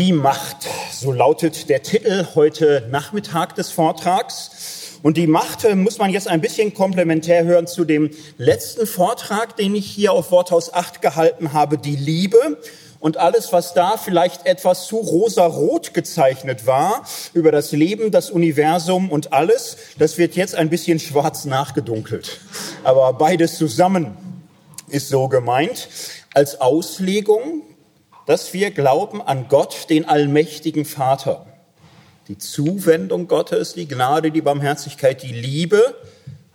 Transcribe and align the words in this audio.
Die 0.00 0.12
Macht, 0.14 0.66
so 0.90 1.12
lautet 1.12 1.68
der 1.68 1.82
Titel 1.82 2.26
heute 2.34 2.88
Nachmittag 2.90 3.54
des 3.56 3.70
Vortrags. 3.70 4.98
Und 5.02 5.18
die 5.18 5.26
Macht 5.26 5.64
äh, 5.64 5.74
muss 5.74 5.98
man 5.98 6.10
jetzt 6.10 6.26
ein 6.26 6.40
bisschen 6.40 6.72
komplementär 6.72 7.44
hören 7.44 7.66
zu 7.66 7.84
dem 7.84 8.08
letzten 8.38 8.86
Vortrag, 8.86 9.56
den 9.58 9.74
ich 9.74 9.84
hier 9.84 10.12
auf 10.12 10.30
Worthaus 10.30 10.72
8 10.72 11.02
gehalten 11.02 11.52
habe, 11.52 11.76
die 11.76 11.96
Liebe. 11.96 12.38
Und 12.98 13.18
alles, 13.18 13.52
was 13.52 13.74
da 13.74 13.98
vielleicht 13.98 14.46
etwas 14.46 14.86
zu 14.86 14.96
rosarot 14.96 15.92
gezeichnet 15.92 16.66
war, 16.66 17.04
über 17.34 17.52
das 17.52 17.72
Leben, 17.72 18.10
das 18.10 18.30
Universum 18.30 19.10
und 19.10 19.34
alles, 19.34 19.76
das 19.98 20.16
wird 20.16 20.34
jetzt 20.34 20.54
ein 20.54 20.70
bisschen 20.70 20.98
schwarz 20.98 21.44
nachgedunkelt. 21.44 22.40
Aber 22.84 23.12
beides 23.12 23.58
zusammen 23.58 24.16
ist 24.88 25.10
so 25.10 25.28
gemeint 25.28 25.90
als 26.32 26.58
Auslegung 26.58 27.64
dass 28.26 28.52
wir 28.52 28.70
glauben 28.70 29.22
an 29.22 29.48
Gott, 29.48 29.90
den 29.90 30.08
allmächtigen 30.08 30.84
Vater. 30.84 31.46
Die 32.28 32.38
Zuwendung 32.38 33.26
Gottes, 33.28 33.74
die 33.74 33.88
Gnade, 33.88 34.30
die 34.30 34.40
Barmherzigkeit, 34.40 35.22
die 35.22 35.32
Liebe, 35.32 35.94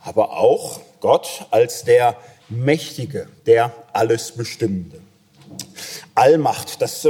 aber 0.01 0.37
auch 0.37 0.79
Gott 1.01 1.47
als 1.51 1.83
der 1.83 2.15
Mächtige, 2.49 3.27
der 3.45 3.73
alles 3.91 4.31
Bestimmende. 4.31 4.99
Allmacht, 6.13 6.81
das 6.81 7.03
äh, 7.05 7.09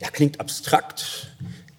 ja, 0.00 0.10
klingt 0.12 0.40
abstrakt, 0.40 1.28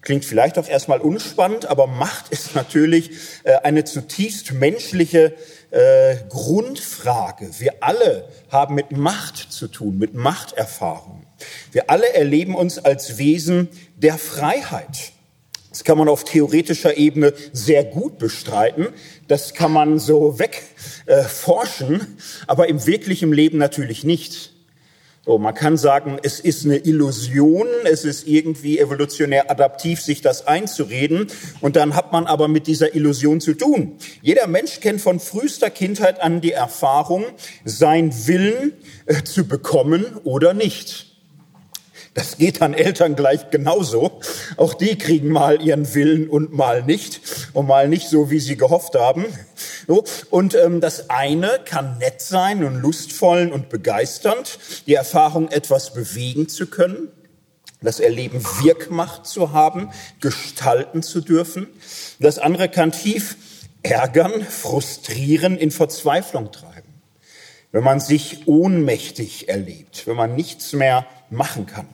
klingt 0.02 0.24
vielleicht 0.24 0.58
auch 0.58 0.66
erstmal 0.66 1.00
unspannend, 1.00 1.66
aber 1.66 1.86
Macht 1.86 2.28
ist 2.30 2.54
natürlich 2.54 3.10
äh, 3.44 3.56
eine 3.62 3.84
zutiefst 3.84 4.52
menschliche 4.52 5.34
äh, 5.70 6.16
Grundfrage. 6.28 7.50
Wir 7.58 7.74
alle 7.80 8.28
haben 8.50 8.74
mit 8.74 8.90
Macht 8.90 9.36
zu 9.52 9.68
tun, 9.68 9.98
mit 9.98 10.14
Machterfahrung. 10.14 11.27
Wir 11.72 11.90
alle 11.90 12.12
erleben 12.14 12.54
uns 12.54 12.78
als 12.78 13.18
Wesen 13.18 13.68
der 13.96 14.18
Freiheit. 14.18 15.12
Das 15.70 15.84
kann 15.84 15.98
man 15.98 16.08
auf 16.08 16.24
theoretischer 16.24 16.96
Ebene 16.96 17.34
sehr 17.52 17.84
gut 17.84 18.18
bestreiten. 18.18 18.88
Das 19.28 19.54
kann 19.54 19.72
man 19.72 19.98
so 19.98 20.38
wegforschen, 20.38 22.00
äh, 22.00 22.04
aber 22.46 22.68
im 22.68 22.86
wirklichen 22.86 23.32
Leben 23.32 23.58
natürlich 23.58 24.02
nicht. 24.02 24.54
So, 25.28 25.36
man 25.36 25.54
kann 25.54 25.76
sagen, 25.76 26.18
es 26.22 26.40
ist 26.40 26.64
eine 26.64 26.78
Illusion, 26.78 27.66
es 27.84 28.06
ist 28.06 28.26
irgendwie 28.26 28.78
evolutionär 28.78 29.50
adaptiv, 29.50 30.00
sich 30.00 30.22
das 30.22 30.46
einzureden. 30.46 31.26
Und 31.60 31.76
dann 31.76 31.94
hat 31.94 32.12
man 32.12 32.26
aber 32.26 32.48
mit 32.48 32.66
dieser 32.66 32.94
Illusion 32.94 33.42
zu 33.42 33.52
tun. 33.52 33.98
Jeder 34.22 34.46
Mensch 34.46 34.80
kennt 34.80 35.02
von 35.02 35.20
frühester 35.20 35.68
Kindheit 35.68 36.22
an 36.22 36.40
die 36.40 36.52
Erfahrung, 36.52 37.26
sein 37.66 38.26
Willen 38.26 38.72
äh, 39.04 39.22
zu 39.22 39.46
bekommen 39.46 40.06
oder 40.24 40.54
nicht. 40.54 41.07
Das 42.14 42.38
geht 42.38 42.62
an 42.62 42.74
Eltern 42.74 43.16
gleich 43.16 43.50
genauso. 43.50 44.20
Auch 44.56 44.74
die 44.74 44.96
kriegen 44.96 45.28
mal 45.28 45.62
ihren 45.62 45.94
Willen 45.94 46.28
und 46.28 46.52
mal 46.52 46.82
nicht 46.82 47.20
und 47.52 47.66
mal 47.66 47.88
nicht 47.88 48.08
so, 48.08 48.30
wie 48.30 48.40
sie 48.40 48.56
gehofft 48.56 48.94
haben. 48.94 49.26
Und 50.30 50.54
ähm, 50.54 50.80
das 50.80 51.10
eine 51.10 51.60
kann 51.64 51.98
nett 51.98 52.20
sein 52.20 52.64
und 52.64 52.76
lustvoll 52.76 53.48
und 53.48 53.68
begeisternd, 53.68 54.58
die 54.86 54.94
Erfahrung, 54.94 55.48
etwas 55.48 55.92
bewegen 55.92 56.48
zu 56.48 56.66
können, 56.66 57.08
das 57.80 58.00
Erleben 58.00 58.42
Wirkmacht 58.62 59.26
zu 59.26 59.52
haben, 59.52 59.90
gestalten 60.20 61.02
zu 61.02 61.20
dürfen. 61.20 61.68
Das 62.18 62.38
andere 62.38 62.68
kann 62.68 62.92
tief 62.92 63.36
ärgern, 63.82 64.42
frustrieren, 64.42 65.56
in 65.56 65.70
Verzweiflung 65.70 66.52
treiben. 66.52 66.88
Wenn 67.70 67.84
man 67.84 68.00
sich 68.00 68.46
ohnmächtig 68.46 69.48
erlebt, 69.48 70.06
wenn 70.06 70.16
man 70.16 70.34
nichts 70.34 70.72
mehr 70.72 71.06
machen 71.30 71.66
kann. 71.66 71.86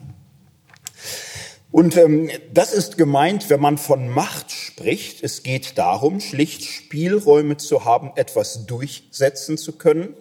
Und 1.75 1.97
ähm, 1.97 2.29
das 2.53 2.71
ist 2.71 2.97
gemeint, 2.97 3.49
wenn 3.49 3.59
man 3.59 3.77
von 3.77 4.07
Macht 4.07 4.49
spricht. 4.49 5.21
Es 5.21 5.43
geht 5.43 5.77
darum, 5.77 6.21
schlicht 6.21 6.63
Spielräume 6.63 7.57
zu 7.57 7.83
haben, 7.83 8.13
etwas 8.15 8.65
durchsetzen 8.65 9.57
zu 9.57 9.73
können. 9.73 10.13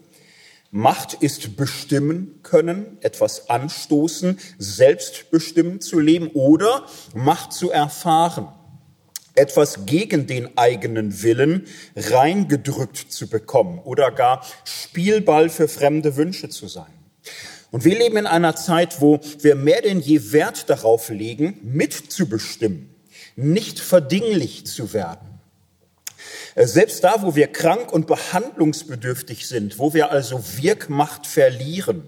Macht 0.72 1.14
ist 1.14 1.56
bestimmen 1.56 2.40
können, 2.42 2.98
etwas 3.02 3.50
anstoßen, 3.50 4.40
selbstbestimmt 4.58 5.84
zu 5.84 6.00
leben 6.00 6.26
oder 6.34 6.86
Macht 7.14 7.52
zu 7.52 7.70
erfahren, 7.70 8.48
etwas 9.36 9.86
gegen 9.86 10.26
den 10.26 10.58
eigenen 10.58 11.22
Willen 11.22 11.68
reingedrückt 11.94 12.96
zu 12.96 13.28
bekommen 13.28 13.78
oder 13.78 14.10
gar 14.10 14.44
Spielball 14.64 15.48
für 15.48 15.68
fremde 15.68 16.16
Wünsche 16.16 16.48
zu 16.48 16.66
sein. 16.66 16.93
Und 17.74 17.84
wir 17.84 17.98
leben 17.98 18.18
in 18.18 18.28
einer 18.28 18.54
Zeit, 18.54 19.00
wo 19.00 19.18
wir 19.40 19.56
mehr 19.56 19.82
denn 19.82 19.98
je 19.98 20.30
Wert 20.30 20.70
darauf 20.70 21.08
legen, 21.08 21.58
mitzubestimmen, 21.64 22.94
nicht 23.34 23.80
verdinglich 23.80 24.64
zu 24.64 24.92
werden. 24.92 25.40
Äh, 26.54 26.68
selbst 26.68 27.02
da, 27.02 27.22
wo 27.22 27.34
wir 27.34 27.48
krank 27.48 27.92
und 27.92 28.06
behandlungsbedürftig 28.06 29.48
sind, 29.48 29.80
wo 29.80 29.92
wir 29.92 30.12
also 30.12 30.40
Wirkmacht 30.56 31.26
verlieren, 31.26 32.04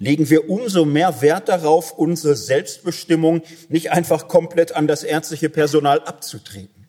legen 0.00 0.28
wir 0.28 0.50
umso 0.50 0.84
mehr 0.84 1.22
Wert 1.22 1.48
darauf, 1.48 1.92
unsere 1.92 2.34
Selbstbestimmung 2.34 3.42
nicht 3.68 3.92
einfach 3.92 4.26
komplett 4.26 4.74
an 4.74 4.88
das 4.88 5.04
ärztliche 5.04 5.50
Personal 5.50 6.00
abzutreten. 6.00 6.79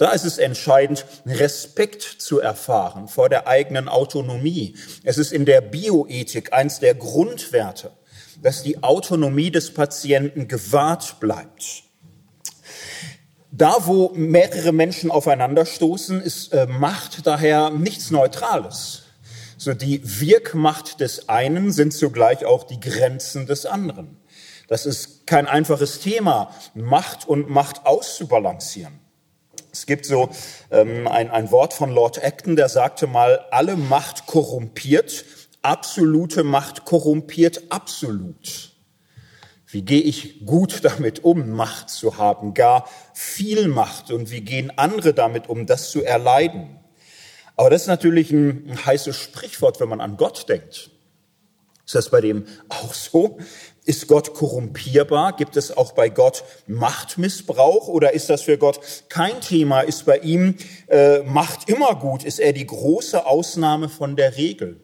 Da 0.00 0.12
ist 0.12 0.24
es 0.24 0.38
entscheidend, 0.38 1.04
Respekt 1.26 2.00
zu 2.02 2.40
erfahren 2.40 3.06
vor 3.06 3.28
der 3.28 3.46
eigenen 3.46 3.86
Autonomie. 3.86 4.74
Es 5.04 5.18
ist 5.18 5.30
in 5.30 5.44
der 5.44 5.60
Bioethik 5.60 6.54
eins 6.54 6.78
der 6.78 6.94
Grundwerte, 6.94 7.90
dass 8.40 8.62
die 8.62 8.82
Autonomie 8.82 9.50
des 9.50 9.74
Patienten 9.74 10.48
gewahrt 10.48 11.20
bleibt. 11.20 11.82
Da, 13.50 13.76
wo 13.80 14.10
mehrere 14.14 14.72
Menschen 14.72 15.10
aufeinanderstoßen, 15.10 16.22
ist 16.22 16.54
äh, 16.54 16.66
Macht 16.66 17.26
daher 17.26 17.68
nichts 17.68 18.10
Neutrales. 18.10 19.02
So 19.58 19.74
die 19.74 20.00
Wirkmacht 20.02 21.00
des 21.00 21.28
einen 21.28 21.72
sind 21.72 21.92
zugleich 21.92 22.46
auch 22.46 22.64
die 22.64 22.80
Grenzen 22.80 23.44
des 23.44 23.66
anderen. 23.66 24.16
Das 24.66 24.86
ist 24.86 25.26
kein 25.26 25.46
einfaches 25.46 26.00
Thema, 26.00 26.54
Macht 26.72 27.28
und 27.28 27.50
Macht 27.50 27.84
auszubalancieren. 27.84 28.98
Es 29.72 29.86
gibt 29.86 30.06
so 30.06 30.30
ähm, 30.70 31.06
ein, 31.06 31.30
ein 31.30 31.50
Wort 31.50 31.74
von 31.74 31.90
Lord 31.90 32.22
Acton, 32.22 32.56
der 32.56 32.68
sagte 32.68 33.06
mal, 33.06 33.44
alle 33.50 33.76
Macht 33.76 34.26
korrumpiert, 34.26 35.24
absolute 35.62 36.44
Macht 36.44 36.84
korrumpiert 36.84 37.64
absolut. 37.70 38.72
Wie 39.66 39.82
gehe 39.82 40.00
ich 40.00 40.44
gut 40.46 40.84
damit 40.84 41.22
um, 41.22 41.50
Macht 41.50 41.90
zu 41.90 42.18
haben, 42.18 42.54
gar 42.54 42.88
viel 43.14 43.68
Macht? 43.68 44.10
Und 44.10 44.32
wie 44.32 44.40
gehen 44.40 44.72
andere 44.76 45.14
damit 45.14 45.48
um, 45.48 45.66
das 45.66 45.90
zu 45.90 46.02
erleiden? 46.02 46.80
Aber 47.56 47.70
das 47.70 47.82
ist 47.82 47.88
natürlich 47.88 48.32
ein, 48.32 48.68
ein 48.68 48.86
heißes 48.86 49.16
Sprichwort, 49.16 49.78
wenn 49.80 49.88
man 49.88 50.00
an 50.00 50.16
Gott 50.16 50.48
denkt. 50.48 50.90
Ist 51.86 51.94
das 51.94 52.10
bei 52.10 52.20
dem 52.20 52.46
auch 52.68 52.94
so? 52.94 53.38
Ist 53.90 54.06
Gott 54.06 54.34
korrumpierbar? 54.34 55.34
Gibt 55.34 55.56
es 55.56 55.76
auch 55.76 55.90
bei 55.90 56.10
Gott 56.10 56.44
Machtmissbrauch 56.68 57.88
oder 57.88 58.12
ist 58.12 58.30
das 58.30 58.42
für 58.42 58.56
Gott 58.56 58.78
kein 59.08 59.40
Thema? 59.40 59.80
Ist 59.80 60.06
bei 60.06 60.18
ihm 60.18 60.54
äh, 60.86 61.24
Macht 61.24 61.68
immer 61.68 61.96
gut? 61.96 62.22
Ist 62.22 62.38
er 62.38 62.52
die 62.52 62.68
große 62.68 63.26
Ausnahme 63.26 63.88
von 63.88 64.14
der 64.14 64.36
Regel? 64.36 64.78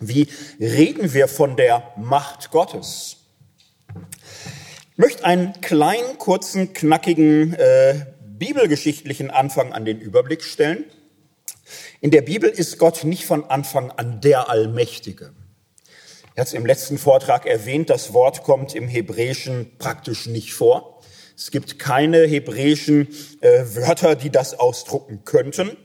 Wie 0.00 0.28
reden 0.58 1.12
wir 1.12 1.28
von 1.28 1.56
der 1.56 1.92
Macht 1.98 2.50
Gottes? 2.50 3.18
Ich 4.92 4.96
möchte 4.96 5.26
einen 5.26 5.60
kleinen, 5.60 6.16
kurzen, 6.16 6.72
knackigen 6.72 7.52
äh, 7.52 8.06
bibelgeschichtlichen 8.38 9.30
Anfang 9.30 9.74
an 9.74 9.84
den 9.84 10.00
Überblick 10.00 10.42
stellen. 10.42 10.86
In 12.00 12.10
der 12.10 12.22
Bibel 12.22 12.48
ist 12.48 12.78
Gott 12.78 13.04
nicht 13.04 13.26
von 13.26 13.44
Anfang 13.44 13.90
an 13.90 14.22
der 14.22 14.48
Allmächtige. 14.48 15.34
Er 16.34 16.42
hat 16.42 16.48
es 16.48 16.54
im 16.54 16.64
letzten 16.64 16.96
Vortrag 16.96 17.44
erwähnt, 17.46 17.90
das 17.90 18.14
Wort 18.14 18.42
kommt 18.42 18.74
im 18.74 18.88
Hebräischen 18.88 19.72
praktisch 19.78 20.26
nicht 20.26 20.54
vor. 20.54 21.00
Es 21.36 21.50
gibt 21.50 21.78
keine 21.78 22.24
hebräischen 22.24 23.08
äh, 23.40 23.64
Wörter, 23.74 24.14
die 24.14 24.30
das 24.30 24.58
ausdrucken 24.58 25.24
könnten. 25.24 25.76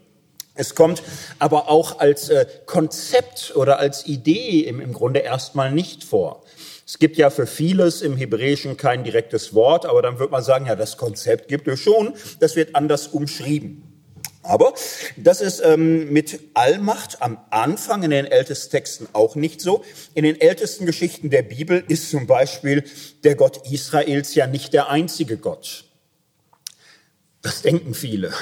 Es 0.55 0.73
kommt 0.73 1.03
aber 1.39 1.69
auch 1.69 1.99
als 1.99 2.29
äh, 2.29 2.45
Konzept 2.65 3.53
oder 3.55 3.79
als 3.79 4.07
Idee 4.07 4.61
im, 4.61 4.79
im 4.79 4.93
Grunde 4.93 5.19
erstmal 5.19 5.71
nicht 5.71 6.03
vor. 6.03 6.43
Es 6.85 6.99
gibt 6.99 7.17
ja 7.17 7.29
für 7.29 7.45
vieles 7.45 8.01
im 8.01 8.15
Hebräischen 8.15 8.77
kein 8.77 9.03
direktes 9.03 9.53
Wort, 9.53 9.85
aber 9.85 10.01
dann 10.01 10.19
wird 10.19 10.31
man 10.31 10.43
sagen, 10.43 10.67
ja, 10.67 10.75
das 10.75 10.95
Konzept 10.95 11.49
gibt 11.49 11.67
es 11.67 11.81
schon, 11.81 12.13
das 12.39 12.55
wird 12.55 12.75
anders 12.75 13.07
umschrieben. 13.07 13.83
Aber 14.47 14.73
das 15.17 15.41
ist 15.41 15.59
ähm, 15.59 16.11
mit 16.11 16.39
Allmacht 16.53 17.21
am 17.21 17.37
Anfang 17.49 18.03
in 18.03 18.11
den 18.11 18.25
ältesten 18.25 18.71
Texten 18.71 19.07
auch 19.13 19.35
nicht 19.35 19.61
so. 19.61 19.83
In 20.13 20.23
den 20.23 20.39
ältesten 20.39 20.85
Geschichten 20.85 21.29
der 21.29 21.41
Bibel 21.41 21.83
ist 21.87 22.09
zum 22.09 22.27
Beispiel 22.27 22.83
der 23.23 23.35
Gott 23.35 23.69
Israels 23.69 24.35
ja 24.35 24.47
nicht 24.47 24.73
der 24.73 24.89
einzige 24.89 25.37
Gott. 25.37 25.83
Das 27.41 27.61
denken 27.61 27.93
viele. 27.93 28.33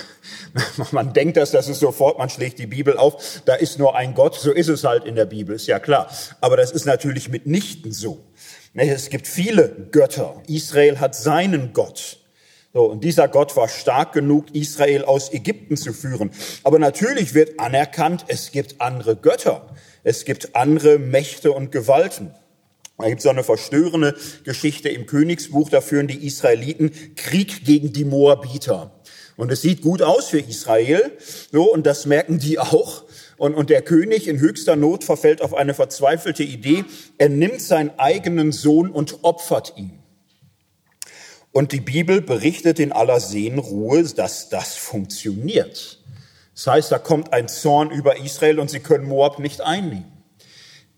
Man 0.91 1.13
denkt 1.13 1.37
das, 1.37 1.51
das 1.51 1.67
ist 1.67 1.79
sofort, 1.79 2.17
man 2.17 2.29
schlägt 2.29 2.59
die 2.59 2.65
Bibel 2.65 2.97
auf, 2.97 3.41
da 3.45 3.55
ist 3.55 3.77
nur 3.77 3.95
ein 3.95 4.13
Gott, 4.13 4.35
so 4.35 4.51
ist 4.51 4.69
es 4.69 4.83
halt 4.83 5.03
in 5.03 5.15
der 5.15 5.25
Bibel, 5.25 5.55
ist 5.55 5.67
ja 5.67 5.79
klar. 5.79 6.09
Aber 6.39 6.55
das 6.55 6.71
ist 6.71 6.85
natürlich 6.85 7.29
mitnichten 7.29 7.91
so. 7.91 8.23
Es 8.73 9.09
gibt 9.09 9.27
viele 9.27 9.69
Götter. 9.91 10.41
Israel 10.47 10.99
hat 10.99 11.13
seinen 11.13 11.73
Gott. 11.73 12.19
So, 12.75 12.83
und 12.83 13.05
dieser 13.05 13.29
Gott 13.29 13.55
war 13.55 13.69
stark 13.69 14.11
genug, 14.11 14.53
Israel 14.53 15.05
aus 15.05 15.31
Ägypten 15.31 15.77
zu 15.77 15.93
führen. 15.93 16.31
Aber 16.65 16.77
natürlich 16.77 17.33
wird 17.33 17.57
anerkannt, 17.57 18.25
es 18.27 18.51
gibt 18.51 18.81
andere 18.81 19.15
Götter. 19.15 19.73
Es 20.03 20.25
gibt 20.25 20.57
andere 20.57 20.99
Mächte 20.99 21.53
und 21.53 21.71
Gewalten. 21.71 22.35
Da 22.97 23.07
gibt 23.07 23.21
es 23.21 23.27
auch 23.27 23.31
eine 23.31 23.45
verstörende 23.45 24.13
Geschichte 24.43 24.89
im 24.89 25.05
Königsbuch, 25.05 25.69
da 25.69 25.79
führen 25.79 26.07
die 26.07 26.27
Israeliten 26.27 26.91
Krieg 27.15 27.63
gegen 27.63 27.93
die 27.93 28.03
Moabiter. 28.03 28.91
Und 29.37 29.53
es 29.53 29.61
sieht 29.61 29.81
gut 29.81 30.01
aus 30.01 30.27
für 30.27 30.39
Israel, 30.39 31.13
so, 31.53 31.71
und 31.71 31.85
das 31.85 32.05
merken 32.05 32.39
die 32.39 32.59
auch. 32.59 33.05
Und, 33.37 33.55
und 33.55 33.69
der 33.69 33.83
König 33.83 34.27
in 34.27 34.39
höchster 34.39 34.75
Not 34.75 35.05
verfällt 35.05 35.41
auf 35.41 35.53
eine 35.53 35.75
verzweifelte 35.75 36.43
Idee. 36.43 36.83
Er 37.19 37.29
nimmt 37.29 37.61
seinen 37.61 37.97
eigenen 37.97 38.51
Sohn 38.51 38.91
und 38.91 39.23
opfert 39.23 39.75
ihn. 39.77 40.01
Und 41.55 41.71
die 41.71 41.79
Bibel 41.79 42.19
berichtet 42.19 42.81
in 42.81 42.91
aller 42.91 43.21
Seelenruhe, 43.21 44.03
dass 44.03 44.49
das 44.49 44.75
funktioniert. 44.75 46.03
Das 46.53 46.67
heißt, 46.67 46.91
da 46.91 46.99
kommt 46.99 47.31
ein 47.31 47.47
Zorn 47.47 47.91
über 47.91 48.19
Israel 48.19 48.59
und 48.59 48.69
sie 48.69 48.81
können 48.81 49.07
Moab 49.07 49.39
nicht 49.39 49.61
einnehmen. 49.61 50.11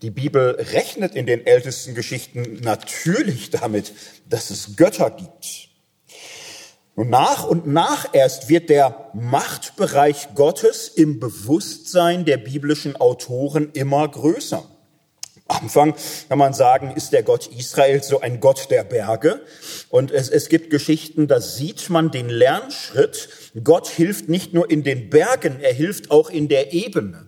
Die 0.02 0.10
Bibel 0.10 0.56
rechnet 0.72 1.14
in 1.14 1.26
den 1.26 1.46
ältesten 1.46 1.94
Geschichten 1.94 2.58
natürlich 2.60 3.50
damit, 3.50 3.92
dass 4.28 4.50
es 4.50 4.74
Götter 4.74 5.10
gibt. 5.10 5.68
Und 6.96 7.08
nach 7.08 7.46
und 7.46 7.68
nach 7.68 8.08
erst 8.12 8.48
wird 8.48 8.68
der 8.68 9.12
Machtbereich 9.14 10.34
Gottes 10.34 10.88
im 10.88 11.20
Bewusstsein 11.20 12.24
der 12.24 12.38
biblischen 12.38 12.96
Autoren 12.96 13.70
immer 13.74 14.08
größer. 14.08 14.68
Am 15.48 15.62
Anfang 15.62 15.94
kann 16.28 16.38
man 16.38 16.52
sagen, 16.52 16.92
ist 16.94 17.12
der 17.12 17.22
Gott 17.22 17.46
Israel 17.46 18.02
so 18.02 18.20
ein 18.20 18.38
Gott 18.38 18.70
der 18.70 18.84
Berge. 18.84 19.40
Und 19.88 20.10
es, 20.10 20.28
es 20.28 20.50
gibt 20.50 20.68
Geschichten, 20.68 21.26
da 21.26 21.40
sieht 21.40 21.88
man 21.88 22.10
den 22.10 22.28
Lernschritt. 22.28 23.30
Gott 23.64 23.88
hilft 23.88 24.28
nicht 24.28 24.52
nur 24.52 24.70
in 24.70 24.84
den 24.84 25.08
Bergen, 25.08 25.58
er 25.60 25.72
hilft 25.72 26.10
auch 26.10 26.28
in 26.28 26.48
der 26.48 26.74
Ebene. 26.74 27.26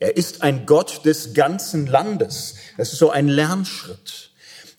Er 0.00 0.16
ist 0.16 0.42
ein 0.42 0.66
Gott 0.66 1.04
des 1.04 1.32
ganzen 1.32 1.86
Landes. 1.86 2.56
Das 2.76 2.92
ist 2.92 2.98
so 2.98 3.10
ein 3.10 3.28
Lernschritt. 3.28 4.32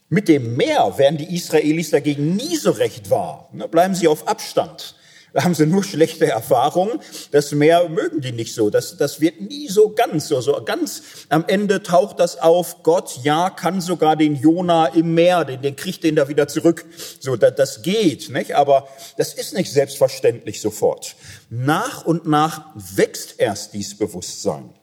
Mit 0.10 0.28
dem 0.28 0.58
Meer 0.58 0.98
werden 0.98 1.18
die 1.18 1.36
Israelis 1.36 1.92
dagegen 1.92 2.36
nie 2.36 2.58
so 2.58 2.72
recht 2.72 3.10
wahr. 3.10 3.50
Ne, 3.54 3.68
bleiben 3.68 3.96
sie 3.96 4.08
auf 4.08 4.28
Abstand. 4.28 4.96
Da 5.34 5.44
haben 5.44 5.54
sie 5.54 5.66
nur 5.66 5.84
schlechte 5.84 6.26
Erfahrungen. 6.26 7.00
Das 7.32 7.52
Meer 7.52 7.88
mögen 7.90 8.22
die 8.22 8.32
nicht 8.32 8.54
so. 8.54 8.70
Das, 8.70 8.98
das 8.98 9.22
wird 9.22 9.42
nie 9.42 9.68
so 9.68 9.90
ganz 9.90 10.28
so. 10.28 10.42
So 10.42 10.64
ganz 10.64 11.04
am 11.30 11.46
Ende 11.48 11.84
taucht 11.84 12.20
das 12.20 12.40
auf. 12.40 12.82
Gott, 12.84 13.20
ja, 13.24 13.50
kann 13.50 13.80
sogar 13.82 14.16
den 14.16 14.36
Jona 14.36 14.88
im 14.88 15.14
Meer, 15.14 15.46
den, 15.46 15.62
den 15.62 15.76
kriegt 15.76 16.04
den 16.04 16.16
da 16.16 16.28
wieder 16.28 16.48
zurück. 16.48 16.86
So, 17.20 17.36
das, 17.36 17.56
das 17.56 17.82
geht, 17.84 18.30
nicht? 18.30 18.56
Aber 18.56 18.88
das 19.18 19.34
ist 19.34 19.54
nicht 19.54 19.72
selbstverständlich 19.72 20.62
sofort. 20.62 21.16
Nach 21.50 22.06
und 22.06 22.26
nach 22.26 22.66
wächst 22.76 23.36
erst 23.40 23.74
dies 23.74 23.98
Bewusstsein. 23.98 24.74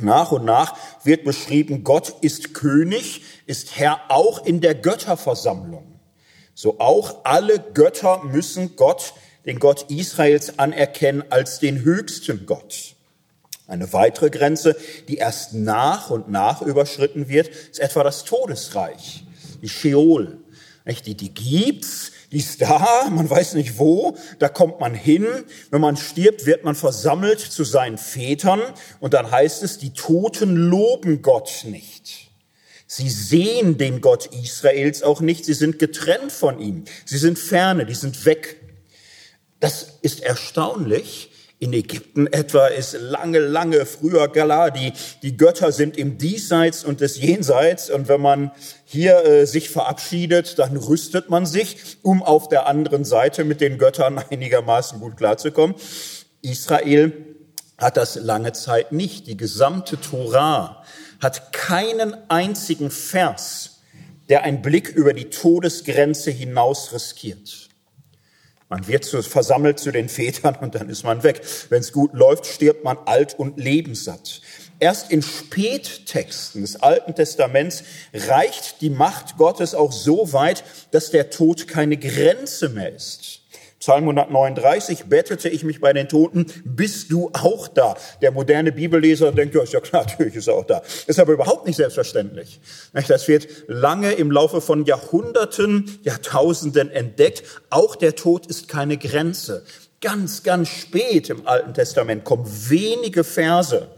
Nach 0.00 0.32
und 0.32 0.44
nach 0.44 0.76
wird 1.04 1.24
beschrieben, 1.24 1.84
Gott 1.84 2.14
ist 2.20 2.52
König, 2.52 3.22
ist 3.46 3.76
Herr 3.76 4.00
auch 4.08 4.44
in 4.44 4.60
der 4.60 4.74
Götterversammlung. 4.74 5.94
So 6.54 6.78
auch 6.78 7.24
alle 7.24 7.58
Götter 7.58 8.22
müssen 8.24 8.76
Gott, 8.76 9.14
den 9.46 9.58
Gott 9.58 9.90
Israels, 9.90 10.58
anerkennen 10.58 11.24
als 11.30 11.58
den 11.58 11.82
höchsten 11.82 12.46
Gott. 12.46 12.94
Eine 13.66 13.92
weitere 13.92 14.30
Grenze, 14.30 14.76
die 15.08 15.16
erst 15.16 15.54
nach 15.54 16.10
und 16.10 16.28
nach 16.28 16.62
überschritten 16.62 17.28
wird, 17.28 17.48
ist 17.48 17.80
etwa 17.80 18.02
das 18.02 18.24
Todesreich, 18.24 19.24
die 19.62 19.68
Sheol. 19.68 20.38
Die, 21.06 21.14
die 21.14 21.32
gibt's, 21.32 22.12
die 22.30 22.38
ist 22.38 22.60
da, 22.60 23.08
man 23.10 23.30
weiß 23.30 23.54
nicht 23.54 23.78
wo, 23.78 24.18
da 24.38 24.48
kommt 24.48 24.80
man 24.80 24.92
hin. 24.92 25.26
Wenn 25.70 25.80
man 25.80 25.96
stirbt, 25.96 26.44
wird 26.44 26.62
man 26.62 26.74
versammelt 26.74 27.40
zu 27.40 27.64
seinen 27.64 27.96
Vätern 27.96 28.60
und 29.00 29.14
dann 29.14 29.30
heißt 29.30 29.62
es, 29.62 29.78
die 29.78 29.94
Toten 29.94 30.56
loben 30.56 31.22
Gott 31.22 31.64
nicht. 31.64 32.30
Sie 32.86 33.08
sehen 33.08 33.78
den 33.78 34.02
Gott 34.02 34.26
Israels 34.26 35.02
auch 35.02 35.22
nicht, 35.22 35.46
sie 35.46 35.54
sind 35.54 35.78
getrennt 35.78 36.32
von 36.32 36.60
ihm, 36.60 36.84
sie 37.06 37.18
sind 37.18 37.38
ferne, 37.38 37.86
die 37.86 37.94
sind 37.94 38.26
weg. 38.26 38.60
Das 39.64 39.96
ist 40.02 40.22
erstaunlich, 40.22 41.30
in 41.58 41.72
Ägypten 41.72 42.26
etwa 42.26 42.66
ist 42.66 42.98
lange, 43.00 43.38
lange 43.38 43.86
früher 43.86 44.28
Galah. 44.28 44.68
Die, 44.68 44.92
die 45.22 45.38
Götter 45.38 45.72
sind 45.72 45.96
im 45.96 46.18
Diesseits 46.18 46.84
und 46.84 47.00
des 47.00 47.18
Jenseits. 47.18 47.88
Und 47.88 48.06
wenn 48.08 48.20
man 48.20 48.50
hier 48.84 49.24
äh, 49.24 49.46
sich 49.46 49.70
verabschiedet, 49.70 50.58
dann 50.58 50.76
rüstet 50.76 51.30
man 51.30 51.46
sich, 51.46 51.96
um 52.02 52.22
auf 52.22 52.50
der 52.50 52.66
anderen 52.66 53.06
Seite 53.06 53.44
mit 53.44 53.62
den 53.62 53.78
Göttern 53.78 54.18
einigermaßen 54.30 55.00
gut 55.00 55.16
klarzukommen. 55.16 55.76
Israel 56.42 57.14
hat 57.78 57.96
das 57.96 58.16
lange 58.16 58.52
Zeit 58.52 58.92
nicht. 58.92 59.28
Die 59.28 59.38
gesamte 59.38 59.98
Torah 59.98 60.84
hat 61.22 61.54
keinen 61.54 62.14
einzigen 62.28 62.90
Vers, 62.90 63.80
der 64.28 64.42
einen 64.42 64.60
Blick 64.60 64.90
über 64.90 65.14
die 65.14 65.30
Todesgrenze 65.30 66.30
hinaus 66.30 66.92
riskiert. 66.92 67.70
Man 68.68 68.88
wird 68.88 69.04
versammelt 69.04 69.78
zu 69.78 69.92
den 69.92 70.08
Vätern 70.08 70.56
und 70.56 70.74
dann 70.74 70.88
ist 70.88 71.04
man 71.04 71.22
weg. 71.22 71.42
Wenn 71.68 71.80
es 71.80 71.92
gut 71.92 72.14
läuft, 72.14 72.46
stirbt 72.46 72.82
man 72.84 72.98
alt 73.04 73.38
und 73.38 73.58
lebenssatt. 73.58 74.40
Erst 74.80 75.10
in 75.10 75.22
Spättexten 75.22 76.62
des 76.62 76.76
Alten 76.76 77.14
Testaments 77.14 77.84
reicht 78.12 78.80
die 78.80 78.90
Macht 78.90 79.36
Gottes 79.36 79.74
auch 79.74 79.92
so 79.92 80.32
weit, 80.32 80.64
dass 80.90 81.10
der 81.10 81.30
Tod 81.30 81.68
keine 81.68 81.96
Grenze 81.96 82.68
mehr 82.68 82.92
ist. 82.92 83.40
Psalm 83.84 84.04
139, 84.04 85.10
bettete 85.10 85.50
ich 85.50 85.62
mich 85.62 85.78
bei 85.78 85.92
den 85.92 86.08
Toten, 86.08 86.46
bist 86.64 87.12
du 87.12 87.28
auch 87.34 87.68
da? 87.68 87.94
Der 88.22 88.30
moderne 88.30 88.72
Bibelleser 88.72 89.30
denkt, 89.30 89.54
ja, 89.54 89.62
ist 89.62 89.74
ja 89.74 89.80
klar, 89.80 90.06
natürlich 90.08 90.36
ist 90.36 90.48
er 90.48 90.54
auch 90.54 90.64
da. 90.64 90.80
Ist 91.06 91.20
aber 91.20 91.34
überhaupt 91.34 91.66
nicht 91.66 91.76
selbstverständlich. 91.76 92.62
Das 93.08 93.28
wird 93.28 93.46
lange 93.66 94.12
im 94.12 94.30
Laufe 94.30 94.62
von 94.62 94.86
Jahrhunderten, 94.86 95.98
Jahrtausenden 96.02 96.90
entdeckt. 96.90 97.42
Auch 97.68 97.94
der 97.94 98.14
Tod 98.16 98.46
ist 98.46 98.68
keine 98.68 98.96
Grenze. 98.96 99.66
Ganz, 100.00 100.42
ganz 100.42 100.70
spät 100.70 101.28
im 101.28 101.46
Alten 101.46 101.74
Testament 101.74 102.24
kommen 102.24 102.46
wenige 102.46 103.22
Verse, 103.22 103.88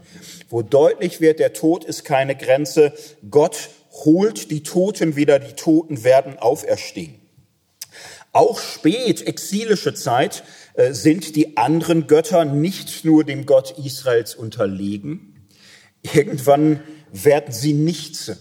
wo 0.49 0.63
deutlich 0.63 1.21
wird, 1.21 1.39
der 1.39 1.53
Tod 1.53 1.85
ist 1.85 2.03
keine 2.03 2.35
Grenze. 2.35 2.91
Gott 3.31 3.69
holt 4.03 4.51
die 4.51 4.63
Toten 4.63 5.15
wieder, 5.15 5.39
die 5.39 5.53
Toten 5.53 6.03
werden 6.03 6.37
auferstehen. 6.37 7.21
Auch 8.37 8.59
spät, 8.59 9.25
exilische 9.25 9.95
Zeit, 9.95 10.43
äh, 10.75 10.93
sind 10.93 11.35
die 11.35 11.57
anderen 11.57 12.05
Götter 12.05 12.45
nicht 12.45 13.03
nur 13.03 13.23
dem 13.23 13.47
Gott 13.47 13.73
Israels 13.83 14.35
unterlegen. 14.35 15.49
Irgendwann 16.03 16.81
werden 17.11 17.51
sie 17.51 17.73
nichts. 17.73 18.31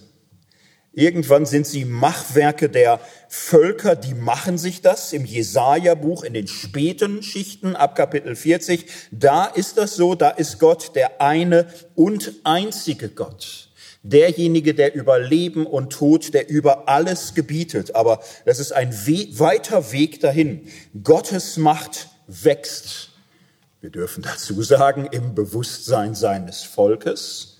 Irgendwann 0.93 1.47
sind 1.47 1.67
sie 1.67 1.87
Machwerke 1.87 2.69
der 2.69 3.01
Völker, 3.31 3.97
die 3.97 4.13
machen 4.13 4.59
sich 4.59 4.83
das 4.83 5.15
im 5.15 5.25
Jesaja-Buch 5.25 6.25
in 6.25 6.35
den 6.35 6.47
späten 6.47 7.23
Schichten 7.23 7.75
ab 7.75 7.97
Kapitel 7.97 8.37
40. 8.37 8.85
Da 9.13 9.47
ist 9.47 9.79
das 9.79 9.97
so, 9.97 10.15
da 10.15 10.29
ist 10.29 10.59
Gott 10.59 10.95
der 10.95 11.23
eine 11.23 11.69
und 11.95 12.35
einzige 12.45 13.09
Gott 13.09 13.66
derjenige, 14.11 14.75
der 14.75 14.95
über 14.95 15.19
Leben 15.19 15.67
und 15.67 15.93
Tod, 15.93 16.35
der 16.35 16.49
über 16.49 16.89
alles 16.89 17.35
gebietet. 17.35 17.95
Aber 17.95 18.21
das 18.45 18.59
ist 18.59 18.73
ein 18.73 18.93
We 19.07 19.29
weiter 19.39 19.93
Weg 19.93 20.21
dahin. 20.21 20.69
Gottes 21.03 21.57
Macht 21.57 22.09
wächst. 22.27 23.11
Wir 23.81 23.91
dürfen 23.91 24.23
dazu 24.23 24.63
sagen, 24.63 25.09
im 25.11 25.35
Bewusstsein 25.35 26.15
seines 26.15 26.63
Volkes. 26.63 27.53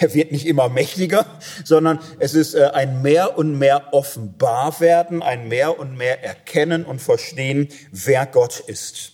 Er 0.00 0.14
wird 0.14 0.32
nicht 0.32 0.46
immer 0.46 0.68
mächtiger, 0.68 1.24
sondern 1.64 1.98
es 2.18 2.34
ist 2.34 2.54
äh, 2.54 2.70
ein 2.74 3.00
mehr 3.02 3.38
und 3.38 3.58
mehr 3.58 3.92
offenbar 3.92 4.80
werden, 4.80 5.22
ein 5.22 5.48
mehr 5.48 5.78
und 5.78 5.96
mehr 5.96 6.22
erkennen 6.22 6.84
und 6.84 7.00
verstehen, 7.00 7.68
wer 7.90 8.26
Gott 8.26 8.60
ist. 8.60 9.12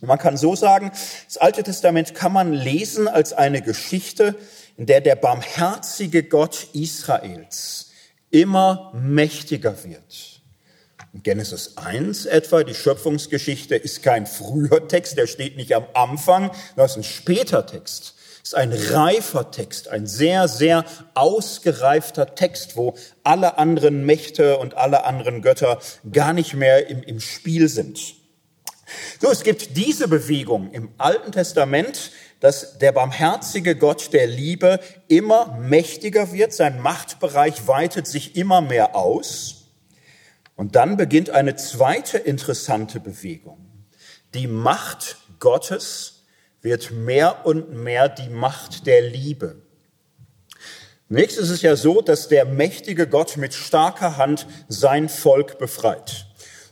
Und 0.00 0.08
man 0.08 0.18
kann 0.18 0.36
so 0.36 0.54
sagen, 0.54 0.92
das 1.26 1.38
Alte 1.38 1.62
Testament 1.62 2.14
kann 2.14 2.32
man 2.32 2.52
lesen 2.52 3.08
als 3.08 3.32
eine 3.32 3.62
Geschichte, 3.62 4.36
in 4.76 4.86
der 4.86 5.00
der 5.00 5.16
barmherzige 5.16 6.22
Gott 6.22 6.68
Israels 6.72 7.90
immer 8.30 8.92
mächtiger 8.94 9.84
wird. 9.84 10.42
In 11.12 11.22
Genesis 11.22 11.76
1 11.76 12.26
etwa, 12.26 12.62
die 12.62 12.74
Schöpfungsgeschichte 12.74 13.74
ist 13.74 14.02
kein 14.02 14.26
früher 14.26 14.86
Text, 14.86 15.16
der 15.16 15.26
steht 15.26 15.56
nicht 15.56 15.74
am 15.74 15.86
Anfang, 15.94 16.50
das 16.76 16.92
ist 16.92 16.96
ein 16.98 17.04
später 17.04 17.66
Text. 17.66 18.14
Ist 18.42 18.54
ein 18.54 18.72
reifer 18.72 19.50
Text, 19.50 19.88
ein 19.88 20.06
sehr, 20.06 20.46
sehr 20.46 20.84
ausgereifter 21.14 22.36
Text, 22.36 22.76
wo 22.76 22.94
alle 23.24 23.58
anderen 23.58 24.06
Mächte 24.06 24.58
und 24.58 24.74
alle 24.74 25.04
anderen 25.04 25.42
Götter 25.42 25.80
gar 26.12 26.32
nicht 26.32 26.54
mehr 26.54 26.86
im, 26.86 27.02
im 27.02 27.18
Spiel 27.18 27.68
sind. 27.68 27.98
So, 29.20 29.30
es 29.30 29.42
gibt 29.42 29.76
diese 29.76 30.06
Bewegung 30.06 30.70
im 30.70 30.90
Alten 30.98 31.32
Testament, 31.32 32.12
dass 32.40 32.78
der 32.78 32.92
barmherzige 32.92 33.76
Gott 33.76 34.12
der 34.12 34.26
Liebe 34.26 34.80
immer 35.08 35.58
mächtiger 35.58 36.32
wird, 36.32 36.52
sein 36.52 36.80
Machtbereich 36.80 37.66
weitet 37.66 38.06
sich 38.06 38.36
immer 38.36 38.60
mehr 38.60 38.94
aus. 38.94 39.72
Und 40.54 40.76
dann 40.76 40.96
beginnt 40.96 41.30
eine 41.30 41.56
zweite 41.56 42.18
interessante 42.18 43.00
Bewegung. 43.00 43.58
Die 44.34 44.46
Macht 44.46 45.18
Gottes 45.38 46.24
wird 46.62 46.90
mehr 46.90 47.46
und 47.46 47.72
mehr 47.72 48.08
die 48.08 48.28
Macht 48.28 48.86
der 48.86 49.02
Liebe. 49.02 49.62
Nächstes 51.08 51.44
ist 51.44 51.50
es 51.50 51.62
ja 51.62 51.76
so, 51.76 52.00
dass 52.00 52.28
der 52.28 52.44
mächtige 52.44 53.06
Gott 53.06 53.36
mit 53.36 53.54
starker 53.54 54.16
Hand 54.16 54.46
sein 54.68 55.08
Volk 55.08 55.58
befreit 55.58 56.25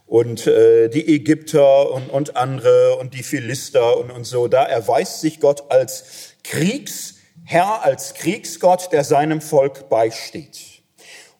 und 0.06 0.46
äh, 0.46 0.88
die 0.88 1.14
Ägypter 1.14 1.90
und, 1.90 2.10
und 2.10 2.36
andere 2.36 2.96
und 2.96 3.14
die 3.14 3.22
Philister 3.22 3.96
und, 3.96 4.10
und 4.10 4.24
so. 4.24 4.48
Da 4.48 4.64
erweist 4.64 5.20
sich 5.20 5.40
Gott 5.40 5.70
als 5.70 6.34
Kriegsherr, 6.44 7.82
als 7.82 8.14
Kriegsgott, 8.14 8.92
der 8.92 9.04
seinem 9.04 9.40
Volk 9.40 9.88
beisteht. 9.88 10.82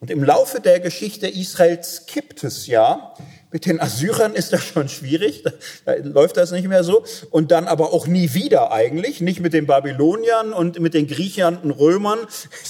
Und 0.00 0.10
im 0.10 0.22
Laufe 0.22 0.60
der 0.60 0.80
Geschichte 0.80 1.28
Israels 1.28 2.06
kippt 2.06 2.44
es 2.44 2.66
ja 2.66 3.14
mit 3.54 3.66
den 3.66 3.80
Assyrern 3.80 4.34
ist 4.34 4.52
das 4.52 4.64
schon 4.64 4.88
schwierig, 4.88 5.44
da, 5.44 5.52
da, 5.84 5.94
läuft 5.94 6.36
das 6.36 6.50
nicht 6.50 6.66
mehr 6.66 6.82
so. 6.82 7.04
Und 7.30 7.52
dann 7.52 7.68
aber 7.68 7.92
auch 7.92 8.08
nie 8.08 8.34
wieder 8.34 8.72
eigentlich, 8.72 9.20
nicht 9.20 9.38
mit 9.38 9.52
den 9.52 9.68
Babyloniern 9.68 10.52
und 10.52 10.80
mit 10.80 10.92
den 10.92 11.06
Griechern 11.06 11.58
und 11.58 11.70
Römern, 11.70 12.18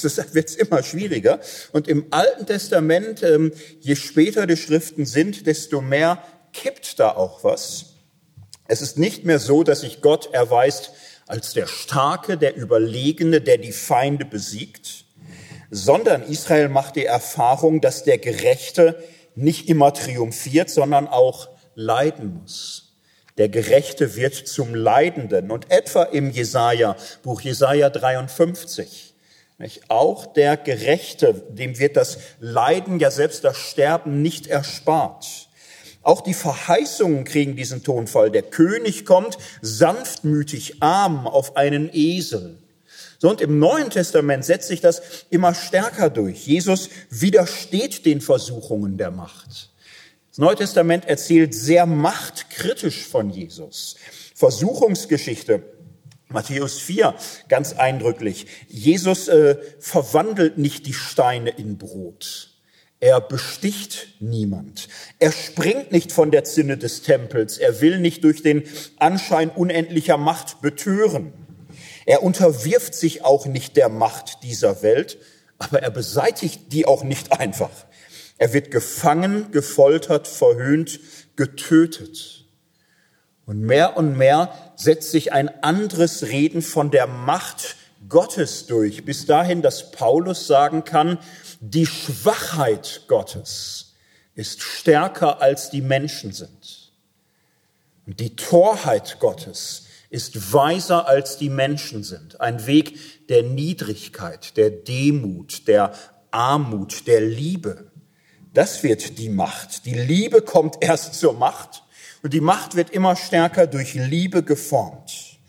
das 0.02 0.18
wird 0.34 0.54
immer 0.56 0.82
schwieriger. 0.82 1.40
Und 1.72 1.88
im 1.88 2.04
Alten 2.10 2.44
Testament, 2.44 3.22
ähm, 3.22 3.52
je 3.80 3.96
später 3.96 4.46
die 4.46 4.58
Schriften 4.58 5.06
sind, 5.06 5.46
desto 5.46 5.80
mehr 5.80 6.22
kippt 6.52 7.00
da 7.00 7.12
auch 7.12 7.42
was. 7.44 7.94
Es 8.68 8.82
ist 8.82 8.98
nicht 8.98 9.24
mehr 9.24 9.38
so, 9.38 9.62
dass 9.62 9.80
sich 9.80 10.02
Gott 10.02 10.34
erweist 10.34 10.92
als 11.26 11.54
der 11.54 11.66
Starke, 11.66 12.36
der 12.36 12.58
Überlegene, 12.58 13.40
der 13.40 13.56
die 13.56 13.72
Feinde 13.72 14.26
besiegt, 14.26 15.06
sondern 15.70 16.24
Israel 16.24 16.68
macht 16.68 16.96
die 16.96 17.06
Erfahrung, 17.06 17.80
dass 17.80 18.04
der 18.04 18.18
Gerechte 18.18 19.02
nicht 19.34 19.68
immer 19.68 19.92
triumphiert, 19.92 20.70
sondern 20.70 21.08
auch 21.08 21.48
leiden 21.74 22.40
muss. 22.40 22.94
Der 23.36 23.48
Gerechte 23.48 24.14
wird 24.14 24.34
zum 24.34 24.74
Leidenden. 24.74 25.50
Und 25.50 25.70
etwa 25.70 26.04
im 26.04 26.30
Jesaja, 26.30 26.96
Buch 27.22 27.40
Jesaja 27.40 27.90
53, 27.90 29.14
nicht? 29.58 29.90
auch 29.90 30.26
der 30.26 30.56
Gerechte, 30.56 31.34
dem 31.48 31.78
wird 31.78 31.96
das 31.96 32.18
Leiden, 32.40 33.00
ja 33.00 33.10
selbst 33.10 33.44
das 33.44 33.56
Sterben 33.56 34.22
nicht 34.22 34.46
erspart. 34.46 35.48
Auch 36.02 36.20
die 36.20 36.34
Verheißungen 36.34 37.24
kriegen 37.24 37.56
diesen 37.56 37.82
Tonfall. 37.82 38.30
Der 38.30 38.42
König 38.42 39.06
kommt 39.06 39.38
sanftmütig 39.62 40.82
arm 40.82 41.26
auf 41.26 41.56
einen 41.56 41.88
Esel. 41.92 42.58
So, 43.18 43.30
und 43.30 43.40
im 43.40 43.58
Neuen 43.58 43.90
Testament 43.90 44.44
setzt 44.44 44.68
sich 44.68 44.80
das 44.80 45.02
immer 45.30 45.54
stärker 45.54 46.10
durch. 46.10 46.46
Jesus 46.46 46.90
widersteht 47.10 48.06
den 48.06 48.20
Versuchungen 48.20 48.96
der 48.98 49.10
Macht. 49.10 49.70
Das 50.30 50.38
Neue 50.38 50.56
Testament 50.56 51.06
erzählt 51.06 51.54
sehr 51.54 51.86
machtkritisch 51.86 53.06
von 53.06 53.30
Jesus. 53.30 53.96
Versuchungsgeschichte. 54.34 55.62
Matthäus 56.28 56.80
4, 56.80 57.14
ganz 57.48 57.74
eindrücklich. 57.74 58.46
Jesus 58.66 59.28
äh, 59.28 59.56
verwandelt 59.78 60.58
nicht 60.58 60.86
die 60.86 60.92
Steine 60.92 61.50
in 61.50 61.78
Brot. 61.78 62.50
Er 62.98 63.20
besticht 63.20 64.08
niemand. 64.18 64.88
Er 65.18 65.30
springt 65.30 65.92
nicht 65.92 66.10
von 66.10 66.30
der 66.30 66.44
Zinne 66.44 66.78
des 66.78 67.02
Tempels. 67.02 67.58
Er 67.58 67.80
will 67.80 68.00
nicht 68.00 68.24
durch 68.24 68.42
den 68.42 68.64
Anschein 68.96 69.50
unendlicher 69.50 70.16
Macht 70.16 70.62
betören. 70.62 71.32
Er 72.06 72.22
unterwirft 72.22 72.94
sich 72.94 73.24
auch 73.24 73.46
nicht 73.46 73.76
der 73.76 73.88
Macht 73.88 74.42
dieser 74.42 74.82
Welt, 74.82 75.18
aber 75.58 75.82
er 75.82 75.90
beseitigt 75.90 76.72
die 76.72 76.86
auch 76.86 77.02
nicht 77.02 77.32
einfach. 77.32 77.70
Er 78.36 78.52
wird 78.52 78.70
gefangen, 78.70 79.52
gefoltert, 79.52 80.26
verhöhnt, 80.26 81.00
getötet. 81.36 82.44
Und 83.46 83.60
mehr 83.60 83.96
und 83.96 84.16
mehr 84.16 84.52
setzt 84.76 85.10
sich 85.10 85.32
ein 85.32 85.62
anderes 85.62 86.24
Reden 86.24 86.62
von 86.62 86.90
der 86.90 87.06
Macht 87.06 87.76
Gottes 88.08 88.66
durch, 88.66 89.04
bis 89.04 89.26
dahin, 89.26 89.62
dass 89.62 89.90
Paulus 89.92 90.46
sagen 90.46 90.84
kann, 90.84 91.18
die 91.60 91.86
Schwachheit 91.86 93.02
Gottes 93.08 93.94
ist 94.34 94.62
stärker 94.62 95.40
als 95.40 95.70
die 95.70 95.80
Menschen 95.80 96.32
sind. 96.32 96.92
Und 98.06 98.20
die 98.20 98.36
Torheit 98.36 99.18
Gottes 99.20 99.83
ist 100.14 100.52
weiser 100.52 101.08
als 101.08 101.38
die 101.38 101.50
Menschen 101.50 102.04
sind. 102.04 102.40
Ein 102.40 102.66
Weg 102.66 103.26
der 103.28 103.42
Niedrigkeit, 103.42 104.56
der 104.56 104.70
Demut, 104.70 105.66
der 105.66 105.92
Armut, 106.30 107.08
der 107.08 107.20
Liebe. 107.20 107.90
Das 108.52 108.84
wird 108.84 109.18
die 109.18 109.28
Macht. 109.28 109.86
Die 109.86 109.94
Liebe 109.94 110.40
kommt 110.40 110.76
erst 110.80 111.14
zur 111.14 111.32
Macht 111.32 111.82
und 112.22 112.32
die 112.32 112.40
Macht 112.40 112.76
wird 112.76 112.90
immer 112.90 113.16
stärker 113.16 113.66
durch 113.66 113.94
Liebe 113.94 114.44
geformt. 114.44 115.40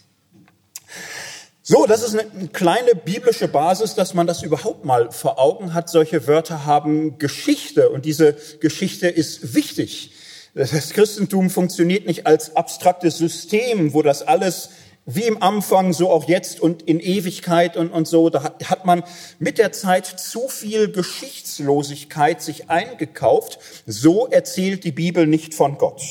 So, 1.61 1.85
das 1.85 2.01
ist 2.01 2.17
eine 2.17 2.47
kleine 2.47 2.95
biblische 2.95 3.47
Basis, 3.47 3.93
dass 3.93 4.15
man 4.15 4.25
das 4.25 4.41
überhaupt 4.41 4.83
mal 4.83 5.11
vor 5.11 5.37
Augen 5.37 5.75
hat. 5.75 5.89
Solche 5.89 6.25
Wörter 6.25 6.65
haben 6.65 7.19
Geschichte 7.19 7.89
und 7.89 8.05
diese 8.05 8.35
Geschichte 8.61 9.07
ist 9.07 9.53
wichtig. 9.53 10.14
Das 10.57 10.91
Christentum 10.91 11.49
funktioniert 11.49 12.07
nicht 12.07 12.25
als 12.25 12.55
abstraktes 12.55 13.17
System, 13.17 13.93
wo 13.93 14.01
das 14.01 14.21
alles 14.21 14.69
wie 15.05 15.23
im 15.23 15.43
Anfang, 15.43 15.91
so 15.91 16.09
auch 16.09 16.29
jetzt 16.29 16.61
und 16.61 16.81
in 16.83 17.01
Ewigkeit 17.01 17.75
und, 17.75 17.89
und 17.89 18.07
so, 18.07 18.29
da 18.29 18.41
hat 18.63 18.85
man 18.85 19.03
mit 19.37 19.57
der 19.57 19.73
Zeit 19.73 20.05
zu 20.05 20.47
viel 20.47 20.89
Geschichtslosigkeit 20.89 22.41
sich 22.41 22.69
eingekauft. 22.69 23.59
So 23.85 24.27
erzählt 24.27 24.85
die 24.85 24.93
Bibel 24.93 25.27
nicht 25.27 25.53
von 25.53 25.77
Gott. 25.77 26.01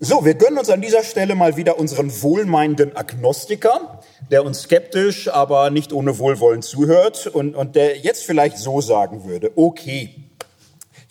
So, 0.00 0.24
wir 0.24 0.34
gönnen 0.34 0.58
uns 0.58 0.68
an 0.68 0.80
dieser 0.80 1.04
Stelle 1.04 1.36
mal 1.36 1.56
wieder 1.56 1.78
unseren 1.78 2.10
wohlmeinenden 2.22 2.96
Agnostiker, 2.96 4.02
der 4.32 4.44
uns 4.44 4.62
skeptisch, 4.62 5.28
aber 5.28 5.70
nicht 5.70 5.92
ohne 5.92 6.18
Wohlwollen 6.18 6.62
zuhört 6.62 7.28
und, 7.28 7.54
und 7.54 7.76
der 7.76 7.98
jetzt 7.98 8.24
vielleicht 8.24 8.58
so 8.58 8.80
sagen 8.80 9.24
würde, 9.24 9.52
okay, 9.54 10.25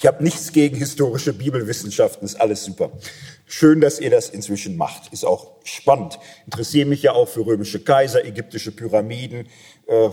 ich 0.06 0.08
habe 0.08 0.24
nichts 0.24 0.52
gegen 0.52 0.76
historische 0.76 1.34
Bibelwissenschaften, 1.34 2.26
ist 2.26 2.40
alles 2.40 2.64
super. 2.64 2.92
Schön, 3.48 3.82
dass 3.82 4.00
ihr 4.00 4.12
das 4.12 4.30
inzwischen 4.30 4.78
macht. 4.78 5.12
Ist 5.12 5.26
auch 5.26 5.54
spannend. 5.64 6.20
Interessiere 6.46 6.88
mich 6.88 7.02
ja 7.02 7.14
auch 7.14 7.28
für 7.28 7.44
römische 7.44 7.80
Kaiser, 7.80 8.24
ägyptische 8.24 8.72
Pyramiden. 8.72 9.48
Äh, 9.88 10.10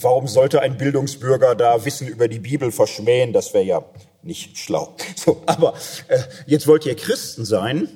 warum 0.00 0.28
sollte 0.28 0.62
ein 0.62 0.78
Bildungsbürger 0.78 1.54
da 1.56 1.84
Wissen 1.84 2.08
über 2.08 2.26
die 2.26 2.38
Bibel 2.38 2.72
verschmähen? 2.72 3.34
Das 3.34 3.52
wäre 3.52 3.64
ja 3.64 3.84
nicht 4.22 4.56
schlau. 4.56 4.96
So, 5.14 5.42
aber 5.44 5.74
äh, 6.08 6.20
jetzt 6.46 6.66
wollt 6.66 6.86
ihr 6.86 6.96
Christen 6.96 7.44
sein. 7.44 7.90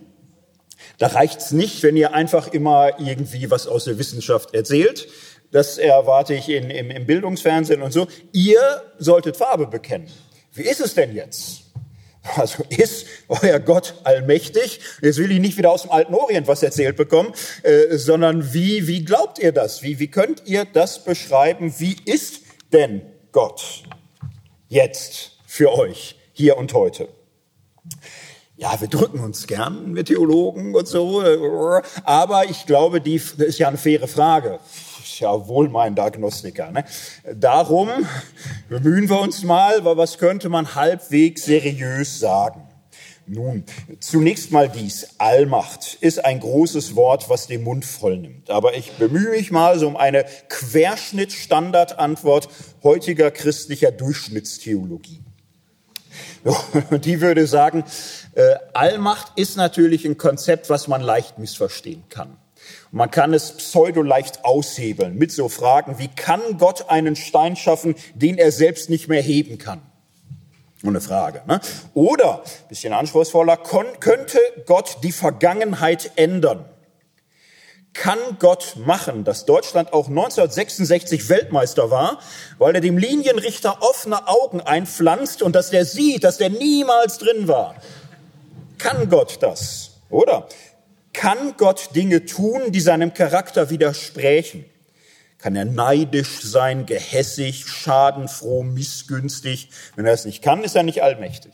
Da 0.99 1.07
reicht's 1.07 1.51
nicht, 1.51 1.83
wenn 1.83 1.97
ihr 1.97 2.13
einfach 2.13 2.49
immer 2.49 3.01
irgendwie 3.01 3.51
was 3.51 3.67
aus 3.67 3.85
der 3.85 3.99
Wissenschaft 3.99 4.53
erzählt. 4.53 5.09
Das 5.51 5.79
erwarte 5.79 6.35
ich 6.35 6.51
in, 6.51 6.69
im, 6.69 6.91
im 6.91 7.07
Bildungsfernsehen 7.07 7.81
und 7.81 7.93
so. 7.93 8.07
Ihr 8.33 8.83
solltet 8.99 9.39
Farbe 9.39 9.67
bekennen. 9.67 10.11
Wie 10.53 10.63
ist 10.63 10.81
es 10.81 10.95
denn 10.95 11.15
jetzt? 11.15 11.63
Also 12.37 12.65
ist 12.69 13.07
euer 13.29 13.59
Gott 13.59 13.95
allmächtig? 14.05 14.81
Jetzt 15.01 15.19
will 15.19 15.31
ich 15.31 15.41
nicht 15.41 15.57
wieder 15.57 15.71
aus 15.71 15.83
dem 15.83 15.93
alten 15.93 16.15
Orient 16.15 16.47
was 16.47 16.63
erzählt 16.63 16.97
bekommen, 16.97 17.33
äh, 17.63 17.97
sondern 17.97 18.53
wie, 18.53 18.87
wie 18.87 19.05
glaubt 19.05 19.39
ihr 19.39 19.53
das? 19.53 19.83
Wie, 19.83 19.99
wie 19.99 20.09
könnt 20.09 20.43
ihr 20.45 20.65
das 20.65 21.05
beschreiben? 21.05 21.73
Wie 21.79 21.97
ist 22.05 22.43
denn 22.73 23.03
Gott 23.33 23.83
jetzt 24.69 25.39
für 25.47 25.73
euch 25.73 26.17
hier 26.33 26.57
und 26.59 26.75
heute? 26.75 27.09
Ja, 28.57 28.79
wir 28.81 28.89
drücken 28.89 29.21
uns 29.21 29.47
gern, 29.47 29.95
wir 29.95 30.05
Theologen 30.05 30.75
und 30.75 30.89
so, 30.89 31.23
aber 32.03 32.51
ich 32.51 32.67
glaube, 32.67 33.01
die 33.01 33.19
das 33.19 33.47
ist 33.47 33.59
ja 33.59 33.69
eine 33.69 33.79
faire 33.79 34.09
Frage 34.09 34.59
ja 35.21 35.49
wohlmeinender 35.49 36.05
Agnostiker. 36.05 36.71
Ne? 36.71 36.85
Darum 37.35 37.89
bemühen 38.69 39.09
wir 39.09 39.21
uns 39.21 39.45
mal, 39.45 39.85
weil 39.85 39.97
was 39.97 40.19
könnte 40.19 40.49
man 40.49 40.75
halbwegs 40.75 41.45
seriös 41.45 42.19
sagen? 42.19 42.69
Nun, 43.31 43.65
zunächst 44.01 44.53
mal 44.53 44.71
dies. 44.71 45.07
Allmacht 45.19 45.99
ist 46.01 46.25
ein 46.25 46.41
großes 46.41 46.97
Wort, 46.97 47.29
was 47.29 47.47
den 47.47 47.63
Mund 47.63 47.85
voll 47.85 48.17
nimmt. 48.17 48.49
Aber 48.49 48.75
ich 48.75 48.93
bemühe 48.93 49.33
mich 49.33 49.51
mal 49.51 49.79
so 49.79 49.87
um 49.87 49.99
eine 49.99 50.25
Querschnitt-Standardantwort 50.49 52.49
heutiger 52.83 53.31
christlicher 53.31 53.93
Durchschnittstheologie. 53.93 55.21
Die 56.91 57.21
würde 57.21 57.47
sagen, 57.47 57.85
äh, 58.35 58.55
Allmacht 58.73 59.33
ist 59.37 59.59
natürlich 59.59 60.07
ein 60.07 60.17
Konzept, 60.17 60.71
was 60.71 60.89
man 60.89 61.03
leicht 61.03 61.39
missverstehen 61.39 62.05
kann. 62.09 62.38
Man 62.91 63.11
kann 63.11 63.35
es 63.35 63.53
pseudo 63.53 64.03
leicht 64.03 64.45
aushebeln 64.45 65.17
mit 65.17 65.31
so 65.31 65.49
Fragen, 65.49 65.99
wie 65.99 66.09
kann 66.09 66.41
Gott 66.59 66.89
einen 66.89 67.17
Stein 67.17 67.57
schaffen, 67.57 67.95
den 68.15 68.39
er 68.39 68.51
selbst 68.51 68.89
nicht 68.89 69.09
mehr 69.09 69.23
heben 69.23 69.59
kann? 69.59 69.83
Ohne 70.85 71.01
Frage. 71.01 71.43
Ne? 71.47 71.61
Oder, 71.95 72.43
bisschen 72.69 72.93
anspruchsvoller, 72.93 73.57
könnte 73.57 74.39
Gott 74.67 74.99
die 75.03 75.13
Vergangenheit 75.13 76.13
ändern? 76.17 76.65
Kann 77.95 78.19
Gott 78.39 78.77
machen, 78.77 79.25
dass 79.25 79.45
Deutschland 79.45 79.93
auch 79.93 80.07
1966 80.09 81.29
Weltmeister 81.29 81.91
war, 81.91 82.21
weil 82.59 82.77
er 82.77 82.81
dem 82.81 82.97
Linienrichter 82.97 83.83
offene 83.83 84.29
Augen 84.29 84.61
einpflanzt 84.61 85.43
und 85.43 85.57
dass 85.57 85.71
der 85.71 85.85
sieht, 85.85 86.23
dass 86.23 86.39
der 86.39 86.51
niemals 86.51 87.19
drin 87.19 87.49
war? 87.49 87.75
Kann 88.79 89.09
Gott 89.09 89.39
das? 89.41 89.91
Oder 90.11 90.49
kann 91.19 91.55
Gott 91.57 91.97
Dinge 91.97 92.27
tun, 92.27 92.71
die 92.71 92.81
seinem 92.81 93.13
Charakter 93.13 93.71
widersprechen? 93.71 94.65
Kann 95.39 95.57
er 95.57 95.65
neidisch 95.65 96.43
sein, 96.43 96.87
gehässig, 96.87 97.67
schadenfroh, 97.67 98.63
missgünstig? 98.63 99.71
Wenn 99.97 100.07
er 100.07 100.13
es 100.13 100.25
nicht 100.27 100.43
kann, 100.43 100.63
ist 100.63 100.77
er 100.77 100.85
nicht 100.85 101.03
allmächtig. 101.03 101.53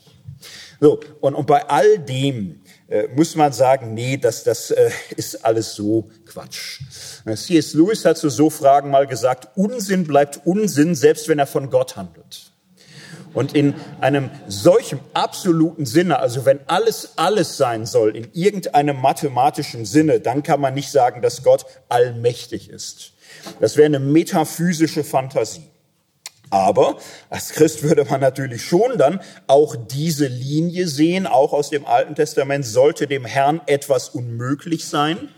So, 0.79 0.99
und, 1.19 1.33
und 1.33 1.47
bei 1.47 1.67
all 1.67 1.97
dem 1.97 2.61
äh, 2.89 3.07
muss 3.15 3.35
man 3.35 3.53
sagen, 3.53 3.95
nee, 3.95 4.17
das, 4.17 4.43
das 4.43 4.69
äh, 4.69 4.91
ist 5.15 5.43
alles 5.43 5.73
so 5.73 6.11
Quatsch. 6.27 6.81
C.S. 7.25 7.73
Lewis 7.73 8.05
hat 8.05 8.19
zu 8.19 8.29
so 8.29 8.51
Fragen 8.51 8.91
mal 8.91 9.07
gesagt, 9.07 9.57
Unsinn 9.57 10.05
bleibt 10.05 10.45
Unsinn, 10.45 10.93
selbst 10.93 11.27
wenn 11.27 11.39
er 11.39 11.47
von 11.47 11.71
Gott 11.71 11.95
handelt. 11.95 12.51
Und 13.35 13.53
in 13.53 13.75
einem 14.01 14.31
solchen 14.47 14.99
absoluten 15.13 15.85
Sinne, 15.85 16.17
also 16.19 16.45
wenn 16.45 16.59
alles 16.67 17.09
alles 17.17 17.57
sein 17.57 17.85
soll, 17.85 18.15
in 18.15 18.29
irgendeinem 18.33 18.99
mathematischen 18.99 19.85
Sinne, 19.85 20.19
dann 20.19 20.41
kann 20.41 20.61
man 20.61 20.73
nicht 20.73 20.89
sagen, 20.89 21.21
dass 21.21 21.43
Gott 21.43 21.65
allmächtig 21.89 22.69
ist. 22.69 23.11
Das 23.59 23.77
wäre 23.77 23.85
eine 23.85 23.99
metaphysische 23.99 25.03
Fantasie. 25.03 25.69
Aber 26.49 26.97
als 27.29 27.49
Christ 27.49 27.83
würde 27.83 28.05
man 28.05 28.21
natürlich 28.21 28.63
schon 28.63 28.97
dann 28.97 29.19
auch 29.47 29.75
diese 29.75 30.27
Linie 30.27 30.87
sehen, 30.87 31.27
auch 31.27 31.53
aus 31.53 31.69
dem 31.69 31.85
Alten 31.85 32.15
Testament, 32.15 32.65
sollte 32.65 33.07
dem 33.07 33.25
Herrn 33.25 33.61
etwas 33.65 34.09
unmöglich 34.09 34.85
sein. 34.85 35.29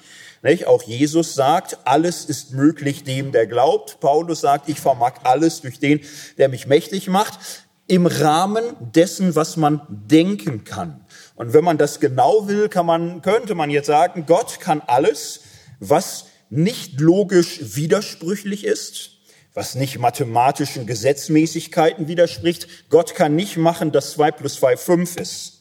Nicht? 0.43 0.67
Auch 0.67 0.83
Jesus 0.83 1.33
sagt, 1.33 1.79
alles 1.85 2.25
ist 2.25 2.53
möglich 2.53 3.03
dem, 3.03 3.31
der 3.31 3.47
glaubt. 3.47 3.99
Paulus 3.99 4.41
sagt, 4.41 4.69
ich 4.69 4.79
vermag 4.79 5.13
alles 5.23 5.61
durch 5.61 5.79
den, 5.79 6.01
der 6.37 6.49
mich 6.49 6.67
mächtig 6.67 7.07
macht, 7.07 7.39
im 7.87 8.05
Rahmen 8.05 8.63
dessen, 8.79 9.35
was 9.35 9.57
man 9.57 9.81
denken 9.89 10.63
kann. 10.63 11.05
Und 11.35 11.53
wenn 11.53 11.63
man 11.63 11.77
das 11.77 11.99
genau 11.99 12.47
will, 12.47 12.67
kann 12.67 12.85
man, 12.85 13.21
könnte 13.21 13.55
man 13.55 13.69
jetzt 13.69 13.87
sagen, 13.87 14.25
Gott 14.25 14.59
kann 14.59 14.81
alles, 14.85 15.41
was 15.79 16.25
nicht 16.49 16.99
logisch 16.99 17.75
widersprüchlich 17.75 18.65
ist, 18.65 19.11
was 19.53 19.75
nicht 19.75 19.99
mathematischen 19.99 20.85
Gesetzmäßigkeiten 20.85 22.07
widerspricht. 22.07 22.67
Gott 22.89 23.15
kann 23.15 23.35
nicht 23.35 23.57
machen, 23.57 23.91
dass 23.91 24.11
zwei 24.11 24.31
plus 24.31 24.55
zwei 24.55 24.77
fünf 24.77 25.15
ist. 25.15 25.53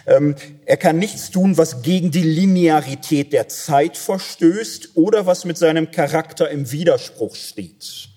Ähm, 0.08 0.36
er 0.66 0.78
kann 0.78 1.00
nichts 1.00 1.32
tun, 1.32 1.58
was 1.58 1.82
gegen 1.82 2.12
die 2.12 2.22
Linearität 2.22 3.34
der 3.34 3.48
Zeit 3.50 3.98
verstößt 3.98 4.92
oder 4.94 5.26
was 5.26 5.46
mit 5.46 5.58
seinem 5.58 5.90
Charakter 5.90 6.48
im 6.50 6.72
Widerspruch 6.72 7.36
steht. 7.36 8.10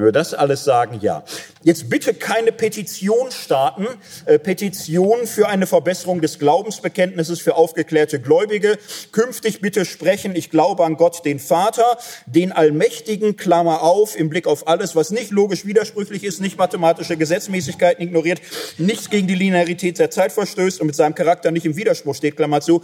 Wenn 0.00 0.06
wir 0.06 0.12
das 0.12 0.32
alles 0.32 0.64
sagen, 0.64 0.98
ja. 1.02 1.24
Jetzt 1.62 1.90
bitte 1.90 2.14
keine 2.14 2.52
Petition 2.52 3.30
starten, 3.30 3.86
äh, 4.24 4.38
Petition 4.38 5.26
für 5.26 5.46
eine 5.46 5.66
Verbesserung 5.66 6.22
des 6.22 6.38
Glaubensbekenntnisses 6.38 7.38
für 7.38 7.54
aufgeklärte 7.54 8.18
Gläubige. 8.18 8.78
Künftig 9.12 9.60
bitte 9.60 9.84
sprechen, 9.84 10.34
ich 10.34 10.48
glaube 10.48 10.86
an 10.86 10.96
Gott, 10.96 11.26
den 11.26 11.38
Vater, 11.38 11.98
den 12.24 12.50
Allmächtigen, 12.50 13.36
Klammer 13.36 13.82
auf, 13.82 14.18
im 14.18 14.30
Blick 14.30 14.46
auf 14.46 14.68
alles, 14.68 14.96
was 14.96 15.10
nicht 15.10 15.32
logisch 15.32 15.66
widersprüchlich 15.66 16.24
ist, 16.24 16.40
nicht 16.40 16.56
mathematische 16.56 17.18
Gesetzmäßigkeiten 17.18 18.02
ignoriert, 18.02 18.40
nichts 18.78 19.10
gegen 19.10 19.26
die 19.26 19.34
Linearität 19.34 19.98
der 19.98 20.10
Zeit 20.10 20.32
verstößt 20.32 20.80
und 20.80 20.86
mit 20.86 20.96
seinem 20.96 21.14
Charakter 21.14 21.50
nicht 21.50 21.66
im 21.66 21.76
Widerspruch 21.76 22.14
steht, 22.14 22.36
Klammer 22.36 22.62
zu. 22.62 22.82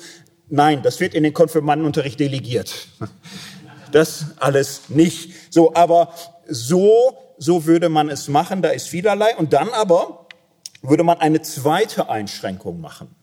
Nein, 0.50 0.82
das 0.82 1.00
wird 1.00 1.14
in 1.14 1.23
den 1.23 1.32
Konfirmandenunterricht 1.32 2.20
delegiert. 2.20 2.88
Das 3.90 4.26
alles 4.37 4.90
nicht. 4.90 5.32
So, 5.49 5.75
aber 5.75 6.12
so, 6.49 7.17
so 7.38 7.67
würde 7.67 7.88
man 7.88 8.09
es 8.09 8.29
machen, 8.29 8.62
da 8.62 8.71
ist 8.71 8.88
vielerlei. 8.88 9.37
Und 9.37 9.53
dann 9.53 9.69
aber 9.71 10.27
würde 10.83 11.05
man 11.05 11.18
eine 11.18 11.42
zweite 11.42 12.09
Einschränkung 12.09 12.81
machen. 12.81 13.14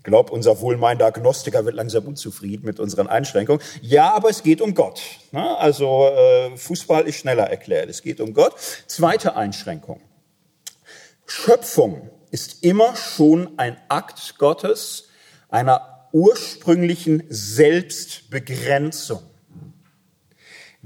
Ich 0.00 0.04
glaube, 0.04 0.32
unser 0.32 0.62
wohlmeinender 0.62 1.04
Agnostiker 1.06 1.66
wird 1.66 1.74
langsam 1.74 2.06
unzufrieden 2.06 2.64
mit 2.64 2.80
unseren 2.80 3.06
Einschränkungen. 3.06 3.60
Ja, 3.82 4.14
aber 4.14 4.30
es 4.30 4.42
geht 4.42 4.62
um 4.62 4.74
Gott. 4.74 5.02
Ne? 5.30 5.58
Also 5.58 6.06
äh, 6.06 6.56
Fußball 6.56 7.06
ist 7.06 7.16
schneller 7.16 7.50
erklärt. 7.50 7.90
Es 7.90 8.00
geht 8.00 8.18
um 8.20 8.32
Gott. 8.32 8.54
Zweite 8.86 9.36
Einschränkung. 9.36 10.00
Schöpfung 11.26 12.08
ist 12.30 12.64
immer 12.64 12.96
schon 12.96 13.58
ein 13.58 13.76
Akt 13.88 14.38
Gottes, 14.38 15.08
einer 15.50 16.08
ursprünglichen 16.12 17.24
Selbstbegrenzung. 17.28 19.20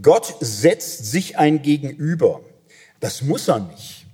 Gott 0.00 0.34
setzt 0.40 1.06
sich 1.06 1.38
ein 1.38 1.62
Gegenüber. 1.62 2.40
Das 3.00 3.22
muss 3.22 3.48
er 3.48 3.60
nicht. 3.60 4.06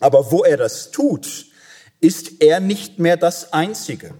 Aber 0.00 0.30
wo 0.30 0.44
er 0.44 0.56
das 0.56 0.90
tut, 0.90 1.46
ist 2.00 2.42
er 2.42 2.60
nicht 2.60 2.98
mehr 2.98 3.16
das 3.16 3.52
Einzige. 3.52 4.14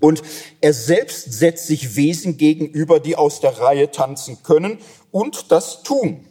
Und 0.00 0.22
er 0.60 0.72
selbst 0.72 1.32
setzt 1.32 1.68
sich 1.68 1.94
Wesen 1.94 2.36
gegenüber, 2.36 2.98
die 2.98 3.14
aus 3.14 3.40
der 3.40 3.58
Reihe 3.58 3.90
tanzen 3.92 4.42
können 4.42 4.78
und 5.12 5.52
das 5.52 5.82
tun. 5.84 6.26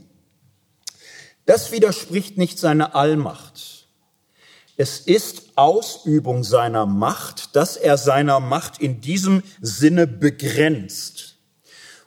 Das 1.45 1.71
widerspricht 1.71 2.38
nicht 2.38 2.60
seiner 2.60 2.95
Allmacht. 2.95 3.88
Es 4.76 5.00
ist 5.00 5.43
Ausübung 5.56 6.43
seiner 6.43 6.86
Macht, 6.86 7.56
dass 7.56 7.78
er 7.78 7.97
seiner 7.97 8.39
Macht 8.39 8.82
in 8.82 9.00
diesem 9.00 9.43
Sinne 9.62 10.08
begrenzt. 10.08 11.31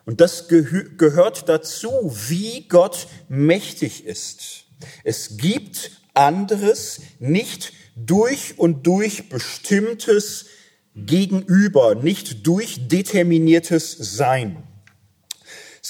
Und 0.06 0.20
das 0.20 0.48
gehört 0.48 1.48
dazu, 1.48 1.90
wie 2.28 2.68
Gott 2.68 3.06
mächtig 3.28 4.04
ist. 4.04 4.66
Es 5.02 5.38
gibt 5.38 5.90
anderes, 6.12 7.00
nicht 7.18 7.72
durch 7.96 8.58
und 8.58 8.86
durch 8.86 9.28
bestimmtes 9.28 10.46
Gegenüber, 10.94 11.94
nicht 11.94 12.46
durch 12.46 12.88
determiniertes 12.88 13.92
Sein. 13.92 14.62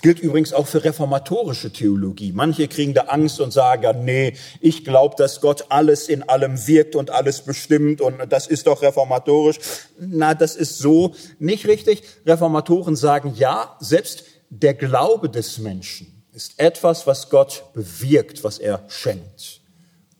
Gilt 0.04 0.20
übrigens 0.20 0.52
auch 0.52 0.66
für 0.66 0.84
reformatorische 0.84 1.72
Theologie. 1.72 2.32
Manche 2.32 2.68
kriegen 2.68 2.92
da 2.92 3.04
Angst 3.04 3.40
und 3.40 3.54
sagen, 3.54 4.04
nee, 4.04 4.34
ich 4.60 4.84
glaube, 4.84 5.14
dass 5.16 5.40
Gott 5.40 5.64
alles 5.70 6.10
in 6.10 6.28
allem 6.28 6.66
wirkt 6.66 6.94
und 6.94 7.08
alles 7.08 7.40
bestimmt 7.40 8.02
und 8.02 8.18
das 8.28 8.46
ist 8.46 8.66
doch 8.66 8.82
reformatorisch. 8.82 9.56
Na, 9.98 10.34
das 10.34 10.56
ist 10.56 10.76
so 10.76 11.14
nicht 11.38 11.66
richtig. 11.66 12.02
Reformatoren 12.26 12.96
sagen, 12.96 13.32
ja, 13.34 13.78
selbst 13.80 14.24
der 14.50 14.74
Glaube 14.74 15.30
des 15.30 15.56
Menschen 15.56 16.22
ist 16.34 16.60
etwas, 16.60 17.06
was 17.06 17.30
Gott 17.30 17.64
bewirkt, 17.72 18.44
was 18.44 18.58
er 18.58 18.84
schenkt. 18.88 19.62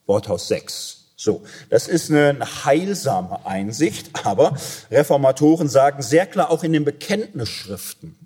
Worthaus 0.07 0.49
6. 0.49 1.12
So, 1.14 1.42
das 1.68 1.88
ist 1.88 2.11
eine 2.11 2.38
heilsame 2.64 3.44
Einsicht, 3.44 4.09
aber 4.25 4.57
Reformatoren 4.90 5.68
sagen 5.68 6.01
sehr 6.01 6.25
klar 6.25 6.51
auch 6.51 6.64
in 6.64 6.73
den 6.73 6.87
Bekenntnisschriften, 6.87 8.16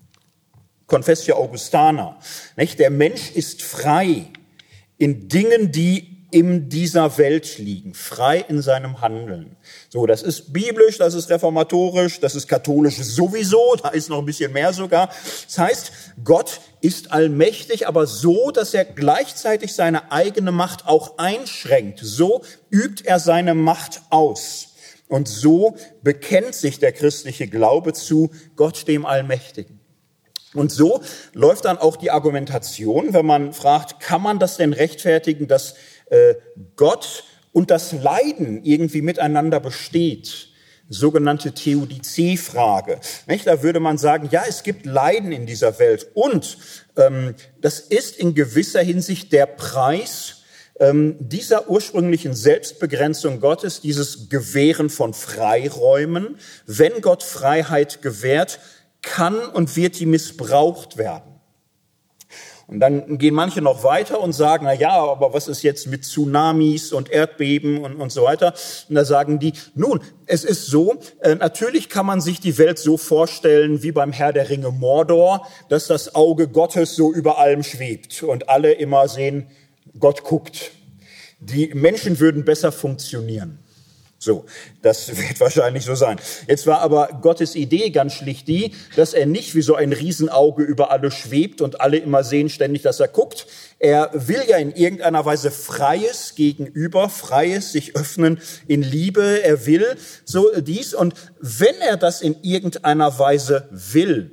Confessio 0.89 1.37
Augustana. 1.37 2.19
Nicht? 2.57 2.79
Der 2.81 2.91
Mensch 2.91 3.31
ist 3.31 3.63
frei 3.63 4.27
in 4.97 5.29
Dingen, 5.29 5.71
die 5.71 6.19
in 6.31 6.69
dieser 6.69 7.17
Welt 7.17 7.57
liegen, 7.59 7.95
frei 7.95 8.45
in 8.49 8.61
seinem 8.61 9.01
Handeln. 9.01 9.57
So, 9.89 10.05
das 10.07 10.23
ist 10.23 10.53
biblisch, 10.53 10.99
das 10.99 11.15
ist 11.15 11.31
reformatorisch, 11.31 12.21
das 12.21 12.35
ist 12.35 12.49
katholisch 12.49 12.97
sowieso, 12.97 13.77
da 13.83 13.89
ist 13.89 14.11
noch 14.11 14.19
ein 14.19 14.27
bisschen 14.27 14.53
mehr 14.53 14.75
sogar. 14.75 15.09
Das 15.47 15.59
heißt, 15.59 15.93
Gott 16.23 16.61
ist 16.83 17.13
allmächtig, 17.13 17.89
aber 17.89 18.07
so, 18.07 18.51
dass 18.51 18.75
er 18.75 18.85
gleichzeitig 18.85 19.75
seine 19.75 20.13
eigene 20.13 20.53
Macht 20.53 20.87
auch 20.87 21.17
einschränkt. 21.17 22.01
So 22.03 22.43
übt 22.71 23.05
er 23.07 23.21
seine 23.21 23.55
Macht 23.55 24.03
aus. 24.11 24.75
Und 25.09 25.29
so 25.29 25.77
bekennt 26.03 26.55
sich 26.55 26.79
der 26.79 26.93
christliche 26.93 27.49
Glaube 27.49 27.95
zu 27.95 28.31
Gott 28.57 28.87
dem 28.87 29.07
Allmächtigen. 29.07 29.78
Und 30.55 30.73
so 30.73 31.03
läuft 31.35 31.67
dann 31.67 31.79
auch 31.79 31.97
die 31.97 32.11
Argumentation, 32.11 33.13
wenn 33.13 33.27
man 33.27 33.53
fragt, 33.53 34.01
kann 34.01 34.23
man 34.23 34.39
das 34.39 34.57
denn 34.57 34.73
rechtfertigen, 34.73 35.47
dass 35.47 35.75
äh, 36.07 36.35
Gott 36.77 37.25
und 37.53 37.71
das 37.71 37.93
Leiden 37.93 38.65
irgendwie 38.65 39.03
miteinander 39.03 39.61
besteht? 39.61 40.49
Sogenannte 40.91 41.53
Theodizee-Frage. 41.53 42.99
Da 43.45 43.63
würde 43.63 43.79
man 43.79 43.99
sagen, 43.99 44.31
ja, 44.33 44.45
es 44.49 44.63
gibt 44.63 44.87
Leiden 44.87 45.33
in 45.33 45.45
dieser 45.45 45.79
Welt 45.79 46.09
und 46.15 46.57
ähm, 46.97 47.35
das 47.61 47.81
ist 47.81 48.17
in 48.17 48.35
gewisser 48.35 48.81
Hinsicht 48.81 49.33
der 49.33 49.45
Preis 49.45 50.39
ähm, 50.81 51.17
dieser 51.19 51.69
ursprünglichen 51.69 52.35
Selbstbegrenzung 52.35 53.41
Gottes, 53.41 53.81
dieses 53.81 54.29
Gewähren 54.29 54.91
von 54.91 55.13
Freiräumen. 55.13 56.39
Wenn 56.67 57.01
Gott 57.01 57.23
Freiheit 57.23 58.01
gewährt, 58.01 58.61
kann 59.03 59.37
und 59.39 59.77
wird 59.77 59.99
die 59.99 60.07
missbraucht 60.07 60.97
werden. 60.97 61.39
Und 62.69 62.81
dann 62.81 63.17
gehen 63.17 63.35
manche 63.35 63.63
noch 63.63 63.83
weiter 63.83 64.21
und 64.21 64.35
sagen, 64.35 64.67
na 64.67 64.75
ja, 64.75 64.91
aber 64.91 65.33
was 65.33 65.49
ist 65.49 65.63
jetzt 65.63 65.87
mit 65.87 66.05
Tsunamis 66.05 66.93
und 66.93 67.11
Erdbeben 67.11 67.79
und, 67.79 67.97
und 67.97 68.13
so 68.13 68.25
weiter? 68.25 68.53
Und 68.91 68.95
da 68.95 69.07
sagen 69.07 69.39
die, 69.39 69.55
nun, 69.75 70.01
es 70.27 70.45
ist 70.45 70.67
so, 70.67 71.01
äh, 71.21 71.35
natürlich 71.35 71.89
kann 71.89 72.05
man 72.05 72.21
sich 72.21 72.41
die 72.41 72.59
Welt 72.59 72.79
so 72.79 72.99
vorstellen 72.99 73.83
wie 73.83 73.91
beim 73.91 74.13
Herr 74.13 74.35
der 74.35 74.51
Ringe 74.51 74.71
Mordor, 74.71 75.49
dass 75.71 75.87
das 75.87 76.15
Auge 76.15 76.47
Gottes 76.47 76.95
so 76.95 77.11
über 77.11 77.39
allem 77.39 77.63
schwebt 77.63 78.23
und 78.23 78.51
alle 78.51 78.73
immer 78.73 79.09
sehen, 79.09 79.47
Gott 79.99 80.23
guckt. 80.23 80.73
Die 81.41 81.73
Menschen 81.75 82.21
würden 82.21 82.45
besser 82.45 82.71
funktionieren. 82.71 83.61
So, 84.21 84.45
das 84.83 85.09
wird 85.17 85.39
wahrscheinlich 85.41 85.85
so 85.85 85.95
sein. 85.95 86.19
Jetzt 86.49 86.67
war 86.67 86.81
aber 86.81 87.21
Gottes 87.23 87.55
Idee 87.55 87.91
ganz 87.91 88.15
schlicht 88.15 88.49
die, 88.49 88.75
dass 88.97 89.15
er 89.15 89.27
nicht 89.27 89.55
wie 89.55 89.63
so 89.63 89.77
ein 89.77 89.93
Riesenauge 89.93 90.65
über 90.65 90.91
alle 90.91 91.11
schwebt 91.11 91.61
und 91.61 91.81
alle 91.81 91.99
immer 91.99 92.25
sehen 92.25 92.49
ständig, 92.49 92.83
dass 92.83 92.99
er 92.99 93.09
guckt. 93.09 93.47
Er 93.79 94.11
will 94.13 94.43
ja 94.49 94.57
in 94.57 94.75
irgendeiner 94.75 95.25
Weise 95.25 95.53
freies 95.53 96.35
Gegenüber, 96.35 97.09
freies 97.09 97.71
sich 97.71 97.95
öffnen 97.95 98.41
in 98.67 98.83
Liebe. 98.83 99.43
Er 99.45 99.67
will 99.67 99.97
so 100.25 100.51
dies. 100.61 100.95
Und 100.95 101.15
wenn 101.41 101.77
er 101.81 101.97
das 101.97 102.21
in 102.21 102.43
irgendeiner 102.43 103.21
Weise 103.21 103.69
will, 103.71 104.33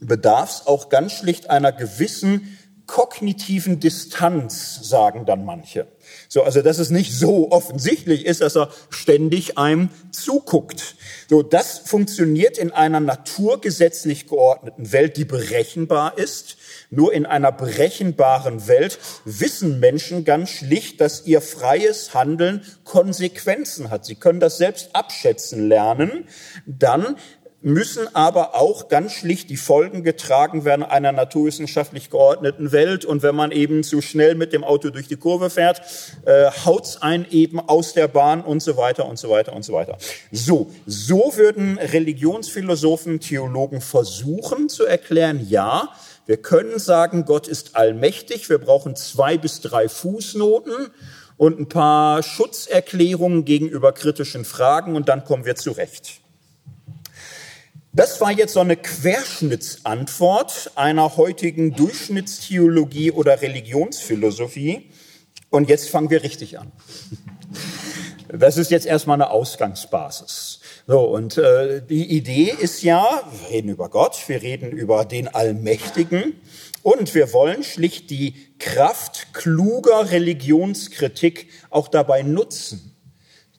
bedarf 0.00 0.50
es 0.50 0.66
auch 0.66 0.88
ganz 0.88 1.12
schlicht 1.12 1.50
einer 1.50 1.70
gewissen 1.70 2.58
kognitiven 2.86 3.80
Distanz, 3.80 4.80
sagen 4.82 5.24
dann 5.24 5.44
manche. 5.44 5.86
So, 6.28 6.42
also, 6.42 6.62
dass 6.62 6.78
es 6.78 6.90
nicht 6.90 7.14
so 7.14 7.50
offensichtlich 7.50 8.26
ist, 8.26 8.40
dass 8.40 8.56
er 8.56 8.70
ständig 8.90 9.56
einem 9.56 9.88
zuguckt. 10.10 10.96
So, 11.28 11.42
das 11.42 11.78
funktioniert 11.78 12.58
in 12.58 12.72
einer 12.72 13.00
naturgesetzlich 13.00 14.26
geordneten 14.26 14.92
Welt, 14.92 15.16
die 15.16 15.24
berechenbar 15.24 16.18
ist. 16.18 16.56
Nur 16.90 17.12
in 17.12 17.24
einer 17.24 17.52
berechenbaren 17.52 18.66
Welt 18.66 18.98
wissen 19.24 19.80
Menschen 19.80 20.24
ganz 20.24 20.50
schlicht, 20.50 21.00
dass 21.00 21.24
ihr 21.24 21.40
freies 21.40 22.12
Handeln 22.14 22.62
Konsequenzen 22.84 23.90
hat. 23.90 24.04
Sie 24.04 24.16
können 24.16 24.40
das 24.40 24.58
selbst 24.58 24.94
abschätzen 24.94 25.68
lernen. 25.68 26.26
Dann 26.66 27.16
müssen 27.62 28.14
aber 28.14 28.54
auch 28.54 28.88
ganz 28.88 29.12
schlicht 29.12 29.48
die 29.48 29.56
Folgen 29.56 30.02
getragen 30.02 30.64
werden 30.64 30.82
einer 30.82 31.12
naturwissenschaftlich 31.12 32.10
geordneten 32.10 32.72
Welt. 32.72 33.04
Und 33.04 33.22
wenn 33.22 33.34
man 33.34 33.52
eben 33.52 33.84
zu 33.84 34.00
schnell 34.02 34.34
mit 34.34 34.52
dem 34.52 34.64
Auto 34.64 34.90
durch 34.90 35.08
die 35.08 35.16
Kurve 35.16 35.48
fährt, 35.48 35.80
äh, 36.26 36.50
haut's 36.64 37.00
einen 37.00 37.26
eben 37.30 37.60
aus 37.60 37.94
der 37.94 38.08
Bahn 38.08 38.42
und 38.42 38.60
so 38.60 38.76
weiter 38.76 39.06
und 39.06 39.18
so 39.18 39.30
weiter 39.30 39.52
und 39.52 39.64
so 39.64 39.72
weiter. 39.72 39.96
So, 40.30 40.70
so 40.86 41.32
würden 41.36 41.78
Religionsphilosophen, 41.78 43.20
Theologen 43.20 43.80
versuchen 43.80 44.68
zu 44.68 44.84
erklären, 44.84 45.46
ja, 45.48 45.88
wir 46.26 46.36
können 46.36 46.78
sagen, 46.78 47.24
Gott 47.24 47.48
ist 47.48 47.74
allmächtig. 47.74 48.48
Wir 48.48 48.58
brauchen 48.58 48.94
zwei 48.94 49.36
bis 49.36 49.60
drei 49.60 49.88
Fußnoten 49.88 50.88
und 51.36 51.58
ein 51.58 51.68
paar 51.68 52.22
Schutzerklärungen 52.22 53.44
gegenüber 53.44 53.92
kritischen 53.92 54.44
Fragen 54.44 54.94
und 54.94 55.08
dann 55.08 55.24
kommen 55.24 55.44
wir 55.44 55.56
zurecht. 55.56 56.21
Das 57.94 58.22
war 58.22 58.32
jetzt 58.32 58.54
so 58.54 58.60
eine 58.60 58.78
Querschnittsantwort 58.78 60.70
einer 60.76 61.18
heutigen 61.18 61.74
Durchschnittstheologie 61.74 63.10
oder 63.10 63.42
Religionsphilosophie. 63.42 64.88
Und 65.50 65.68
jetzt 65.68 65.90
fangen 65.90 66.08
wir 66.08 66.22
richtig 66.22 66.58
an. 66.58 66.72
Das 68.32 68.56
ist 68.56 68.70
jetzt 68.70 68.86
erstmal 68.86 69.16
eine 69.16 69.28
Ausgangsbasis. 69.28 70.60
So, 70.86 71.00
und 71.00 71.36
äh, 71.36 71.82
die 71.82 72.16
Idee 72.16 72.54
ist 72.58 72.82
ja, 72.82 73.30
wir 73.30 73.50
reden 73.50 73.68
über 73.68 73.90
Gott, 73.90 74.16
wir 74.26 74.40
reden 74.40 74.70
über 74.72 75.04
den 75.04 75.28
Allmächtigen 75.28 76.40
und 76.82 77.14
wir 77.14 77.34
wollen 77.34 77.62
schlicht 77.62 78.08
die 78.08 78.34
Kraft 78.58 79.34
kluger 79.34 80.10
Religionskritik 80.10 81.48
auch 81.68 81.88
dabei 81.88 82.22
nutzen, 82.22 82.96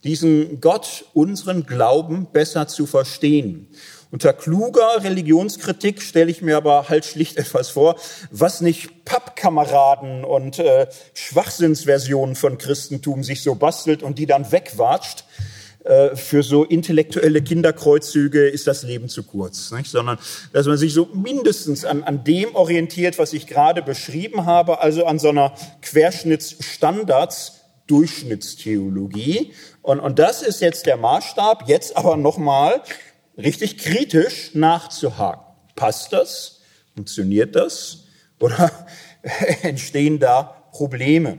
diesen 0.03 0.59
Gott, 0.59 1.05
unseren 1.13 1.67
Glauben 1.67 2.31
besser 2.31 2.67
zu 2.67 2.87
verstehen. 2.87 3.67
Unter 4.13 4.32
kluger 4.32 5.04
Religionskritik 5.04 5.99
stelle 5.99 6.30
ich 6.30 6.43
mir 6.43 6.56
aber 6.56 6.88
halt 6.88 7.04
schlicht 7.04 7.38
etwas 7.38 7.69
vor, 7.69 7.95
was 8.30 8.62
nicht 8.62 9.06
Pappkameraden 9.06 10.23
und 10.23 10.60
äh, 10.60 10.86
Schwachsinnsversionen 11.15 12.36
von 12.36 12.60
Christentum 12.60 13.23
sich 13.23 13.41
so 13.41 13.56
bastelt 13.56 14.04
und 14.04 14.19
die 14.19 14.28
dann 14.28 14.52
wegwatscht. 14.52 15.26
Äh, 15.84 16.15
für 16.15 16.43
so 16.43 16.63
intellektuelle 16.63 17.41
Kinderkreuzzüge 17.41 18.47
ist 18.47 18.67
das 18.67 18.84
Leben 18.84 19.10
zu 19.10 19.23
kurz, 19.23 19.71
nicht? 19.71 19.89
sondern 19.89 20.19
dass 20.52 20.67
man 20.67 20.78
sich 20.78 20.93
so 20.93 21.10
mindestens 21.12 21.84
an, 21.84 22.04
an 22.04 22.23
dem 22.23 22.54
orientiert, 22.54 23.17
was 23.17 23.34
ich 23.34 23.47
gerade 23.47 23.82
beschrieben 23.82 24.45
habe, 24.45 24.80
also 24.80 25.08
an 25.08 25.17
so 25.17 25.30
einer 25.30 25.56
Querschnittsstandards 25.82 27.62
Durchschnittstheologie. 27.88 29.54
Und, 29.82 29.99
und 29.99 30.19
das 30.19 30.43
ist 30.43 30.62
jetzt 30.62 30.86
der 30.86 30.97
Maßstab. 30.97 31.67
Jetzt 31.67 31.97
aber 31.97 32.15
nochmal 32.15 32.82
richtig 33.37 33.77
kritisch 33.77 34.53
nachzuhaken. 34.53 35.43
Passt 35.75 36.13
das? 36.13 36.61
Funktioniert 36.95 37.55
das? 37.55 38.05
Oder 38.39 38.71
entstehen 39.61 40.19
da 40.19 40.67
Probleme? 40.71 41.37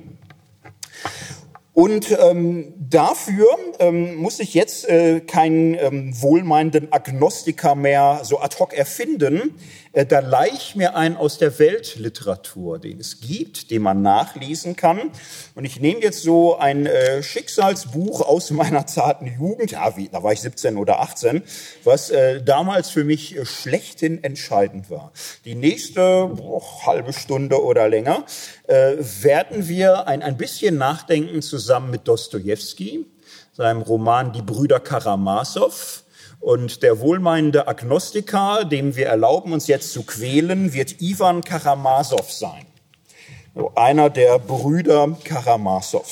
Und 1.75 2.17
ähm, 2.21 2.73
dafür 2.79 3.49
ähm, 3.81 4.15
muss 4.15 4.39
ich 4.39 4.55
jetzt 4.55 4.89
äh, 4.89 5.21
keinen 5.21 5.75
ähm, 5.75 6.15
wohlmeinenden 6.23 6.93
Agnostiker 6.93 7.75
mehr 7.75 8.21
so 8.23 8.41
ad 8.41 8.57
hoc 8.61 8.73
erfinden. 8.73 9.57
Äh, 9.95 10.07
da 10.07 10.19
leih 10.19 10.51
mir 10.75 10.97
einen 10.97 11.17
aus 11.17 11.39
der 11.39 11.59
Weltliteratur, 11.59 12.79
den 12.79 13.01
es 13.01 13.21
gibt, 13.21 13.71
den 13.71 13.83
man 13.83 14.03
nachlesen 14.03 14.75
kann. 14.77 15.13
Und 15.55 15.65
ich 15.65 15.81
nehme 15.81 16.01
jetzt 16.01 16.23
so 16.23 16.59
ein 16.59 16.87
äh, 16.87 17.23
Schicksalsbuch 17.23 18.21
aus 18.21 18.51
meiner 18.51 18.87
zarten 18.87 19.27
Jugend, 19.39 19.71
ja, 19.71 19.97
wie, 19.97 20.09
da 20.09 20.23
war 20.23 20.33
ich 20.33 20.41
17 20.41 20.77
oder 20.77 21.01
18, 21.01 21.43
was 21.85 22.11
äh, 22.11 22.43
damals 22.43 22.91
für 22.91 23.05
mich 23.05 23.37
schlechthin 23.45 24.23
entscheidend 24.25 24.91
war. 24.91 25.13
Die 25.45 25.55
nächste 25.55 26.31
oh, 26.39 26.63
halbe 26.85 27.13
Stunde 27.13 27.63
oder 27.63 27.89
länger 27.89 28.25
werden 28.67 29.69
wir 29.69 30.09
ein, 30.09 30.23
ein 30.23 30.37
bisschen 30.39 30.79
nachdenken 30.79 31.43
zusammen 31.43 31.91
mit 31.91 32.09
Dostoevsky, 32.09 33.05
seinem 33.53 33.83
Roman 33.83 34.33
Die 34.33 34.43
Brüder 34.43 34.81
Karamasow. 34.81 36.04
Und 36.45 36.83
der 36.83 37.01
wohlmeinende 37.01 37.69
Agnostiker, 37.69 38.67
dem 38.67 38.97
wir 38.97 39.07
erlauben, 39.07 39.55
uns 39.55 39.67
jetzt 39.67 39.95
zu 39.95 40.03
quälen, 40.03 40.75
wird 40.75 41.01
Ivan 41.01 41.43
Karamasow 41.43 42.31
sein. 42.31 42.67
einer 43.75 44.11
der 44.11 44.39
Brüder 44.41 45.17
Karamasow. 45.25 46.05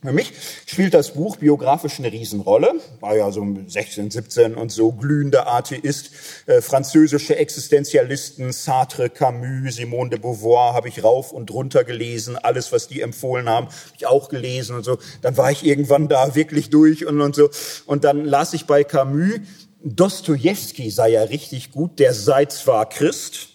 Für 0.00 0.12
mich 0.12 0.32
spielt 0.64 0.94
das 0.94 1.14
Buch 1.14 1.38
biografisch 1.38 1.98
eine 1.98 2.12
Riesenrolle. 2.12 2.74
War 3.00 3.16
ja 3.16 3.32
so 3.32 3.44
16, 3.66 4.12
17 4.12 4.54
und 4.54 4.70
so 4.70 4.92
glühender 4.92 5.52
Atheist. 5.52 6.12
Äh, 6.46 6.60
französische 6.60 7.34
Existenzialisten, 7.34 8.52
Sartre, 8.52 9.10
Camus, 9.10 9.74
Simone 9.74 10.10
de 10.10 10.20
Beauvoir 10.20 10.74
habe 10.74 10.88
ich 10.88 11.02
rauf 11.02 11.32
und 11.32 11.50
runter 11.50 11.82
gelesen. 11.82 12.36
Alles, 12.36 12.70
was 12.70 12.86
die 12.86 13.00
empfohlen 13.00 13.48
haben, 13.48 13.66
habe 13.66 13.96
ich 13.96 14.06
auch 14.06 14.28
gelesen 14.28 14.76
und 14.76 14.84
so. 14.84 14.98
Dann 15.20 15.36
war 15.36 15.50
ich 15.50 15.66
irgendwann 15.66 16.06
da 16.06 16.36
wirklich 16.36 16.70
durch 16.70 17.04
und, 17.04 17.20
und 17.20 17.34
so. 17.34 17.50
Und 17.84 18.04
dann 18.04 18.24
las 18.24 18.54
ich 18.54 18.66
bei 18.66 18.84
Camus, 18.84 19.40
Dostoevsky 19.82 20.90
sei 20.90 21.10
ja 21.10 21.22
richtig 21.22 21.72
gut. 21.72 21.98
Der 21.98 22.14
sei 22.14 22.46
zwar 22.46 22.88
Christ, 22.88 23.48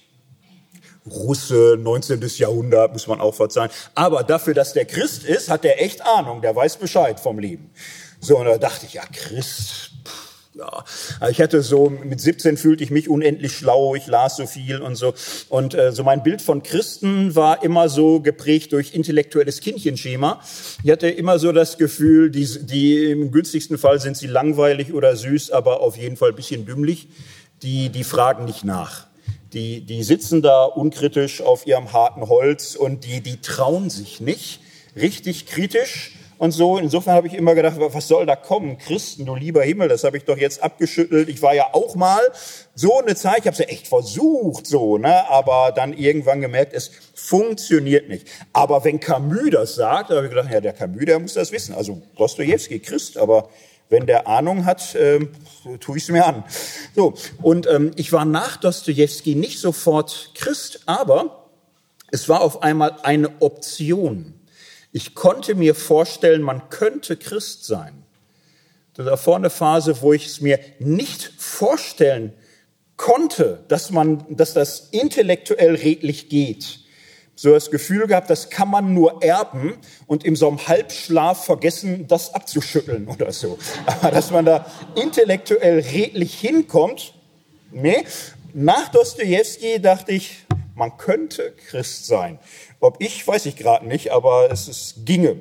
Russe, 1.10 1.78
19. 1.80 2.22
Jahrhundert, 2.38 2.94
muss 2.94 3.08
man 3.08 3.20
auch 3.20 3.36
verzeihen. 3.36 3.70
Aber 3.96 4.24
dafür, 4.24 4.54
dass 4.54 4.74
der 4.74 4.86
Christ 4.86 5.24
ist, 5.24 5.50
hat 5.50 5.66
er 5.66 5.82
echt 5.82 6.06
Ahnung, 6.06 6.42
der 6.42 6.56
weiß 6.56 6.78
Bescheid 6.78 7.20
vom 7.20 7.40
Leben. 7.40 7.72
So, 8.20 8.38
und 8.38 8.46
da 8.46 8.58
dachte 8.58 8.86
ich, 8.86 8.94
ja, 8.94 9.04
Christ, 9.12 9.92
ja, 10.56 10.86
ich 11.30 11.42
hatte 11.42 11.62
so, 11.62 11.90
mit 11.90 12.22
17 12.22 12.58
fühlte 12.58 12.84
ich 12.84 12.92
mich 12.92 13.10
unendlich 13.10 13.54
schlau, 13.54 13.96
ich 13.96 14.08
las 14.08 14.38
so 14.38 14.46
viel 14.46 14.82
und 14.82 14.96
so. 14.96 15.14
Und 15.50 15.74
äh, 15.74 15.92
so 15.92 16.04
mein 16.04 16.24
Bild 16.24 16.42
von 16.42 16.64
Christen 16.64 17.36
war 17.36 17.64
immer 17.64 17.90
so 17.90 18.22
geprägt 18.22 18.72
durch 18.72 18.94
intellektuelles 18.94 19.62
Kindchenschema. 19.62 20.42
Ich 20.84 20.92
hatte 20.92 21.10
immer 21.10 21.40
so 21.40 21.52
das 21.52 21.78
Gefühl, 21.78 22.30
die, 22.30 22.48
die 22.66 23.12
im 23.12 23.32
günstigsten 23.32 23.78
Fall 23.78 24.00
sind 24.00 24.16
sie 24.16 24.28
langweilig 24.28 24.94
oder 24.94 25.16
süß, 25.16 25.52
aber 25.52 25.82
auf 25.82 25.98
jeden 25.98 26.18
Fall 26.18 26.34
bisschen 26.34 26.66
dümmlich. 26.66 27.08
Die, 27.64 27.90
die 27.90 28.04
fragen 28.04 28.46
nicht 28.46 28.64
nach. 28.64 29.08
Die, 29.54 29.82
die 29.82 30.04
sitzen 30.04 30.42
da 30.42 30.66
unkritisch 30.66 31.42
auf 31.42 31.68
ihrem 31.68 31.94
harten 31.94 32.28
Holz 32.28 32.76
und 32.76 33.06
die, 33.06 33.22
die 33.22 33.40
trauen 33.42 33.90
sich 33.90 34.20
nicht 34.20 34.60
richtig 34.96 35.46
kritisch 35.46 36.14
und 36.38 36.52
so. 36.52 36.78
Insofern 36.78 37.14
habe 37.14 37.28
ich 37.28 37.36
immer 37.36 37.56
gedacht, 37.56 37.76
was 37.78 38.08
soll 38.08 38.26
da 38.26 38.36
kommen? 38.36 38.78
Christen, 38.78 39.26
du 39.26 39.36
lieber 39.36 39.64
Himmel, 39.64 39.88
das 39.88 40.04
habe 40.04 40.18
ich 40.18 40.26
doch 40.26 40.38
jetzt 40.38 40.62
abgeschüttelt. 40.62 41.30
Ich 41.30 41.42
war 41.42 41.54
ja 41.54 41.68
auch 41.74 41.96
mal 41.96 42.22
so 42.76 43.00
eine 43.00 43.16
Zeit, 43.16 43.40
ich 43.40 43.46
habe 43.46 43.54
es 43.54 43.60
ja 43.60 43.66
echt 43.66 43.88
versucht, 43.88 44.66
so, 44.66 44.98
ne, 44.98 45.30
aber 45.30 45.72
dann 45.74 45.94
irgendwann 45.94 46.42
gemerkt, 46.42 46.74
es 46.74 46.92
funktioniert 47.14 48.10
nicht. 48.10 48.28
Aber 48.52 48.84
wenn 48.84 49.00
Camus 49.00 49.52
das 49.52 49.76
sagt, 49.76 50.10
da 50.10 50.16
habe 50.16 50.26
ich 50.26 50.32
gedacht, 50.32 50.52
ja, 50.52 50.62
der 50.62 50.74
Camus, 50.74 51.06
der 51.06 51.20
muss 51.20 51.34
das 51.34 51.52
wissen. 51.52 51.76
Also 51.76 52.02
Dostoevsky, 52.18 52.80
Christ, 52.80 53.18
aber 53.18 53.50
wenn 53.90 54.06
der 54.08 54.28
Ahnung 54.28 54.66
hat, 54.66 54.96
äh, 54.96 55.20
tue 55.80 55.98
ich 55.98 56.04
es 56.04 56.10
mir 56.10 56.26
an. 56.26 56.44
So, 56.96 57.14
und 57.42 57.68
ähm, 57.68 57.92
ich 57.96 58.12
war 58.12 58.26
nach 58.26 58.58
Dostoevsky 58.58 59.36
nicht 59.36 59.60
sofort 59.60 60.32
Christ, 60.34 60.82
aber 60.86 61.40
Es 62.14 62.30
war 62.30 62.42
auf 62.42 62.62
einmal 62.62 62.98
eine 63.02 63.42
Option. 63.42 64.36
Ich 64.92 65.16
konnte 65.16 65.56
mir 65.56 65.74
vorstellen, 65.74 66.44
man 66.44 66.70
könnte 66.70 67.18
Christ 67.18 67.66
sein. 67.66 68.04
Das 68.94 69.08
war 69.08 69.18
vorne 69.18 69.50
Phase, 69.50 70.00
wo 70.02 70.14
ich 70.14 70.28
es 70.28 70.40
mir 70.40 70.60
nicht 70.78 71.34
vorstellen 71.40 72.34
konnte, 72.98 73.64
dass 73.68 73.90
man, 73.90 74.24
dass 74.30 74.54
das 74.54 74.90
intellektuell 74.92 75.74
redlich 75.74 76.30
geht 76.30 76.83
so 77.36 77.52
das 77.52 77.72
Gefühl 77.72 78.08
gehabt, 78.08 78.30
das 78.30 78.50
kann 78.50 78.70
man 78.70 78.94
nur 78.94 79.24
erben 79.24 79.78
und 80.08 80.24
in 80.24 80.36
so 80.36 80.48
einem 80.48 80.68
Halbschlaf 80.68 81.46
vergessen, 81.46 82.08
das 82.08 82.34
abzuschütteln 82.34 83.08
oder 83.08 83.32
so. 83.32 83.58
Aber 83.86 84.12
dass 84.12 84.32
man 84.32 84.46
da 84.46 84.66
intellektuell 84.96 85.80
redlich 85.80 86.34
hinkommt, 86.36 87.14
nee. 87.72 88.04
Nach 88.56 88.90
Dostoevsky 88.90 89.82
dachte 89.82 90.12
ich, 90.12 90.46
man 90.76 90.98
könnte 90.98 91.54
Christ 91.70 92.06
sein. 92.06 92.40
Ob 92.80 92.98
ich, 93.00 93.28
weiß 93.28 93.46
ich 93.46 93.56
gerade 93.56 93.88
nicht, 93.88 94.12
aber 94.12 94.52
es, 94.52 94.68
es 94.68 94.96
ginge. 95.06 95.40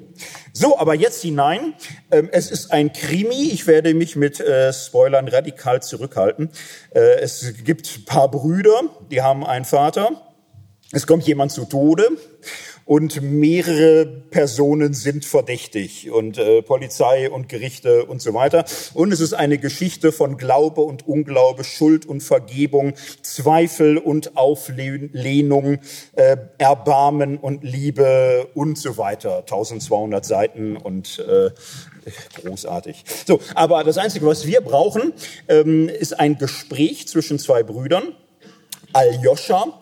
So, 0.53 0.79
aber 0.79 0.95
jetzt 0.95 1.23
hinein. 1.23 1.75
Ähm, 2.11 2.29
es 2.33 2.51
ist 2.51 2.71
ein 2.71 2.93
Krimi. 2.93 3.51
Ich 3.51 3.67
werde 3.67 3.95
mich 3.95 4.15
mit 4.15 4.41
äh, 4.41 4.73
Spoilern 4.73 5.29
radikal 5.29 5.83
zurückhalten. 5.83 6.51
Äh, 6.95 7.21
es 7.21 7.55
gibt 7.65 8.07
paar 8.07 8.31
Brüder, 8.31 8.83
die 9.11 9.23
haben 9.23 9.45
einen 9.45 9.65
Vater 9.65 10.32
es 10.93 11.07
kommt 11.07 11.27
jemand 11.27 11.53
zu 11.53 11.65
Tode 11.65 12.09
und 12.85 13.23
mehrere 13.23 14.05
Personen 14.05 14.93
sind 14.93 15.25
verdächtig 15.25 16.11
und 16.11 16.37
äh, 16.37 16.63
Polizei 16.63 17.31
und 17.31 17.49
Gerichte 17.49 18.05
und 18.05 18.21
so 18.21 18.35
weiter. 18.35 18.65
Und 18.93 19.13
es 19.13 19.21
ist 19.21 19.33
eine 19.33 19.59
Geschichte 19.59 20.13
von 20.13 20.37
Glaube 20.37 20.83
und 20.83 21.07
Unglaube, 21.07 21.65
Schuld 21.65 22.05
und 22.05 22.23
Vergebung, 22.23 22.95
Zweifel 23.23 23.99
und 23.99 24.37
Auflehnung, 24.37 25.79
äh, 26.13 26.37
Erbarmen 26.59 27.39
und 27.39 27.65
Liebe 27.65 28.49
und 28.55 28.77
so 28.77 28.99
weiter. 28.99 29.39
1200 29.39 30.25
Seiten 30.25 30.77
und 30.77 31.21
äh, 31.21 31.51
großartig. 32.43 33.05
So, 33.27 33.41
aber 33.55 33.85
das 33.85 33.97
Einzige, 33.97 34.27
was 34.27 34.47
wir 34.47 34.61
brauchen, 34.61 35.15
ähm, 35.49 35.89
ist 35.89 36.19
ein 36.19 36.37
Gespräch 36.37 37.09
zwischen 37.09 37.39
zwei 37.39 37.63
Brüdern. 37.63 38.15
Aljoscha, 38.93 39.82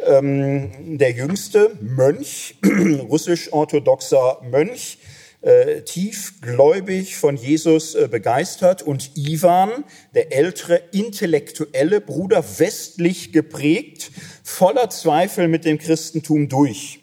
der 0.00 1.10
jüngste 1.10 1.76
Mönch, 1.80 2.56
russisch-orthodoxer 3.08 4.40
Mönch, 4.48 4.98
äh, 5.40 5.82
tiefgläubig 5.82 7.16
von 7.16 7.36
Jesus 7.36 7.94
äh, 7.94 8.08
begeistert 8.10 8.82
und 8.82 9.16
Ivan, 9.16 9.84
der 10.14 10.32
ältere 10.32 10.82
intellektuelle 10.92 12.00
Bruder, 12.00 12.44
westlich 12.58 13.32
geprägt, 13.32 14.10
voller 14.42 14.90
Zweifel 14.90 15.46
mit 15.46 15.64
dem 15.64 15.78
Christentum 15.78 16.48
durch. 16.48 17.00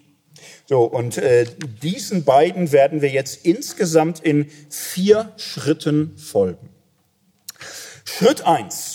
So, 0.68 0.84
und 0.84 1.18
äh, 1.18 1.46
diesen 1.82 2.26
beiden 2.26 2.72
werden 2.72 3.02
wir 3.02 3.10
jetzt 3.10 3.46
insgesamt 3.46 4.20
in 4.20 4.50
vier 4.70 5.32
Schritten 5.38 6.18
folgen. 6.18 6.70
Schritt 8.04 8.46
eins 8.46 8.95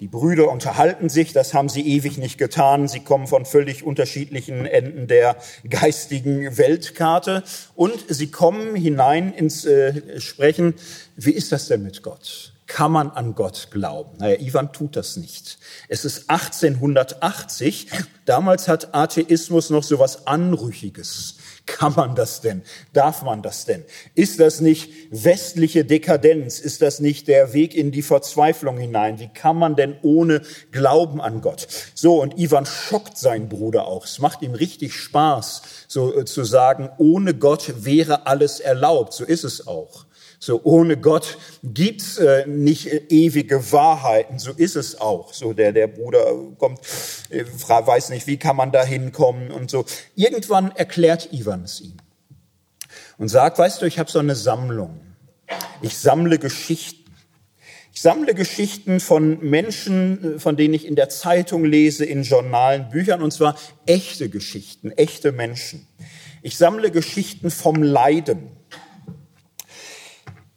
die 0.00 0.06
Brüder 0.06 0.50
unterhalten 0.50 1.08
sich, 1.08 1.32
das 1.32 1.54
haben 1.54 1.68
sie 1.68 1.86
ewig 1.86 2.18
nicht 2.18 2.38
getan. 2.38 2.86
Sie 2.86 3.00
kommen 3.00 3.26
von 3.26 3.44
völlig 3.44 3.82
unterschiedlichen 3.82 4.64
Enden 4.64 5.08
der 5.08 5.36
geistigen 5.68 6.56
Weltkarte 6.56 7.42
und 7.74 8.04
sie 8.08 8.30
kommen 8.30 8.76
hinein 8.76 9.32
ins 9.32 9.64
äh, 9.64 10.20
Sprechen. 10.20 10.74
Wie 11.16 11.32
ist 11.32 11.50
das 11.50 11.66
denn 11.66 11.82
mit 11.82 12.02
Gott? 12.04 12.52
Kann 12.68 12.92
man 12.92 13.10
an 13.10 13.34
Gott 13.34 13.68
glauben? 13.70 14.18
Naja, 14.18 14.38
Ivan 14.40 14.74
tut 14.74 14.94
das 14.94 15.16
nicht. 15.16 15.58
Es 15.88 16.04
ist 16.04 16.28
1880. 16.28 17.88
Damals 18.26 18.68
hat 18.68 18.94
Atheismus 18.94 19.70
noch 19.70 19.82
so 19.82 19.98
was 19.98 20.26
Anrüchiges. 20.26 21.36
Kann 21.64 21.94
man 21.94 22.14
das 22.14 22.42
denn? 22.42 22.62
Darf 22.92 23.22
man 23.22 23.40
das 23.40 23.64
denn? 23.64 23.84
Ist 24.14 24.38
das 24.38 24.60
nicht 24.60 24.90
westliche 25.10 25.86
Dekadenz? 25.86 26.60
Ist 26.60 26.82
das 26.82 27.00
nicht 27.00 27.26
der 27.26 27.54
Weg 27.54 27.74
in 27.74 27.90
die 27.90 28.02
Verzweiflung 28.02 28.76
hinein? 28.76 29.18
Wie 29.18 29.28
kann 29.28 29.56
man 29.56 29.74
denn 29.74 29.96
ohne 30.02 30.42
Glauben 30.70 31.22
an 31.22 31.40
Gott? 31.40 31.66
So, 31.94 32.20
und 32.20 32.38
Ivan 32.38 32.66
schockt 32.66 33.16
seinen 33.16 33.48
Bruder 33.48 33.86
auch. 33.86 34.04
Es 34.04 34.18
macht 34.18 34.42
ihm 34.42 34.52
richtig 34.52 34.94
Spaß, 34.94 35.62
so 35.88 36.14
äh, 36.14 36.26
zu 36.26 36.44
sagen, 36.44 36.90
ohne 36.98 37.32
Gott 37.32 37.84
wäre 37.84 38.26
alles 38.26 38.60
erlaubt. 38.60 39.14
So 39.14 39.24
ist 39.24 39.44
es 39.44 39.66
auch. 39.66 40.04
So 40.40 40.60
ohne 40.62 40.96
Gott 40.96 41.36
gibt's 41.64 42.18
äh, 42.18 42.46
nicht 42.46 42.86
äh, 42.86 43.02
ewige 43.08 43.72
Wahrheiten. 43.72 44.38
So 44.38 44.52
ist 44.52 44.76
es 44.76 45.00
auch. 45.00 45.32
So 45.32 45.52
der 45.52 45.72
der 45.72 45.88
Bruder 45.88 46.32
kommt, 46.58 46.80
äh, 47.30 47.44
weiß 47.44 48.10
nicht, 48.10 48.26
wie 48.26 48.36
kann 48.36 48.56
man 48.56 48.70
da 48.70 48.84
hinkommen 48.84 49.50
und 49.50 49.70
so. 49.70 49.84
Irgendwann 50.14 50.70
erklärt 50.72 51.32
Ivan 51.32 51.64
es 51.64 51.80
ihm 51.80 51.94
und 53.18 53.28
sagt, 53.28 53.58
weißt 53.58 53.82
du, 53.82 53.86
ich 53.86 53.98
habe 53.98 54.10
so 54.10 54.20
eine 54.20 54.36
Sammlung. 54.36 55.00
Ich 55.82 55.98
sammle 55.98 56.38
Geschichten. 56.38 56.98
Ich 57.92 58.02
sammle 58.02 58.32
Geschichten 58.34 59.00
von 59.00 59.40
Menschen, 59.40 60.36
äh, 60.36 60.38
von 60.38 60.56
denen 60.56 60.74
ich 60.74 60.86
in 60.86 60.94
der 60.94 61.08
Zeitung 61.08 61.64
lese, 61.64 62.04
in 62.04 62.22
Journalen, 62.22 62.90
Büchern, 62.90 63.22
und 63.22 63.32
zwar 63.32 63.56
echte 63.86 64.28
Geschichten, 64.28 64.92
echte 64.92 65.32
Menschen. 65.32 65.88
Ich 66.42 66.56
sammle 66.56 66.92
Geschichten 66.92 67.50
vom 67.50 67.82
Leiden. 67.82 68.50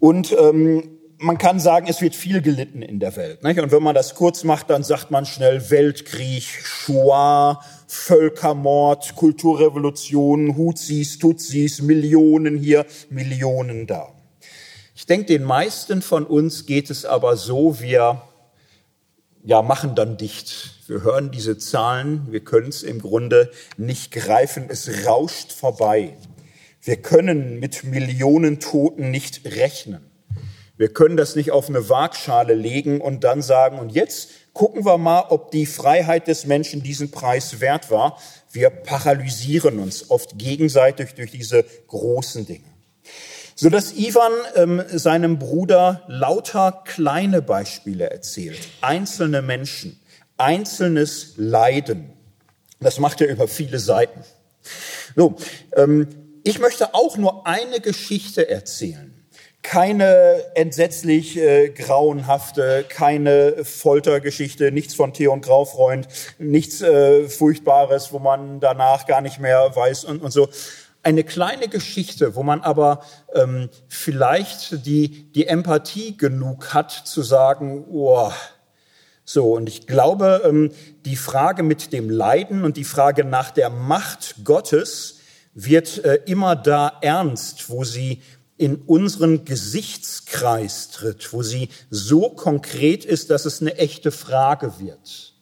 Und 0.02 0.36
ähm, 0.38 0.98
man 1.20 1.38
kann 1.38 1.60
sagen, 1.60 1.86
es 1.88 2.02
wird 2.02 2.16
viel 2.16 2.42
gelitten 2.42 2.82
in 2.82 3.00
der 3.00 3.16
Welt. 3.16 3.44
Nicht? 3.44 3.60
Und 3.60 3.72
wenn 3.72 3.84
man 3.84 3.94
das 3.94 4.16
kurz 4.16 4.44
macht, 4.44 4.72
dann 4.72 4.84
sagt 4.84 5.12
man 5.12 5.28
schnell 5.28 5.70
Weltkrieg, 5.70 6.42
Shoah, 6.44 7.64
Völkermord, 7.86 9.16
Kulturrevolution, 9.16 10.58
Hutsis, 10.58 11.20
Tutsis, 11.20 11.84
Millionen 11.84 12.58
hier, 12.58 12.88
Millionen 13.12 13.86
da. 13.86 14.08
Ich 14.96 15.06
denke, 15.06 15.28
den 15.28 15.44
meisten 15.44 16.02
von 16.02 16.26
uns 16.26 16.66
geht 16.66 16.90
es 16.90 17.06
aber 17.06 17.38
so, 17.38 17.80
wir 17.80 18.24
ja, 19.44 19.62
machen 19.62 19.94
dann 19.94 20.18
dicht. 20.18 20.82
Wir 20.88 21.04
hören 21.04 21.30
diese 21.30 21.60
Zahlen, 21.60 22.28
wir 22.32 22.40
können 22.40 22.70
es 22.70 22.82
im 22.82 23.02
Grunde 23.02 23.52
nicht 23.78 24.12
greifen, 24.12 24.66
es 24.68 25.06
rauscht 25.06 25.52
vorbei. 25.52 26.18
Wir 26.82 26.98
können 26.98 27.60
mit 27.60 27.84
Millionen 27.84 28.60
Toten 28.60 29.12
nicht 29.12 29.46
rechnen. 29.46 30.12
Wir 30.78 30.92
können 30.92 31.16
das 31.16 31.36
nicht 31.36 31.52
auf 31.52 31.70
eine 31.70 31.90
Waagschale 31.90 32.56
legen 32.56 33.02
und 33.02 33.24
dann 33.24 33.44
sagen, 33.44 33.78
und 33.78 33.92
jetzt 33.92 34.30
gucken 34.54 34.84
wir 34.84 34.98
mal, 34.98 35.26
ob 35.30 35.52
die 35.52 35.68
Freiheit 35.68 36.28
des 36.28 36.48
Menschen 36.48 36.82
diesen 36.82 37.12
Preis 37.12 37.60
wert 37.60 37.92
war. 37.92 38.18
Wir 38.52 38.72
paralysieren 38.72 39.78
uns 39.78 40.10
oft 40.10 40.40
gegenseitig 40.40 41.14
durch 41.14 41.30
diese 41.30 41.64
großen 41.86 42.48
Dinge. 42.48 42.66
So 43.54 43.70
dass 43.70 43.94
Ivan 43.94 44.32
ähm, 44.56 44.82
seinem 44.88 45.38
Bruder 45.38 46.02
lauter 46.08 46.82
kleine 46.84 47.44
Beispiele 47.44 48.10
erzählt, 48.10 48.58
einzelne 48.82 49.44
Menschen, 49.44 50.00
einzelnes 50.38 51.34
Leiden. 51.38 52.12
Das 52.80 52.98
macht 52.98 53.22
er 53.22 53.30
über 53.30 53.48
viele 53.48 53.78
Seiten. 53.78 54.22
So, 55.16 55.36
ähm, 55.76 56.08
ich 56.44 56.60
möchte 56.60 56.94
auch 56.94 57.18
nur 57.18 57.46
eine 57.46 57.80
Geschichte 57.80 58.50
erzählen. 58.50 59.14
Keine 59.64 60.44
entsetzlich 60.56 61.38
äh, 61.38 61.70
grauenhafte, 61.70 62.84
keine 62.90 63.64
Foltergeschichte, 63.64 64.72
nichts 64.72 64.96
von 64.96 65.14
Theon 65.14 65.42
Graufreund, 65.42 66.08
nichts 66.40 66.82
äh, 66.82 67.30
Furchtbares, 67.30 68.12
wo 68.12 68.18
man 68.18 68.60
danach 68.60 69.06
gar 69.06 69.22
nicht 69.22 69.40
mehr 69.40 69.76
weiß 69.76 70.06
und, 70.06 70.24
und 70.24 70.32
so. 70.32 70.50
Eine 71.04 71.24
kleine 71.24 71.68
Geschichte, 71.68 72.36
wo 72.36 72.44
man 72.44 72.62
aber 72.62 73.04
ähm, 73.34 73.70
vielleicht 73.88 74.86
die, 74.86 75.32
die 75.32 75.48
Empathie 75.48 76.18
genug 76.18 76.74
hat 76.74 76.92
zu 76.92 77.22
sagen, 77.22 77.86
oh, 77.92 78.32
so, 79.24 79.54
und 79.54 79.70
ich 79.70 79.86
glaube, 79.88 80.42
ähm, 80.44 80.72
die 81.06 81.16
Frage 81.16 81.64
mit 81.64 81.94
dem 81.94 82.10
Leiden 82.10 82.64
und 82.64 82.78
die 82.78 82.84
Frage 82.84 83.24
nach 83.24 83.52
der 83.52 83.70
Macht 83.70 84.44
Gottes, 84.44 85.21
wird 85.54 86.04
äh, 86.04 86.20
immer 86.26 86.56
da 86.56 87.00
ernst, 87.02 87.70
wo 87.70 87.84
sie 87.84 88.22
in 88.58 88.76
unseren 88.76 89.44
Gesichtskreis 89.44 90.92
tritt, 90.92 91.34
wo 91.34 91.42
sie 91.42 91.70
so 91.90 92.30
konkret 92.30 93.06
ist, 93.06 93.32
dass 93.32 93.46
es 93.46 93.60
eine 93.60 93.78
echte 93.78 94.12
Frage 94.12 94.80
wird. 94.80 95.34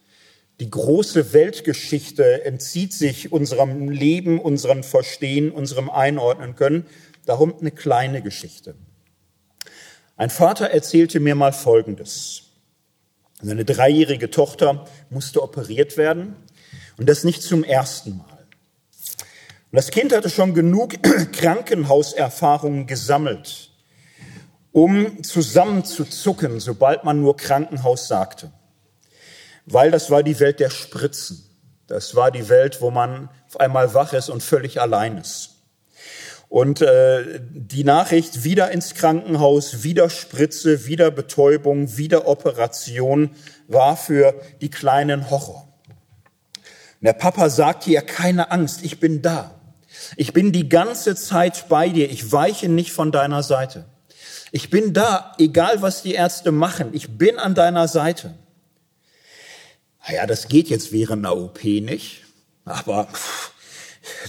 Die 0.59 0.69
große 0.69 1.33
Weltgeschichte 1.33 2.45
entzieht 2.45 2.93
sich 2.93 3.31
unserem 3.31 3.89
Leben, 3.89 4.39
unserem 4.39 4.83
Verstehen, 4.83 5.51
unserem 5.51 5.89
Einordnen 5.89 6.55
können. 6.55 6.85
Darum 7.25 7.53
eine 7.59 7.71
kleine 7.71 8.21
Geschichte. 8.21 8.75
Ein 10.17 10.29
Vater 10.29 10.69
erzählte 10.69 11.21
mir 11.21 11.35
mal 11.35 11.53
Folgendes. 11.53 12.43
Seine 13.41 13.63
dreijährige 13.63 14.29
Tochter 14.29 14.85
musste 15.09 15.41
operiert 15.41 15.95
werden 15.95 16.35
und 16.97 17.07
das 17.07 17.23
nicht 17.23 17.41
zum 17.41 17.63
ersten 17.63 18.17
Mal. 18.17 18.38
Und 19.71 19.75
das 19.75 19.91
Kind 19.91 20.13
hatte 20.13 20.31
schon 20.31 20.55
genug 20.55 20.95
Krankenhauserfahrungen 21.31 22.87
gesammelt, 22.87 23.69
um 24.71 25.21
zusammenzuzucken, 25.23 26.59
sobald 26.59 27.03
man 27.03 27.21
nur 27.21 27.37
Krankenhaus 27.37 28.07
sagte. 28.07 28.51
Weil 29.67 29.91
das 29.91 30.09
war 30.09 30.23
die 30.23 30.39
Welt 30.39 30.59
der 30.59 30.71
Spritzen. 30.71 31.45
Das 31.85 32.15
war 32.15 32.31
die 32.31 32.49
Welt, 32.49 32.81
wo 32.81 32.89
man 32.89 33.29
auf 33.47 33.59
einmal 33.59 33.93
wach 33.93 34.13
ist 34.13 34.29
und 34.29 34.41
völlig 34.41 34.81
allein 34.81 35.17
ist. 35.17 35.55
Und 36.47 36.81
äh, 36.81 37.39
die 37.51 37.83
Nachricht 37.83 38.43
wieder 38.43 38.71
ins 38.71 38.95
Krankenhaus, 38.95 39.83
wieder 39.83 40.09
Spritze, 40.09 40.87
wieder 40.87 41.11
Betäubung, 41.11 41.95
wieder 41.95 42.27
Operation 42.27 43.29
war 43.67 43.95
für 43.95 44.33
die 44.61 44.71
kleinen 44.71 45.29
Horror. 45.29 45.67
Und 46.57 47.05
der 47.05 47.13
Papa 47.13 47.51
sagte 47.51 47.91
ihr, 47.91 48.01
keine 48.01 48.49
Angst, 48.49 48.83
ich 48.83 48.99
bin 48.99 49.21
da. 49.21 49.58
Ich 50.15 50.33
bin 50.33 50.51
die 50.51 50.69
ganze 50.69 51.15
Zeit 51.15 51.67
bei 51.69 51.89
dir. 51.89 52.09
Ich 52.09 52.31
weiche 52.31 52.69
nicht 52.69 52.91
von 52.91 53.11
deiner 53.11 53.43
Seite. 53.43 53.85
Ich 54.51 54.69
bin 54.69 54.93
da, 54.93 55.33
egal 55.37 55.81
was 55.81 56.01
die 56.01 56.13
Ärzte 56.13 56.51
machen. 56.51 56.89
Ich 56.93 57.17
bin 57.17 57.37
an 57.37 57.55
deiner 57.55 57.87
Seite. 57.87 58.33
Naja, 60.07 60.25
das 60.25 60.47
geht 60.47 60.69
jetzt 60.69 60.91
während 60.91 61.25
einer 61.25 61.37
OP 61.37 61.63
nicht. 61.63 62.23
Aber 62.65 63.07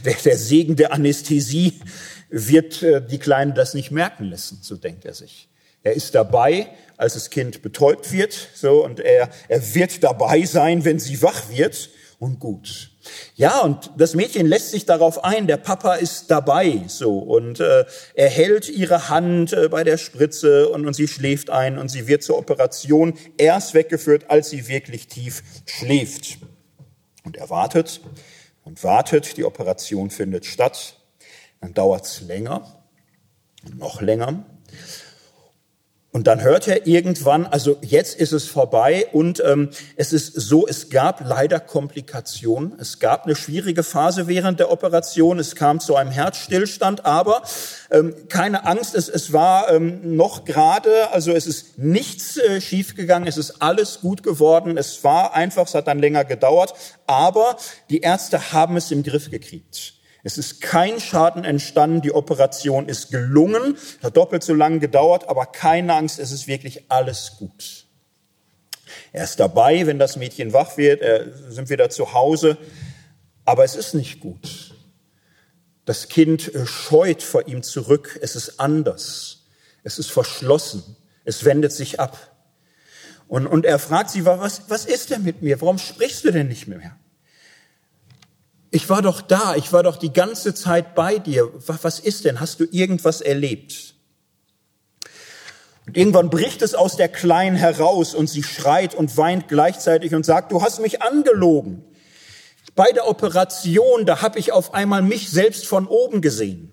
der, 0.04 0.14
der 0.14 0.36
Segen 0.36 0.76
der 0.76 0.92
Anästhesie 0.92 1.80
wird 2.28 2.82
äh, 2.82 3.04
die 3.04 3.18
Kleine 3.18 3.54
das 3.54 3.74
nicht 3.74 3.90
merken 3.90 4.24
lassen, 4.24 4.58
so 4.62 4.76
denkt 4.76 5.04
er 5.04 5.14
sich. 5.14 5.48
Er 5.82 5.94
ist 5.94 6.14
dabei, 6.14 6.68
als 6.96 7.14
das 7.14 7.30
Kind 7.30 7.62
betäubt 7.62 8.12
wird, 8.12 8.36
so, 8.54 8.84
und 8.84 9.00
er, 9.00 9.30
er 9.48 9.74
wird 9.74 10.04
dabei 10.04 10.44
sein, 10.44 10.84
wenn 10.84 10.98
sie 10.98 11.22
wach 11.22 11.48
wird, 11.48 11.90
und 12.18 12.38
gut. 12.38 12.89
Ja, 13.34 13.60
und 13.60 13.90
das 13.96 14.14
Mädchen 14.14 14.46
lässt 14.46 14.70
sich 14.70 14.84
darauf 14.84 15.24
ein, 15.24 15.46
der 15.46 15.56
Papa 15.56 15.94
ist 15.94 16.30
dabei, 16.30 16.82
so, 16.86 17.18
und 17.18 17.58
äh, 17.58 17.84
er 18.14 18.28
hält 18.28 18.68
ihre 18.68 19.08
Hand 19.08 19.52
äh, 19.52 19.68
bei 19.68 19.84
der 19.84 19.96
Spritze 19.96 20.68
und, 20.68 20.86
und 20.86 20.94
sie 20.94 21.08
schläft 21.08 21.48
ein 21.48 21.78
und 21.78 21.88
sie 21.88 22.06
wird 22.06 22.22
zur 22.22 22.36
Operation 22.38 23.14
erst 23.38 23.72
weggeführt, 23.72 24.28
als 24.28 24.50
sie 24.50 24.68
wirklich 24.68 25.08
tief 25.08 25.42
schläft. 25.66 26.38
Und 27.24 27.36
er 27.36 27.48
wartet 27.48 28.00
und 28.64 28.84
wartet, 28.84 29.36
die 29.36 29.44
Operation 29.44 30.10
findet 30.10 30.44
statt, 30.44 30.96
dann 31.60 31.72
dauert 31.72 32.04
es 32.04 32.20
länger, 32.20 32.84
noch 33.74 34.00
länger. 34.00 34.44
Und 36.12 36.26
dann 36.26 36.42
hört 36.42 36.66
er 36.66 36.88
irgendwann, 36.88 37.46
also 37.46 37.76
jetzt 37.82 38.18
ist 38.18 38.32
es 38.32 38.48
vorbei 38.48 39.06
und 39.12 39.40
ähm, 39.46 39.70
es 39.94 40.12
ist 40.12 40.34
so, 40.34 40.66
es 40.66 40.90
gab 40.90 41.24
leider 41.24 41.60
Komplikationen. 41.60 42.76
Es 42.80 42.98
gab 42.98 43.26
eine 43.26 43.36
schwierige 43.36 43.84
Phase 43.84 44.26
während 44.26 44.58
der 44.58 44.72
Operation. 44.72 45.38
Es 45.38 45.54
kam 45.54 45.78
zu 45.78 45.94
einem 45.94 46.10
Herzstillstand, 46.10 47.06
aber 47.06 47.42
ähm, 47.92 48.12
keine 48.28 48.66
Angst, 48.66 48.96
es, 48.96 49.08
es 49.08 49.32
war 49.32 49.70
ähm, 49.70 50.16
noch 50.16 50.44
gerade, 50.44 51.12
also 51.12 51.30
es 51.30 51.46
ist 51.46 51.78
nichts 51.78 52.36
äh, 52.38 52.60
schiefgegangen, 52.60 53.28
es 53.28 53.36
ist 53.36 53.62
alles 53.62 54.00
gut 54.00 54.24
geworden. 54.24 54.78
Es 54.78 55.04
war 55.04 55.34
einfach, 55.34 55.66
es 55.66 55.74
hat 55.76 55.86
dann 55.86 56.00
länger 56.00 56.24
gedauert, 56.24 56.74
aber 57.06 57.56
die 57.88 58.00
Ärzte 58.00 58.52
haben 58.52 58.76
es 58.76 58.90
im 58.90 59.04
Griff 59.04 59.30
gekriegt. 59.30 59.99
Es 60.22 60.36
ist 60.36 60.60
kein 60.60 61.00
Schaden 61.00 61.44
entstanden, 61.44 62.02
die 62.02 62.12
Operation 62.12 62.88
ist 62.88 63.10
gelungen, 63.10 63.76
hat 64.02 64.16
doppelt 64.16 64.42
so 64.42 64.54
lange 64.54 64.78
gedauert, 64.78 65.28
aber 65.28 65.46
keine 65.46 65.94
Angst, 65.94 66.18
es 66.18 66.30
ist 66.30 66.46
wirklich 66.46 66.90
alles 66.90 67.36
gut. 67.38 67.86
Er 69.12 69.24
ist 69.24 69.40
dabei, 69.40 69.86
wenn 69.86 69.98
das 69.98 70.16
Mädchen 70.16 70.52
wach 70.52 70.76
wird, 70.76 71.00
er 71.00 71.32
sind 71.50 71.70
wieder 71.70 71.90
zu 71.90 72.12
Hause, 72.12 72.58
aber 73.44 73.64
es 73.64 73.74
ist 73.74 73.94
nicht 73.94 74.20
gut. 74.20 74.74
Das 75.84 76.08
Kind 76.08 76.52
scheut 76.64 77.22
vor 77.22 77.48
ihm 77.48 77.62
zurück, 77.62 78.18
es 78.20 78.36
ist 78.36 78.60
anders, 78.60 79.46
es 79.82 79.98
ist 79.98 80.10
verschlossen, 80.10 80.96
es 81.24 81.44
wendet 81.44 81.72
sich 81.72 81.98
ab. 81.98 82.30
Und, 83.26 83.46
und 83.46 83.64
er 83.64 83.78
fragt 83.78 84.10
sie, 84.10 84.26
was, 84.26 84.62
was 84.68 84.84
ist 84.84 85.10
denn 85.10 85.22
mit 85.22 85.40
mir? 85.40 85.60
Warum 85.60 85.78
sprichst 85.78 86.24
du 86.24 86.32
denn 86.32 86.48
nicht 86.48 86.66
mehr? 86.66 86.96
Ich 88.70 88.88
war 88.88 89.02
doch 89.02 89.20
da, 89.20 89.56
ich 89.56 89.72
war 89.72 89.82
doch 89.82 89.96
die 89.96 90.12
ganze 90.12 90.54
Zeit 90.54 90.94
bei 90.94 91.18
dir. 91.18 91.50
Was 91.66 91.98
ist 91.98 92.24
denn? 92.24 92.40
Hast 92.40 92.60
du 92.60 92.66
irgendwas 92.70 93.20
erlebt? 93.20 93.94
Und 95.86 95.96
irgendwann 95.96 96.30
bricht 96.30 96.62
es 96.62 96.74
aus 96.76 96.96
der 96.96 97.08
Kleinen 97.08 97.56
heraus 97.56 98.14
und 98.14 98.28
sie 98.28 98.44
schreit 98.44 98.94
und 98.94 99.16
weint 99.16 99.48
gleichzeitig 99.48 100.14
und 100.14 100.24
sagt, 100.24 100.52
du 100.52 100.62
hast 100.62 100.78
mich 100.80 101.02
angelogen. 101.02 101.84
Bei 102.76 102.92
der 102.92 103.08
Operation, 103.08 104.06
da 104.06 104.22
habe 104.22 104.38
ich 104.38 104.52
auf 104.52 104.72
einmal 104.72 105.02
mich 105.02 105.30
selbst 105.30 105.66
von 105.66 105.88
oben 105.88 106.20
gesehen. 106.20 106.72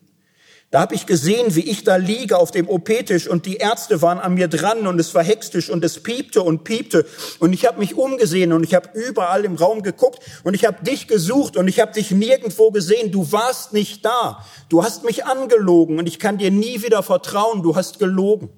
Da 0.70 0.82
habe 0.82 0.96
ich 0.96 1.06
gesehen, 1.06 1.56
wie 1.56 1.62
ich 1.62 1.86
da 1.86 1.96
liege 1.96 2.38
auf 2.38 2.52
dem 2.52 2.68
OP-Tisch 2.68 3.30
und 3.30 3.46
die 3.46 3.56
Ärzte 3.56 4.02
waren 4.02 4.20
an 4.20 4.34
mir 4.34 4.50
dran 4.50 4.86
und 4.86 5.00
es 5.00 5.16
war 5.16 5.24
hektisch 5.24 5.70
und 5.70 5.82
es 5.86 6.04
piepte 6.04 6.42
und 6.44 6.66
piepte 6.66 7.06
und 7.40 7.54
ich 7.54 7.66
habe 7.66 7.80
mich 7.80 7.96
umgesehen 7.96 8.52
und 8.52 8.66
ich 8.66 8.76
habe 8.76 8.90
überall 8.94 9.46
im 9.46 9.56
Raum 9.56 9.82
geguckt 9.82 10.20
und 10.44 10.56
ich 10.56 10.66
habe 10.66 10.84
dich 10.84 11.08
gesucht 11.08 11.56
und 11.56 11.70
ich 11.70 11.80
habe 11.80 11.94
dich 11.94 12.12
nirgendwo 12.12 12.72
gesehen. 12.72 13.14
Du 13.14 13.32
warst 13.32 13.72
nicht 13.72 14.04
da. 14.04 14.46
Du 14.68 14.84
hast 14.84 15.06
mich 15.06 15.26
angelogen 15.26 16.00
und 16.00 16.08
ich 16.08 16.20
kann 16.20 16.38
dir 16.38 16.52
nie 16.52 16.84
wieder 16.84 17.02
vertrauen. 17.02 17.64
Du 17.64 17.78
hast 17.78 17.98
gelogen. 17.98 18.50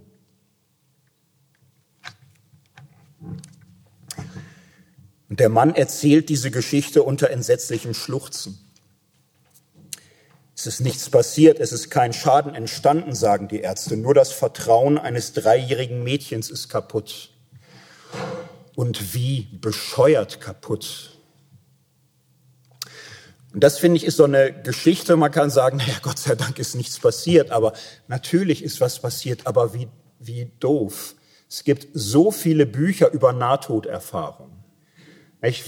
Und 5.30 5.40
der 5.40 5.50
Mann 5.50 5.76
erzählt 5.76 6.30
diese 6.30 6.50
Geschichte 6.50 7.04
unter 7.04 7.30
entsetzlichem 7.30 7.94
Schluchzen. 7.94 8.69
Es 10.60 10.68
ist 10.68 10.82
nichts 10.82 11.10
passiert, 11.10 11.62
es 11.62 11.72
ist 11.72 11.90
kein 11.90 12.12
Schaden 12.12 12.54
entstanden, 12.54 13.16
sagen 13.16 13.48
die 13.48 13.62
Ärzte. 13.62 13.96
Nur 13.96 14.14
das 14.14 14.34
Vertrauen 14.34 14.98
eines 14.98 15.32
dreijährigen 15.32 16.04
Mädchens 16.04 16.50
ist 16.50 16.68
kaputt. 16.68 17.30
Und 18.76 19.14
wie 19.14 19.48
bescheuert 19.54 20.42
kaputt. 20.42 21.18
Und 23.54 23.64
das 23.64 23.80
finde 23.80 23.96
ich 23.96 24.04
ist 24.04 24.18
so 24.18 24.26
eine 24.26 24.52
Geschichte, 24.52 25.16
man 25.16 25.32
kann 25.32 25.50
sagen, 25.50 25.78
naja, 25.78 25.94
Gott 26.02 26.20
sei 26.20 26.36
Dank 26.36 26.60
ist 26.60 26.76
nichts 26.76 27.00
passiert, 27.00 27.52
aber 27.52 27.72
natürlich 28.10 28.62
ist 28.62 28.82
was 28.82 29.00
passiert, 29.00 29.48
aber 29.48 29.74
wie, 29.74 29.88
wie 30.20 30.52
doof. 30.60 31.16
Es 31.50 31.64
gibt 31.64 31.88
so 31.94 32.32
viele 32.32 32.66
Bücher 32.66 33.14
über 33.14 33.32
Nahtoderfahrung, 33.32 34.52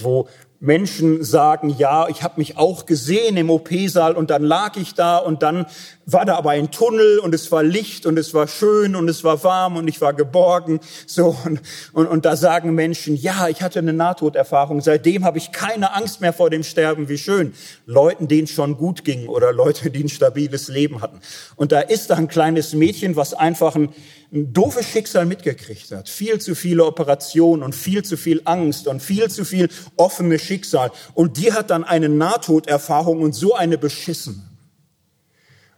wo 0.00 0.28
Menschen 0.62 1.24
sagen, 1.24 1.74
ja, 1.76 2.06
ich 2.08 2.22
habe 2.22 2.34
mich 2.36 2.56
auch 2.56 2.86
gesehen 2.86 3.36
im 3.36 3.50
OP-Saal 3.50 4.14
und 4.14 4.30
dann 4.30 4.44
lag 4.44 4.76
ich 4.76 4.94
da 4.94 5.16
und 5.16 5.42
dann 5.42 5.66
war 6.06 6.24
da 6.24 6.36
aber 6.36 6.50
ein 6.50 6.70
Tunnel 6.70 7.18
und 7.18 7.34
es 7.34 7.50
war 7.50 7.64
Licht 7.64 8.06
und 8.06 8.16
es 8.16 8.32
war 8.32 8.46
schön 8.46 8.94
und 8.94 9.08
es 9.08 9.24
war 9.24 9.42
warm 9.42 9.76
und 9.76 9.88
ich 9.88 10.00
war 10.00 10.12
geborgen. 10.12 10.78
So 11.04 11.36
und, 11.44 11.60
und, 11.92 12.06
und 12.06 12.24
da 12.24 12.36
sagen 12.36 12.76
Menschen, 12.76 13.16
ja, 13.16 13.48
ich 13.48 13.60
hatte 13.60 13.80
eine 13.80 13.92
Nahtoderfahrung. 13.92 14.80
Seitdem 14.80 15.24
habe 15.24 15.38
ich 15.38 15.50
keine 15.50 15.96
Angst 15.96 16.20
mehr 16.20 16.32
vor 16.32 16.48
dem 16.48 16.62
Sterben. 16.62 17.08
Wie 17.08 17.18
schön. 17.18 17.54
Leuten, 17.84 18.28
denen 18.28 18.44
es 18.44 18.52
schon 18.52 18.76
gut 18.76 19.04
ging 19.04 19.26
oder 19.26 19.52
Leute, 19.52 19.90
die 19.90 20.04
ein 20.04 20.08
stabiles 20.08 20.68
Leben 20.68 21.02
hatten. 21.02 21.18
Und 21.56 21.72
da 21.72 21.80
ist 21.80 22.10
da 22.10 22.14
ein 22.14 22.28
kleines 22.28 22.72
Mädchen, 22.72 23.16
was 23.16 23.34
einfach 23.34 23.74
ein 23.74 23.88
ein 24.32 24.52
doofes 24.52 24.86
Schicksal 24.86 25.26
mitgekriegt 25.26 25.90
hat. 25.90 26.08
Viel 26.08 26.40
zu 26.40 26.54
viele 26.54 26.86
Operationen 26.86 27.62
und 27.62 27.74
viel 27.74 28.02
zu 28.02 28.16
viel 28.16 28.40
Angst 28.44 28.86
und 28.88 29.00
viel 29.00 29.30
zu 29.30 29.44
viel 29.44 29.68
offenes 29.96 30.42
Schicksal. 30.42 30.90
Und 31.12 31.36
die 31.36 31.52
hat 31.52 31.70
dann 31.70 31.84
eine 31.84 32.08
Nahtoderfahrung 32.08 33.20
und 33.20 33.34
so 33.34 33.54
eine 33.54 33.76
beschissen. 33.76 34.48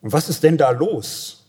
Und 0.00 0.12
was 0.12 0.28
ist 0.28 0.44
denn 0.44 0.56
da 0.56 0.70
los? 0.70 1.46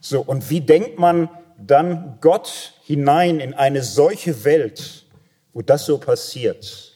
So, 0.00 0.20
und 0.20 0.50
wie 0.50 0.60
denkt 0.60 0.98
man 0.98 1.30
dann 1.58 2.18
Gott 2.20 2.74
hinein 2.84 3.40
in 3.40 3.54
eine 3.54 3.82
solche 3.82 4.44
Welt, 4.44 5.06
wo 5.54 5.62
das 5.62 5.86
so 5.86 5.96
passiert? 5.96 6.92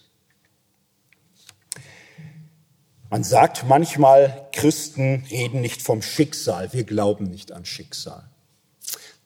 Man 3.08 3.24
sagt 3.24 3.64
manchmal, 3.66 4.48
Christen 4.52 5.24
reden 5.30 5.62
nicht 5.62 5.82
vom 5.82 6.02
Schicksal, 6.02 6.72
wir 6.72 6.84
glauben 6.84 7.24
nicht 7.24 7.50
an 7.50 7.64
Schicksal. 7.64 8.29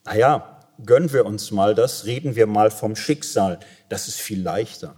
Naja, 0.05 0.61
gönnen 0.85 1.11
wir 1.11 1.25
uns 1.25 1.51
mal 1.51 1.75
das, 1.75 2.05
reden 2.05 2.35
wir 2.35 2.47
mal 2.47 2.71
vom 2.71 2.95
Schicksal. 2.95 3.59
Das 3.89 4.07
ist 4.07 4.19
viel 4.19 4.41
leichter. 4.41 4.95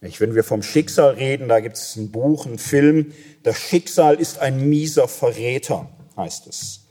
Wenn 0.00 0.34
wir 0.34 0.44
vom 0.44 0.62
Schicksal 0.62 1.14
reden, 1.14 1.48
da 1.48 1.60
gibt 1.60 1.76
es 1.76 1.94
ein 1.96 2.10
Buch, 2.10 2.46
ein 2.46 2.58
Film. 2.58 3.12
Das 3.42 3.58
Schicksal 3.58 4.16
ist 4.16 4.38
ein 4.38 4.68
mieser 4.68 5.08
Verräter, 5.08 5.90
heißt 6.16 6.46
es. 6.46 6.86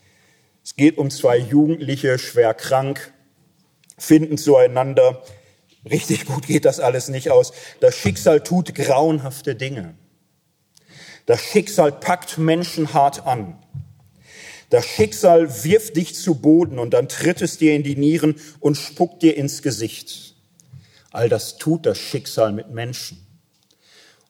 Es 0.63 0.75
geht 0.75 0.97
um 0.97 1.09
zwei 1.09 1.37
Jugendliche, 1.37 2.19
schwer 2.19 2.53
krank, 2.53 3.11
finden 3.97 4.37
zueinander. 4.37 5.23
Richtig 5.89 6.25
gut 6.25 6.45
geht 6.45 6.65
das 6.65 6.79
alles 6.79 7.09
nicht 7.09 7.31
aus. 7.31 7.51
Das 7.79 7.95
Schicksal 7.95 8.41
tut 8.41 8.75
grauenhafte 8.75 9.55
Dinge. 9.55 9.95
Das 11.25 11.41
Schicksal 11.41 11.91
packt 11.91 12.37
Menschen 12.37 12.93
hart 12.93 13.25
an. 13.25 13.57
Das 14.69 14.85
Schicksal 14.85 15.63
wirft 15.63 15.95
dich 15.95 16.15
zu 16.15 16.35
Boden 16.35 16.77
und 16.77 16.91
dann 16.93 17.09
tritt 17.09 17.41
es 17.41 17.57
dir 17.57 17.75
in 17.75 17.83
die 17.83 17.95
Nieren 17.95 18.35
und 18.59 18.75
spuckt 18.75 19.23
dir 19.23 19.35
ins 19.35 19.61
Gesicht. 19.61 20.35
All 21.11 21.27
das 21.27 21.57
tut 21.57 21.85
das 21.85 21.97
Schicksal 21.97 22.51
mit 22.51 22.69
Menschen. 22.69 23.25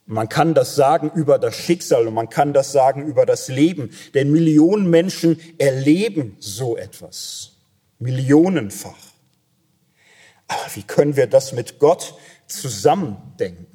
man 0.05 0.27
kann 0.27 0.55
das 0.55 0.75
sagen 0.75 1.11
über 1.13 1.37
das 1.37 1.55
Schicksal 1.55 2.07
und 2.07 2.13
man 2.15 2.29
kann 2.29 2.51
das 2.53 2.71
sagen 2.71 3.05
über 3.05 3.27
das 3.27 3.47
Leben, 3.47 3.91
denn 4.15 4.31
Millionen 4.31 4.89
Menschen 4.89 5.39
erleben 5.59 6.35
so 6.39 6.77
etwas. 6.77 7.57
Millionenfach. 7.99 8.97
Aber 10.47 10.65
wie 10.73 10.83
können 10.83 11.15
wir 11.15 11.27
das 11.27 11.51
mit 11.53 11.77
Gott 11.77 12.15
zusammendenken? 12.47 13.67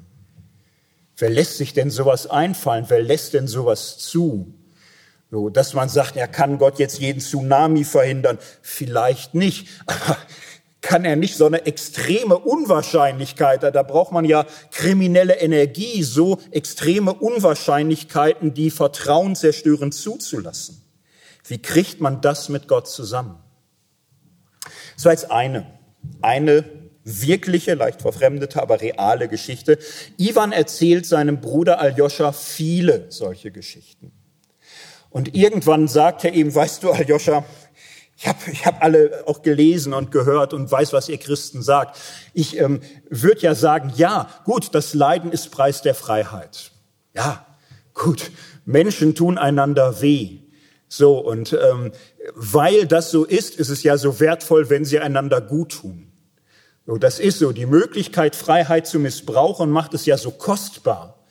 Wer 1.17 1.31
lässt 1.31 1.59
sich 1.59 1.73
denn 1.73 1.91
sowas 1.91 2.27
einfallen? 2.27 2.87
Wer 2.89 3.03
lässt 3.03 3.35
denn 3.35 3.47
sowas 3.47 3.99
zu? 3.99 4.55
So, 5.35 5.49
dass 5.49 5.75
man 5.75 5.89
sagt, 5.89 6.15
ja, 6.15 6.29
kann 6.29 6.59
Gott 6.59 6.79
jetzt 6.79 7.01
jeden 7.01 7.19
Tsunami 7.19 7.83
verhindern? 7.83 8.39
Vielleicht 8.63 9.35
nicht. 9.35 9.67
Kann 10.81 11.05
er 11.05 11.17
nicht 11.17 11.37
so 11.37 11.47
eine 11.47 11.67
extreme 11.67 12.39
Unwahrscheinlichkeit, 12.39 13.65
da 13.65 13.83
braucht 13.83 14.13
man 14.13 14.25
ja 14.25 14.47
kriminelle 14.71 15.41
Energie, 15.41 16.05
so 16.05 16.39
extreme 16.53 17.13
Unwahrscheinlichkeiten, 17.15 18.55
die 18.55 18.71
Vertrauen 18.71 19.35
zerstören, 19.35 19.91
zuzulassen. 19.91 20.81
Wie 21.49 21.61
kriegt 21.61 22.01
man 22.01 22.21
das 22.21 22.49
mit 22.49 22.69
Gott 22.69 22.87
zusammen? 22.87 23.43
Das 24.95 25.05
war 25.05 25.11
jetzt 25.11 25.33
eine, 25.33 25.67
eine 26.23 26.65
wirkliche, 27.03 27.75
leicht 27.75 28.03
verfremdete, 28.03 28.63
aber 28.63 28.81
reale 28.81 29.27
Geschichte. 29.27 29.79
Ivan 30.17 30.53
erzählt 30.53 31.07
seinem 31.07 31.41
Bruder 31.41 31.81
Aljoscha 31.81 32.31
viele 32.31 33.07
solche 33.09 33.51
Geschichten. 33.51 34.13
Und 35.15 35.37
irgendwann 35.37 35.87
sagt 35.87 36.25
er 36.25 36.33
ihm, 36.33 36.53
weißt 36.53 36.83
du, 36.83 36.91
Aljoscha, 36.91 37.45
ich 38.17 38.27
habe 38.27 38.39
ich 38.51 38.67
hab 38.67 38.83
alle 38.83 39.23
auch 39.27 39.43
gelesen 39.43 39.93
und 39.93 40.11
gehört 40.11 40.53
und 40.53 40.69
weiß, 40.69 40.93
was 40.93 41.09
ihr 41.09 41.19
Christen 41.19 41.63
sagt. 41.63 42.01
Ich 42.33 42.59
ähm, 42.59 42.81
würde 43.11 43.43
ja 43.43 43.55
sagen, 43.55 43.93
ja, 43.95 44.29
gut, 44.45 44.75
das 44.75 44.93
Leiden 44.93 45.31
ist 45.31 45.53
Preis 45.53 45.83
der 45.83 45.95
Freiheit. 45.95 46.73
Ja, 47.15 47.47
gut, 47.95 48.33
Menschen 48.65 49.15
tun 49.15 49.39
einander 49.39 50.01
weh. 50.03 50.41
So, 50.89 51.21
und 51.21 51.53
ähm, 51.53 51.93
weil 52.35 52.89
das 52.89 53.13
so 53.13 53.25
ist, 53.25 53.55
ist 53.55 53.69
es 53.69 53.85
ja 53.85 53.97
so 53.97 54.19
wertvoll, 54.19 54.69
wenn 54.69 54.85
sie 54.85 54.99
einander 54.99 55.41
gut 55.41 55.79
tun. 55.81 56.11
So, 56.87 56.99
das 56.99 57.21
ist 57.21 57.39
so. 57.39 57.53
Die 57.53 57.67
Möglichkeit, 57.67 58.35
Freiheit 58.35 58.89
zu 58.89 58.99
missbrauchen, 58.99 59.71
macht 59.71 59.95
es 59.95 60.07
ja 60.07 60.19
so 60.19 60.33
kostbar, 60.33 61.24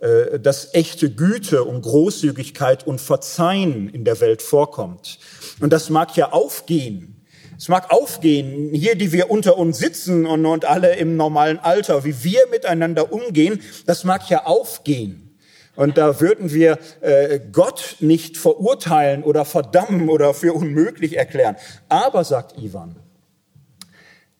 dass 0.00 0.72
echte 0.74 1.10
Güte 1.10 1.64
und 1.64 1.82
Großzügigkeit 1.82 2.86
und 2.86 3.00
Verzeihen 3.00 3.88
in 3.90 4.04
der 4.04 4.20
Welt 4.20 4.40
vorkommt. 4.40 5.18
Und 5.60 5.72
das 5.72 5.90
mag 5.90 6.16
ja 6.16 6.32
aufgehen. 6.32 7.20
Es 7.58 7.68
mag 7.68 7.90
aufgehen, 7.90 8.70
hier, 8.72 8.94
die 8.94 9.12
wir 9.12 9.30
unter 9.30 9.58
uns 9.58 9.76
sitzen 9.76 10.24
und, 10.24 10.46
und 10.46 10.64
alle 10.64 10.96
im 10.96 11.16
normalen 11.16 11.58
Alter, 11.58 12.04
wie 12.04 12.24
wir 12.24 12.46
miteinander 12.50 13.12
umgehen, 13.12 13.60
das 13.84 14.04
mag 14.04 14.30
ja 14.30 14.46
aufgehen. 14.46 15.36
Und 15.76 15.98
da 15.98 16.20
würden 16.20 16.52
wir 16.54 16.78
äh, 17.02 17.38
Gott 17.52 17.96
nicht 18.00 18.38
verurteilen 18.38 19.22
oder 19.22 19.44
verdammen 19.44 20.08
oder 20.08 20.32
für 20.32 20.54
unmöglich 20.54 21.18
erklären. 21.18 21.56
Aber, 21.90 22.24
sagt 22.24 22.58
Ivan, 22.58 22.96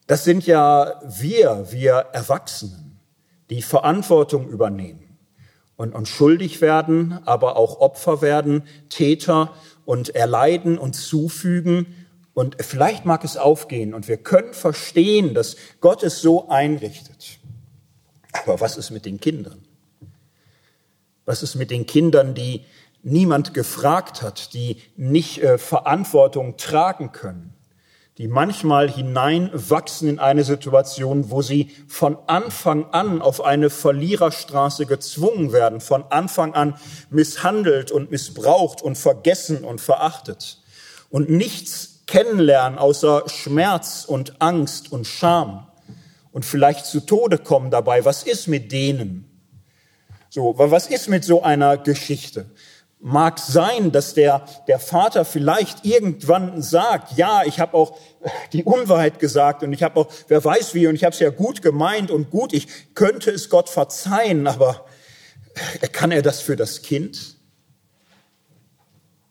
das 0.07 0.23
sind 0.23 0.47
ja 0.47 0.99
wir, 1.05 1.67
wir 1.69 1.93
Erwachsenen, 2.13 2.99
die 3.51 3.61
Verantwortung 3.61 4.49
übernehmen 4.49 5.00
und, 5.81 5.95
und 5.95 6.07
schuldig 6.07 6.61
werden, 6.61 7.17
aber 7.25 7.57
auch 7.57 7.79
Opfer 7.79 8.21
werden, 8.21 8.61
Täter 8.89 9.51
und 9.83 10.13
erleiden 10.13 10.77
und 10.77 10.93
zufügen. 10.93 11.87
Und 12.35 12.55
vielleicht 12.63 13.05
mag 13.05 13.23
es 13.23 13.35
aufgehen 13.35 13.95
und 13.95 14.07
wir 14.07 14.17
können 14.17 14.53
verstehen, 14.53 15.33
dass 15.33 15.55
Gott 15.79 16.03
es 16.03 16.21
so 16.21 16.49
einrichtet. 16.49 17.39
Aber 18.31 18.61
was 18.61 18.77
ist 18.77 18.91
mit 18.91 19.07
den 19.07 19.19
Kindern? 19.19 19.57
Was 21.25 21.41
ist 21.41 21.55
mit 21.55 21.71
den 21.71 21.87
Kindern, 21.87 22.35
die 22.35 22.63
niemand 23.01 23.55
gefragt 23.55 24.21
hat, 24.21 24.53
die 24.53 24.77
nicht 24.97 25.41
äh, 25.41 25.57
Verantwortung 25.57 26.57
tragen 26.57 27.11
können? 27.11 27.55
Die 28.17 28.27
manchmal 28.27 28.89
hineinwachsen 28.89 30.09
in 30.09 30.19
eine 30.19 30.43
Situation, 30.43 31.31
wo 31.31 31.41
sie 31.41 31.71
von 31.87 32.17
Anfang 32.27 32.85
an 32.91 33.21
auf 33.21 33.43
eine 33.43 33.69
Verliererstraße 33.69 34.85
gezwungen 34.85 35.53
werden, 35.53 35.79
von 35.79 36.03
Anfang 36.09 36.53
an 36.53 36.75
misshandelt 37.09 37.91
und 37.91 38.11
missbraucht 38.11 38.81
und 38.81 38.97
vergessen 38.97 39.63
und 39.63 39.79
verachtet 39.79 40.61
und 41.09 41.29
nichts 41.29 42.03
kennenlernen 42.05 42.77
außer 42.77 43.23
Schmerz 43.27 44.03
und 44.05 44.41
Angst 44.41 44.91
und 44.91 45.07
Scham 45.07 45.67
und 46.31 46.45
vielleicht 46.45 46.85
zu 46.85 46.99
Tode 46.99 47.37
kommen 47.37 47.71
dabei. 47.71 48.03
Was 48.03 48.23
ist 48.23 48.47
mit 48.47 48.71
denen? 48.71 49.27
So, 50.29 50.53
was 50.57 50.87
ist 50.87 51.09
mit 51.09 51.23
so 51.23 51.43
einer 51.43 51.77
Geschichte? 51.77 52.49
Mag 53.03 53.39
sein, 53.39 53.91
dass 53.91 54.13
der, 54.13 54.45
der 54.67 54.77
Vater 54.77 55.25
vielleicht 55.25 55.85
irgendwann 55.85 56.61
sagt, 56.61 57.17
ja, 57.17 57.41
ich 57.45 57.59
habe 57.59 57.75
auch 57.75 57.97
die 58.53 58.63
Unwahrheit 58.63 59.17
gesagt 59.17 59.63
und 59.63 59.73
ich 59.73 59.81
habe 59.81 59.99
auch, 59.99 60.07
wer 60.27 60.43
weiß 60.43 60.75
wie, 60.75 60.85
und 60.85 60.93
ich 60.93 61.03
habe 61.03 61.13
es 61.13 61.19
ja 61.19 61.31
gut 61.31 61.63
gemeint 61.63 62.11
und 62.11 62.29
gut, 62.29 62.53
ich 62.53 62.93
könnte 62.93 63.31
es 63.31 63.49
Gott 63.49 63.69
verzeihen, 63.69 64.45
aber 64.47 64.85
kann 65.91 66.11
er 66.11 66.21
das 66.21 66.41
für 66.41 66.55
das 66.55 66.83
Kind? 66.83 67.37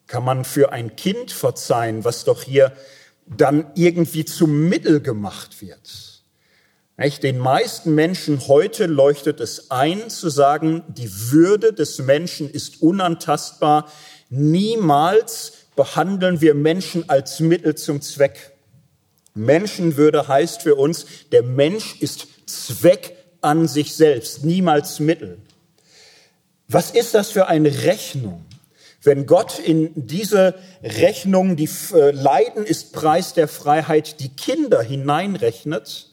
Kann 0.09 0.25
man 0.25 0.45
für 0.45 0.73
ein 0.73 0.97
Kind 0.97 1.31
verzeihen, 1.31 2.05
was 2.05 2.25
doch 2.25 2.43
hier 2.43 2.73
dann 3.27 3.71
irgendwie 3.77 4.25
zum 4.25 4.69
Mittel 4.69 5.01
gemacht 5.01 5.63
wird? 5.63 6.10
Den 7.01 7.39
meisten 7.39 7.95
Menschen 7.95 8.47
heute 8.47 8.85
leuchtet 8.85 9.41
es 9.41 9.71
ein, 9.71 10.11
zu 10.11 10.29
sagen, 10.29 10.85
die 10.89 11.11
Würde 11.31 11.73
des 11.73 11.99
Menschen 11.99 12.51
ist 12.51 12.83
unantastbar. 12.83 13.91
Niemals 14.29 15.53
behandeln 15.77 16.43
wir 16.43 16.55
Menschen 16.55 17.09
als 17.09 17.41
Mittel 17.41 17.75
zum 17.75 18.03
Zweck. 18.03 18.53
Menschenwürde 19.33 20.29
heißt 20.29 20.61
für 20.61 20.75
uns, 20.75 21.07
der 21.33 21.43
Mensch 21.43 21.97
ist 22.01 22.27
Zweck 22.45 23.17
an 23.41 23.67
sich 23.67 23.95
selbst, 23.95 24.45
niemals 24.45 25.01
Mittel. 25.01 25.39
Was 26.69 26.91
ist 26.91 27.15
das 27.15 27.31
für 27.31 27.47
eine 27.47 27.85
Rechnung? 27.85 28.45
Wenn 29.03 29.25
Gott 29.25 29.59
in 29.59 29.91
diese 29.95 30.55
Rechnung, 30.83 31.57
die 31.57 31.71
äh, 31.95 32.11
Leiden 32.11 32.67
ist 32.67 32.93
Preis 32.93 33.33
der 33.33 33.49
Freiheit, 33.49 34.21
die 34.21 34.29
Kinder 34.29 34.83
hineinrechnet, 34.83 36.10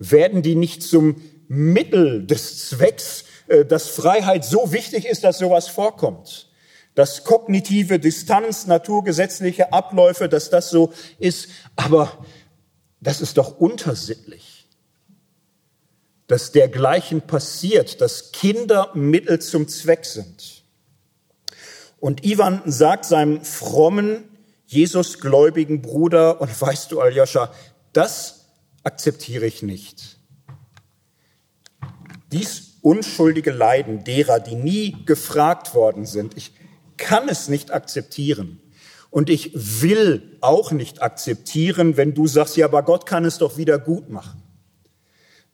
werden 0.00 0.42
die 0.42 0.56
nicht 0.56 0.82
zum 0.82 1.22
Mittel 1.46 2.26
des 2.26 2.68
Zwecks, 2.68 3.24
äh, 3.46 3.64
dass 3.64 3.88
Freiheit 3.88 4.44
so 4.44 4.72
wichtig 4.72 5.04
ist, 5.04 5.22
dass 5.22 5.38
sowas 5.38 5.68
vorkommt. 5.68 6.48
Dass 6.96 7.22
kognitive 7.22 8.00
Distanz, 8.00 8.66
naturgesetzliche 8.66 9.72
Abläufe, 9.72 10.28
dass 10.28 10.50
das 10.50 10.70
so 10.70 10.92
ist. 11.18 11.48
Aber 11.76 12.24
das 13.00 13.20
ist 13.20 13.36
doch 13.36 13.58
untersittlich. 13.60 14.66
Dass 16.26 16.50
dergleichen 16.50 17.22
passiert, 17.22 18.00
dass 18.00 18.32
Kinder 18.32 18.90
Mittel 18.94 19.40
zum 19.40 19.68
Zweck 19.68 20.04
sind. 20.04 20.64
Und 22.00 22.24
Ivan 22.24 22.62
sagt 22.64 23.04
seinem 23.04 23.44
frommen, 23.44 24.24
Jesusgläubigen 24.66 25.82
Bruder, 25.82 26.40
und 26.40 26.60
weißt 26.60 26.92
du, 26.92 27.00
Aljoscha, 27.00 27.52
das 27.92 28.39
akzeptiere 28.82 29.46
ich 29.46 29.62
nicht. 29.62 30.18
Dies 32.32 32.78
unschuldige 32.82 33.50
Leiden 33.50 34.04
derer, 34.04 34.40
die 34.40 34.54
nie 34.54 35.04
gefragt 35.04 35.74
worden 35.74 36.06
sind, 36.06 36.36
ich 36.36 36.52
kann 36.96 37.28
es 37.28 37.48
nicht 37.48 37.72
akzeptieren. 37.72 38.60
Und 39.10 39.28
ich 39.28 39.50
will 39.82 40.38
auch 40.40 40.70
nicht 40.70 41.02
akzeptieren, 41.02 41.96
wenn 41.96 42.14
du 42.14 42.28
sagst, 42.28 42.56
ja, 42.56 42.66
aber 42.66 42.84
Gott 42.84 43.06
kann 43.06 43.24
es 43.24 43.38
doch 43.38 43.56
wieder 43.56 43.78
gut 43.78 44.08
machen. 44.08 44.42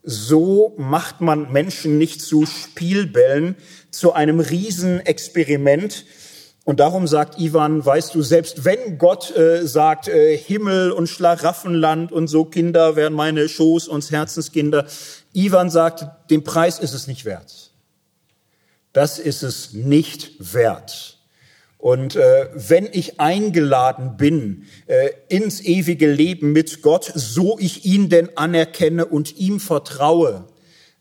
So 0.03 0.75
macht 0.77 1.21
man 1.21 1.51
Menschen 1.53 1.99
nicht 1.99 2.21
zu 2.21 2.45
Spielbällen, 2.47 3.57
zu 3.91 4.13
einem 4.13 4.41
Riesenexperiment, 4.41 6.05
und 6.67 6.81
darum 6.81 7.07
sagt 7.07 7.39
Ivan, 7.39 7.87
weißt 7.87 8.13
du, 8.13 8.23
selbst 8.23 8.65
wenn 8.65 8.99
Gott 8.99 9.31
äh, 9.37 9.65
sagt, 9.69 10.09
äh, 10.09 10.37
Himmel 10.37 10.91
und 10.91 11.07
Schlaraffenland 11.07 12.11
und 12.11 12.27
so 12.27 12.45
Kinder 12.45 12.97
wären 12.97 13.13
meine 13.13 13.45
Schoß- 13.45 13.89
und 13.89 14.11
Herzenskinder, 14.11 14.85
Ivan 15.33 15.71
sagt, 15.71 16.29
den 16.29 16.43
Preis 16.43 16.81
ist 16.81 16.93
es 16.93 17.07
nicht 17.07 17.25
wert. 17.25 17.71
Das 18.93 19.21
ist 19.21 19.45
es 19.45 19.75
nicht 19.75 20.53
wert. 20.55 21.21
Und 21.79 22.17
äh, 22.17 22.49
wenn 22.53 22.89
ich 22.91 23.21
eingeladen 23.21 24.17
bin 24.17 24.65
äh, 24.89 25.11
ins 25.29 25.61
ewige 25.61 26.11
Leben 26.11 26.51
mit 26.51 26.83
Gott, 26.83 27.13
so 27.15 27.61
ich 27.61 27.85
ihn 27.85 28.09
denn 28.09 28.37
anerkenne 28.37 29.07
und 29.07 29.37
ihm 29.37 29.61
vertraue, 29.61 30.49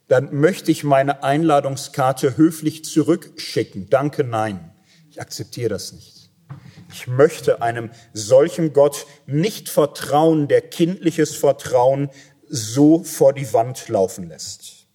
dann 0.10 0.32
möchte 0.32 0.70
ich 0.70 0.84
meine 0.84 1.24
Einladungskarte 1.24 2.38
höflich 2.38 2.86
zurückschicken. 2.86 3.90
Danke, 3.90 4.24
nein. 4.24 4.75
Ich 5.16 5.22
akzeptiere 5.22 5.70
das 5.70 5.94
nicht. 5.94 6.30
Ich 6.92 7.08
möchte 7.08 7.62
einem 7.62 7.90
solchen 8.12 8.74
Gott 8.74 9.08
nicht 9.26 9.70
vertrauen, 9.70 10.50
der 10.50 10.60
kindliches 10.60 11.38
Vertrauen 11.38 12.10
so 12.50 13.02
vor 13.02 13.32
die 13.32 13.54
Wand 13.54 13.88
laufen 13.88 14.28
lässt. 14.28 14.88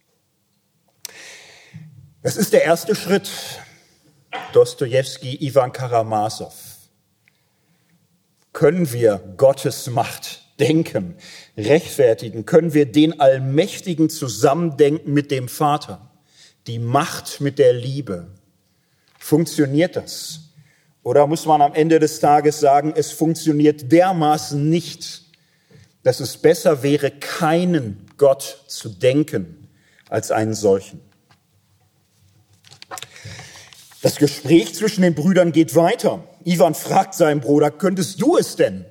Das 2.21 2.37
ist 2.37 2.53
der 2.53 2.65
erste 2.65 2.93
Schritt. 2.93 3.31
Dostoevsky, 4.53 5.43
Ivan 5.43 5.73
Karamasow. 5.73 6.53
Können 8.53 8.93
wir 8.93 9.33
Gottes 9.37 9.87
Macht 9.87 10.45
denken, 10.59 11.15
rechtfertigen? 11.57 12.45
Können 12.45 12.75
wir 12.75 12.85
den 12.85 13.19
Allmächtigen 13.19 14.11
zusammendenken 14.11 15.13
mit 15.13 15.31
dem 15.31 15.47
Vater? 15.47 16.11
die 16.67 16.79
Macht 16.79 17.41
mit 17.41 17.59
der 17.59 17.73
Liebe. 17.73 18.27
Funktioniert 19.23 19.95
das? 19.95 20.39
Oder 21.03 21.27
muss 21.27 21.45
man 21.45 21.61
am 21.61 21.75
Ende 21.75 21.99
des 21.99 22.19
Tages 22.19 22.59
sagen, 22.59 22.91
es 22.95 23.11
funktioniert 23.11 23.91
dermaßen 23.91 24.67
nicht, 24.67 25.21
dass 26.01 26.19
es 26.19 26.37
besser 26.37 26.81
wäre, 26.81 27.11
keinen 27.11 28.07
Gott 28.17 28.65
zu 28.67 28.89
denken 28.89 29.69
als 30.09 30.31
einen 30.31 30.55
solchen? 30.55 31.01
Das 34.01 34.15
Gespräch 34.15 34.73
zwischen 34.73 35.03
den 35.03 35.13
Brüdern 35.13 35.51
geht 35.51 35.75
weiter. 35.75 36.23
Ivan 36.43 36.73
fragt 36.73 37.13
seinen 37.13 37.41
Bruder, 37.41 37.69
könntest 37.69 38.19
du 38.19 38.37
es 38.37 38.55
denn? 38.55 38.85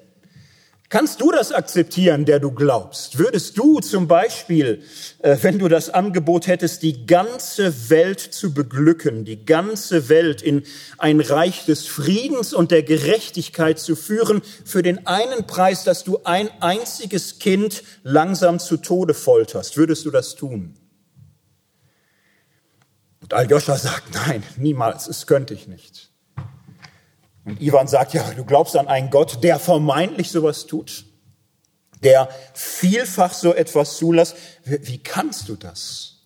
Kannst 0.91 1.21
du 1.21 1.31
das 1.31 1.53
akzeptieren, 1.53 2.25
der 2.25 2.41
du 2.41 2.51
glaubst? 2.51 3.17
Würdest 3.17 3.57
du 3.57 3.79
zum 3.79 4.09
Beispiel, 4.09 4.83
äh, 5.21 5.37
wenn 5.41 5.61
du 5.61 5.69
das 5.69 5.89
Angebot 5.89 6.49
hättest, 6.49 6.83
die 6.83 7.07
ganze 7.07 7.91
Welt 7.91 8.19
zu 8.19 8.53
beglücken, 8.53 9.25
die 9.25 9.47
ganze 9.47 10.09
Welt 10.09 10.43
in 10.43 10.65
ein 10.99 11.21
Reich 11.21 11.65
des 11.65 11.87
Friedens 11.87 12.53
und 12.53 12.73
der 12.73 12.83
Gerechtigkeit 12.83 13.79
zu 13.79 13.95
führen, 13.95 14.43
für 14.65 14.83
den 14.83 15.07
einen 15.07 15.47
Preis, 15.47 15.85
dass 15.85 16.03
du 16.03 16.25
ein 16.25 16.51
einziges 16.61 17.39
Kind 17.39 17.85
langsam 18.03 18.59
zu 18.59 18.77
Tode 18.77 19.15
folterst, 19.15 19.77
würdest 19.77 20.05
du 20.07 20.11
das 20.11 20.35
tun? 20.35 20.75
Und 23.21 23.33
Aljoscha 23.33 23.77
sagt, 23.77 24.13
nein, 24.13 24.43
niemals, 24.57 25.07
es 25.07 25.29
könnte 25.29 25.55
ich 25.55 25.69
nicht. 25.69 26.10
Und 27.51 27.61
Ivan 27.61 27.89
sagt, 27.89 28.15
ja, 28.15 28.23
du 28.31 28.45
glaubst 28.45 28.77
an 28.77 28.87
einen 28.87 29.11
Gott, 29.11 29.43
der 29.43 29.59
vermeintlich 29.59 30.31
sowas 30.31 30.67
tut, 30.67 31.05
der 32.03 32.29
vielfach 32.55 33.33
so 33.33 33.53
etwas 33.53 33.97
zulässt. 33.97 34.37
Wie, 34.65 34.87
wie 34.87 34.99
kannst 35.03 35.49
du 35.49 35.57
das? 35.57 36.19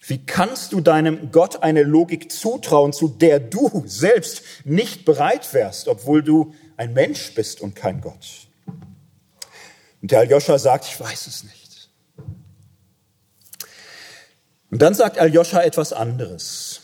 Wie 0.00 0.24
kannst 0.24 0.72
du 0.72 0.80
deinem 0.80 1.30
Gott 1.30 1.62
eine 1.62 1.82
Logik 1.82 2.32
zutrauen, 2.32 2.92
zu 2.92 3.08
der 3.08 3.38
du 3.38 3.84
selbst 3.86 4.42
nicht 4.64 5.04
bereit 5.04 5.52
wärst, 5.52 5.88
obwohl 5.88 6.22
du 6.22 6.54
ein 6.76 6.94
Mensch 6.94 7.34
bist 7.34 7.60
und 7.60 7.76
kein 7.76 8.00
Gott? 8.00 8.48
Und 10.00 10.10
der 10.10 10.20
Aljoscha 10.20 10.58
sagt, 10.58 10.86
ich 10.86 10.98
weiß 10.98 11.26
es 11.26 11.44
nicht. 11.44 11.90
Und 14.70 14.80
dann 14.80 14.94
sagt 14.94 15.18
Aljoscha 15.18 15.60
etwas 15.60 15.92
anderes. 15.92 16.80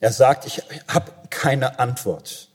Er 0.00 0.10
sagt, 0.10 0.46
ich 0.46 0.62
habe 0.88 1.12
keine 1.28 1.78
Antwort. 1.78 2.49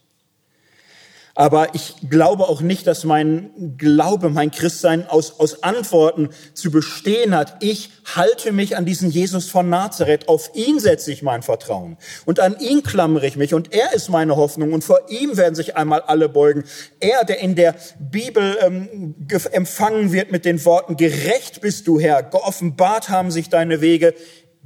Aber 1.38 1.76
ich 1.76 1.96
glaube 2.10 2.48
auch 2.48 2.62
nicht, 2.62 2.88
dass 2.88 3.04
mein 3.04 3.76
Glaube, 3.78 4.30
mein 4.30 4.52
Christsein 4.52 5.06
aus, 5.06 5.38
aus 5.38 5.64
Antworten 5.64 6.30
zu 6.54 6.72
bestehen 6.72 7.36
hat. 7.36 7.58
Ich 7.60 7.90
halte 8.16 8.54
mich 8.54 8.78
an 8.78 8.86
diesen 8.86 9.10
Jesus 9.12 9.50
von 9.50 9.70
Nazareth. 9.70 10.30
Auf 10.30 10.52
ihn 10.54 10.80
setze 10.80 11.12
ich 11.12 11.24
mein 11.24 11.44
Vertrauen. 11.44 11.98
Und 12.24 12.40
an 12.40 12.58
ihn 12.60 12.84
klammere 12.84 13.28
ich 13.28 13.36
mich. 13.36 13.54
Und 13.54 13.74
er 13.74 13.92
ist 13.92 14.08
meine 14.08 14.38
Hoffnung. 14.38 14.72
Und 14.72 14.86
vor 14.86 15.00
ihm 15.10 15.36
werden 15.36 15.56
sich 15.56 15.76
einmal 15.76 16.02
alle 16.02 16.30
beugen. 16.30 16.64
Er, 17.02 17.26
der 17.26 17.40
in 17.40 17.56
der 17.56 17.76
Bibel 18.00 18.58
ähm, 18.62 19.16
empfangen 19.52 20.14
wird 20.14 20.32
mit 20.32 20.46
den 20.46 20.64
Worten, 20.64 20.96
gerecht 20.96 21.60
bist 21.60 21.86
du 21.88 22.00
Herr, 22.00 22.24
geoffenbart 22.24 23.10
haben 23.10 23.30
sich 23.30 23.50
deine 23.50 23.82
Wege. 23.82 24.14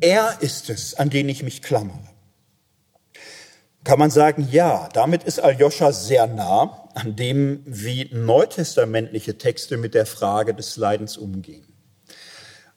Er 0.02 0.38
ist 0.42 0.70
es, 0.70 0.94
an 0.94 1.10
den 1.10 1.30
ich 1.30 1.42
mich 1.42 1.64
klammere 1.64 2.09
kann 3.84 4.00
man 4.00 4.12
sagen, 4.12 4.48
ja, 4.52 4.90
damit 4.94 5.24
ist 5.24 5.40
Aljoscha 5.40 5.92
sehr 5.92 6.28
nah 6.28 6.90
an 6.94 7.16
dem, 7.16 7.62
wie 7.66 8.10
neutestamentliche 8.14 9.38
Texte 9.38 9.78
mit 9.78 9.94
der 9.94 10.06
Frage 10.06 10.54
des 10.54 10.76
Leidens 10.78 11.18
umgehen. 11.18 11.66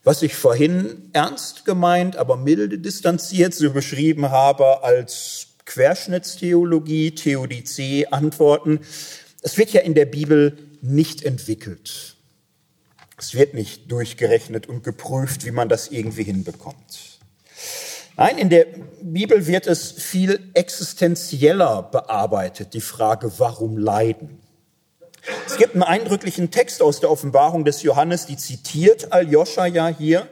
Was 0.05 0.23
ich 0.23 0.35
vorhin 0.35 1.11
ernst 1.13 1.65
gemeint, 1.65 2.17
aber 2.17 2.37
milde 2.37 2.79
distanziert 2.79 3.55
so 3.55 3.71
beschrieben 3.71 4.31
habe 4.31 4.83
als 4.83 5.49
Querschnittstheologie, 5.65 7.13
Theodizee, 7.13 8.07
Antworten, 8.07 8.81
es 9.43 9.59
wird 9.59 9.71
ja 9.71 9.81
in 9.81 9.95
der 9.95 10.07
Bibel 10.07 10.59
nicht 10.81 11.23
entwickelt. 11.23 12.17
Es 13.17 13.35
wird 13.35 13.55
nicht 13.55 13.91
durchgerechnet 13.91 14.69
und 14.69 14.83
geprüft, 14.83 15.45
wie 15.45 15.53
man 15.53 15.69
das 15.69 15.89
irgendwie 15.89 16.25
hinbekommt. 16.25 17.21
Nein, 18.17 18.39
in 18.39 18.51
der 18.51 18.67
Bibel 19.01 19.47
wird 19.47 19.67
es 19.67 19.93
viel 19.93 20.51
existenzieller 20.55 21.83
bearbeitet, 21.85 22.75
die 22.75 22.81
Frage, 22.81 23.33
warum 23.39 23.79
leiden. 23.79 24.39
Es 25.47 25.57
gibt 25.57 25.75
einen 25.75 25.83
eindrücklichen 25.83 26.51
Text 26.51 26.83
aus 26.83 27.01
der 27.01 27.11
Offenbarung 27.11 27.65
des 27.65 27.83
Johannes, 27.83 28.27
die 28.27 28.37
zitiert 28.37 29.13
Aljoscha 29.13 29.67
ja 29.67 29.89
hier. 29.89 30.29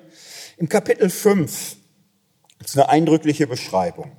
Im 0.57 0.69
Kapitel 0.69 1.09
5 1.09 1.77
das 2.61 2.73
ist 2.73 2.77
eine 2.77 2.91
eindrückliche 2.91 3.47
Beschreibung. 3.47 4.13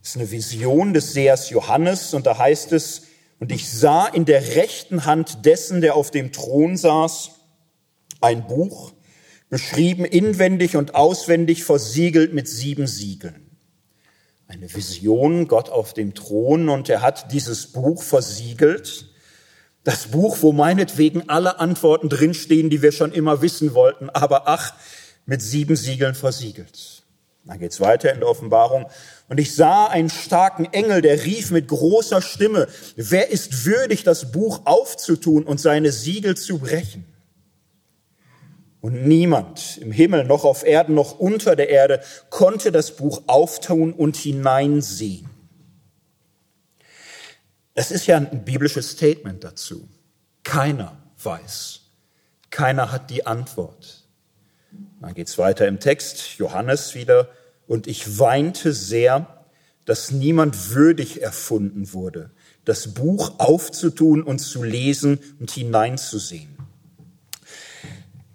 Das 0.00 0.10
ist 0.10 0.16
eine 0.16 0.30
Vision 0.30 0.94
des 0.94 1.12
Sehers 1.12 1.50
Johannes 1.50 2.14
und 2.14 2.26
da 2.26 2.38
heißt 2.38 2.72
es, 2.72 3.02
und 3.40 3.50
ich 3.50 3.68
sah 3.68 4.06
in 4.06 4.24
der 4.24 4.54
rechten 4.54 5.04
Hand 5.04 5.44
dessen, 5.44 5.80
der 5.80 5.96
auf 5.96 6.12
dem 6.12 6.32
Thron 6.32 6.76
saß, 6.76 7.32
ein 8.20 8.46
Buch, 8.46 8.92
beschrieben 9.52 10.06
inwendig 10.06 10.76
und 10.78 10.94
auswendig, 10.94 11.62
versiegelt 11.62 12.32
mit 12.32 12.48
sieben 12.48 12.86
Siegeln. 12.86 13.50
Eine 14.48 14.74
Vision, 14.74 15.46
Gott 15.46 15.68
auf 15.68 15.92
dem 15.92 16.14
Thron, 16.14 16.70
und 16.70 16.88
er 16.88 17.02
hat 17.02 17.30
dieses 17.32 17.66
Buch 17.66 18.02
versiegelt. 18.02 19.10
Das 19.84 20.06
Buch, 20.06 20.38
wo 20.40 20.52
meinetwegen 20.52 21.28
alle 21.28 21.60
Antworten 21.60 22.08
drinstehen, 22.08 22.70
die 22.70 22.80
wir 22.80 22.92
schon 22.92 23.12
immer 23.12 23.42
wissen 23.42 23.74
wollten, 23.74 24.08
aber 24.08 24.48
ach, 24.48 24.72
mit 25.26 25.42
sieben 25.42 25.76
Siegeln 25.76 26.14
versiegelt. 26.14 27.02
Dann 27.44 27.58
geht's 27.58 27.78
weiter 27.78 28.10
in 28.10 28.20
der 28.20 28.30
Offenbarung. 28.30 28.86
Und 29.28 29.38
ich 29.38 29.54
sah 29.54 29.86
einen 29.86 30.08
starken 30.08 30.64
Engel, 30.72 31.02
der 31.02 31.26
rief 31.26 31.50
mit 31.50 31.68
großer 31.68 32.22
Stimme, 32.22 32.68
wer 32.96 33.28
ist 33.28 33.66
würdig, 33.66 34.02
das 34.02 34.32
Buch 34.32 34.62
aufzutun 34.64 35.44
und 35.44 35.60
seine 35.60 35.92
Siegel 35.92 36.38
zu 36.38 36.56
brechen? 36.56 37.04
Und 38.82 39.06
niemand 39.06 39.78
im 39.78 39.92
Himmel, 39.92 40.24
noch 40.24 40.44
auf 40.44 40.64
Erden, 40.64 40.96
noch 40.96 41.20
unter 41.20 41.54
der 41.54 41.68
Erde 41.68 42.02
konnte 42.30 42.72
das 42.72 42.96
Buch 42.96 43.22
auftun 43.28 43.92
und 43.92 44.16
hineinsehen. 44.16 45.30
Es 47.74 47.92
ist 47.92 48.08
ja 48.08 48.16
ein 48.16 48.44
biblisches 48.44 48.90
Statement 48.90 49.44
dazu. 49.44 49.88
Keiner 50.42 50.96
weiß. 51.22 51.82
Keiner 52.50 52.90
hat 52.90 53.10
die 53.10 53.24
Antwort. 53.24 54.02
Dann 55.00 55.14
geht's 55.14 55.38
weiter 55.38 55.68
im 55.68 55.78
Text, 55.78 56.38
Johannes 56.38 56.96
wieder. 56.96 57.28
Und 57.68 57.86
ich 57.86 58.18
weinte 58.18 58.72
sehr, 58.72 59.44
dass 59.84 60.10
niemand 60.10 60.70
würdig 60.70 61.22
erfunden 61.22 61.92
wurde, 61.92 62.32
das 62.64 62.94
Buch 62.94 63.38
aufzutun 63.38 64.24
und 64.24 64.40
zu 64.40 64.64
lesen 64.64 65.20
und 65.38 65.52
hineinzusehen. 65.52 66.61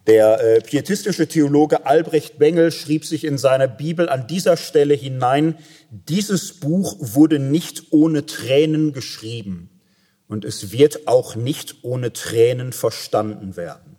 Der 0.08 0.39
äh, 0.39 0.62
pietistische 0.62 1.28
Theologe 1.28 1.86
Albrecht 1.86 2.39
Bengel 2.39 2.72
schrieb 2.72 3.03
sich 3.05 3.26
in 3.26 3.38
seiner 3.38 3.68
Bibel 3.68 4.08
an 4.08 4.26
dieser 4.26 4.55
Stelle 4.55 4.93
hinein, 4.93 5.58
dieses 5.91 6.62
Buch 6.62 6.95
wurde 6.99 7.39
nicht 7.39 7.91
ohne 7.91 8.26
Tränen 8.26 8.93
geschrieben 8.93 9.70
und 10.30 10.45
es 10.45 10.72
wird 10.72 11.10
auch 11.10 11.36
nicht 11.36 11.84
ohne 11.84 12.14
Tränen 12.14 12.72
verstanden 12.72 13.58
werden. 13.58 13.97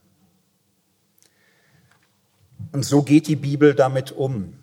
Und 2.73 2.87
so 2.87 3.03
geht 3.03 3.29
die 3.29 3.37
Bibel 3.37 3.75
damit 3.75 4.13
um. 4.13 4.55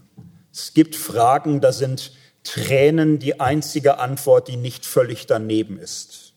Es 0.51 0.73
gibt 0.73 0.95
Fragen, 0.95 1.61
da 1.61 1.71
sind 1.71 2.13
Tränen 2.43 3.19
die 3.19 3.39
einzige 3.39 3.99
Antwort, 3.99 4.47
die 4.47 4.57
nicht 4.57 4.85
völlig 4.85 5.27
daneben 5.27 5.77
ist. 5.77 6.33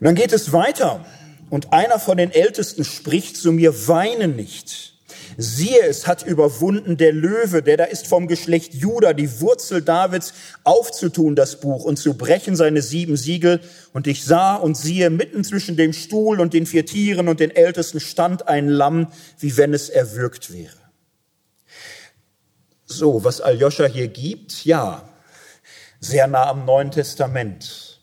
Und 0.00 0.06
dann 0.06 0.14
geht 0.14 0.32
es 0.32 0.52
weiter. 0.52 1.04
Und 1.52 1.74
einer 1.74 1.98
von 1.98 2.16
den 2.16 2.30
Ältesten 2.30 2.82
spricht 2.82 3.36
zu 3.36 3.52
mir, 3.52 3.86
weine 3.86 4.26
nicht. 4.26 4.94
Siehe, 5.36 5.82
es 5.82 6.06
hat 6.06 6.22
überwunden 6.22 6.96
der 6.96 7.12
Löwe, 7.12 7.62
der 7.62 7.76
da 7.76 7.84
ist 7.84 8.06
vom 8.06 8.26
Geschlecht 8.26 8.72
Juda, 8.72 9.12
die 9.12 9.38
Wurzel 9.42 9.82
Davids, 9.82 10.32
aufzutun 10.64 11.36
das 11.36 11.60
Buch 11.60 11.84
und 11.84 11.98
zu 11.98 12.14
brechen 12.14 12.56
seine 12.56 12.80
sieben 12.80 13.18
Siegel. 13.18 13.60
Und 13.92 14.06
ich 14.06 14.24
sah 14.24 14.54
und 14.54 14.78
siehe, 14.78 15.10
mitten 15.10 15.44
zwischen 15.44 15.76
dem 15.76 15.92
Stuhl 15.92 16.40
und 16.40 16.54
den 16.54 16.64
vier 16.64 16.86
Tieren 16.86 17.28
und 17.28 17.38
den 17.38 17.50
Ältesten 17.50 18.00
stand 18.00 18.48
ein 18.48 18.68
Lamm, 18.68 19.08
wie 19.38 19.54
wenn 19.58 19.74
es 19.74 19.90
erwürgt 19.90 20.54
wäre. 20.54 20.72
So, 22.86 23.24
was 23.24 23.42
Aljoscha 23.42 23.84
hier 23.84 24.08
gibt, 24.08 24.64
ja, 24.64 25.06
sehr 26.00 26.28
nah 26.28 26.48
am 26.48 26.64
Neuen 26.64 26.90
Testament. 26.90 28.00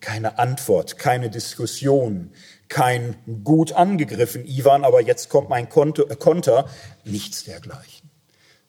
Keine 0.00 0.38
Antwort, 0.38 0.98
keine 0.98 1.28
Diskussion, 1.28 2.32
kein 2.68 3.16
gut 3.44 3.72
angegriffen, 3.72 4.46
Ivan, 4.46 4.84
aber 4.84 5.00
jetzt 5.00 5.28
kommt 5.28 5.48
mein 5.48 5.68
Konter, 5.68 6.04
Konter, 6.16 6.68
nichts 7.04 7.44
dergleichen. 7.44 8.10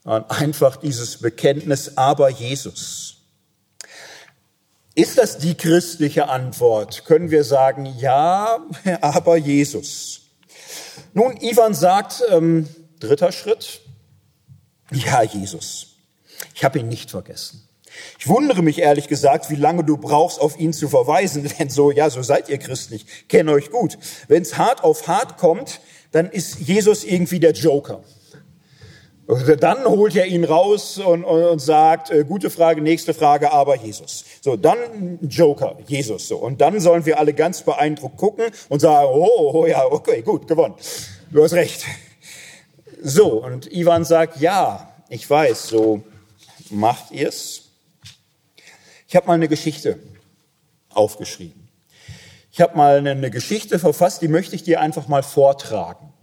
Einfach 0.04 0.78
dieses 0.78 1.18
Bekenntnis, 1.18 1.98
aber 1.98 2.30
Jesus. 2.30 3.18
Ist 4.96 5.18
das 5.18 5.38
die 5.38 5.56
christliche 5.56 6.30
Antwort? 6.30 7.06
Können 7.06 7.32
wir 7.32 7.44
sagen, 7.44 7.86
ja, 8.00 8.60
aber 9.02 9.38
Jesus. 9.38 10.22
Nun, 11.14 11.38
Ivan 11.38 11.74
sagt, 11.74 12.24
ähm, 12.30 12.68
dritter 13.00 13.32
Schritt, 13.32 13.82
Ja, 14.92 15.22
Jesus, 15.22 15.98
ich 16.56 16.64
habe 16.64 16.80
ihn 16.80 16.88
nicht 16.88 17.12
vergessen. 17.12 17.69
Ich 18.20 18.28
wundere 18.28 18.62
mich 18.62 18.80
ehrlich 18.80 19.08
gesagt, 19.08 19.50
wie 19.50 19.56
lange 19.56 19.84
du 19.84 19.98
brauchst, 19.98 20.40
auf 20.40 20.60
ihn 20.60 20.74
zu 20.74 20.88
verweisen, 20.88 21.50
denn 21.60 21.70
so, 21.70 21.92
ja, 21.92 22.10
so 22.10 22.22
seid 22.22 22.50
ihr 22.50 22.58
christlich, 22.58 23.06
kenne 23.28 23.52
euch 23.52 23.72
gut. 23.72 23.98
Wenn 24.28 24.42
es 24.42 24.58
hart 24.58 24.84
auf 24.84 25.08
hart 25.08 25.38
kommt, 25.38 25.82
dann 26.12 26.30
ist 26.30 26.60
Jesus 26.60 27.04
irgendwie 27.04 27.40
der 27.40 27.52
Joker. 27.52 28.04
Dann 29.60 29.86
holt 29.86 30.16
er 30.16 30.26
ihn 30.26 30.44
raus 30.44 30.98
und, 30.98 31.24
und, 31.24 31.44
und 31.44 31.60
sagt, 31.60 32.10
äh, 32.10 32.24
gute 32.24 32.50
Frage, 32.50 32.82
nächste 32.82 33.14
Frage, 33.14 33.52
aber 33.52 33.76
Jesus. 33.76 34.26
So, 34.42 34.58
dann 34.58 35.20
Joker, 35.22 35.78
Jesus. 35.86 36.28
So, 36.28 36.38
und 36.38 36.60
dann 36.62 36.80
sollen 36.80 37.06
wir 37.06 37.20
alle 37.20 37.34
ganz 37.34 37.62
beeindruckt 37.62 38.18
gucken 38.18 38.46
und 38.70 38.80
sagen, 38.80 39.08
oh, 39.12 39.52
oh 39.54 39.68
ja, 39.68 39.86
okay, 39.86 40.24
gut, 40.24 40.48
gewonnen. 40.48 40.74
Du 41.30 41.44
hast 41.44 41.54
recht. 41.54 41.86
So, 43.04 43.44
und 43.44 43.72
Ivan 43.72 44.04
sagt, 44.04 44.42
ja, 44.42 44.92
ich 45.10 45.30
weiß, 45.30 45.68
so 45.68 46.02
macht 46.72 47.12
ihr's. 47.12 47.59
Ich 49.10 49.16
habe 49.16 49.26
mal 49.26 49.34
eine 49.34 49.48
Geschichte 49.48 49.98
aufgeschrieben. 50.90 51.68
Ich 52.52 52.62
habe 52.62 52.78
mal 52.78 53.00
eine 53.00 53.32
Geschichte 53.32 53.80
verfasst, 53.80 54.22
die 54.22 54.28
möchte 54.28 54.56
ich 54.56 54.62
dir 54.62 54.82
einfach 54.82 55.08
mal 55.08 55.24
vortragen. 55.24 56.14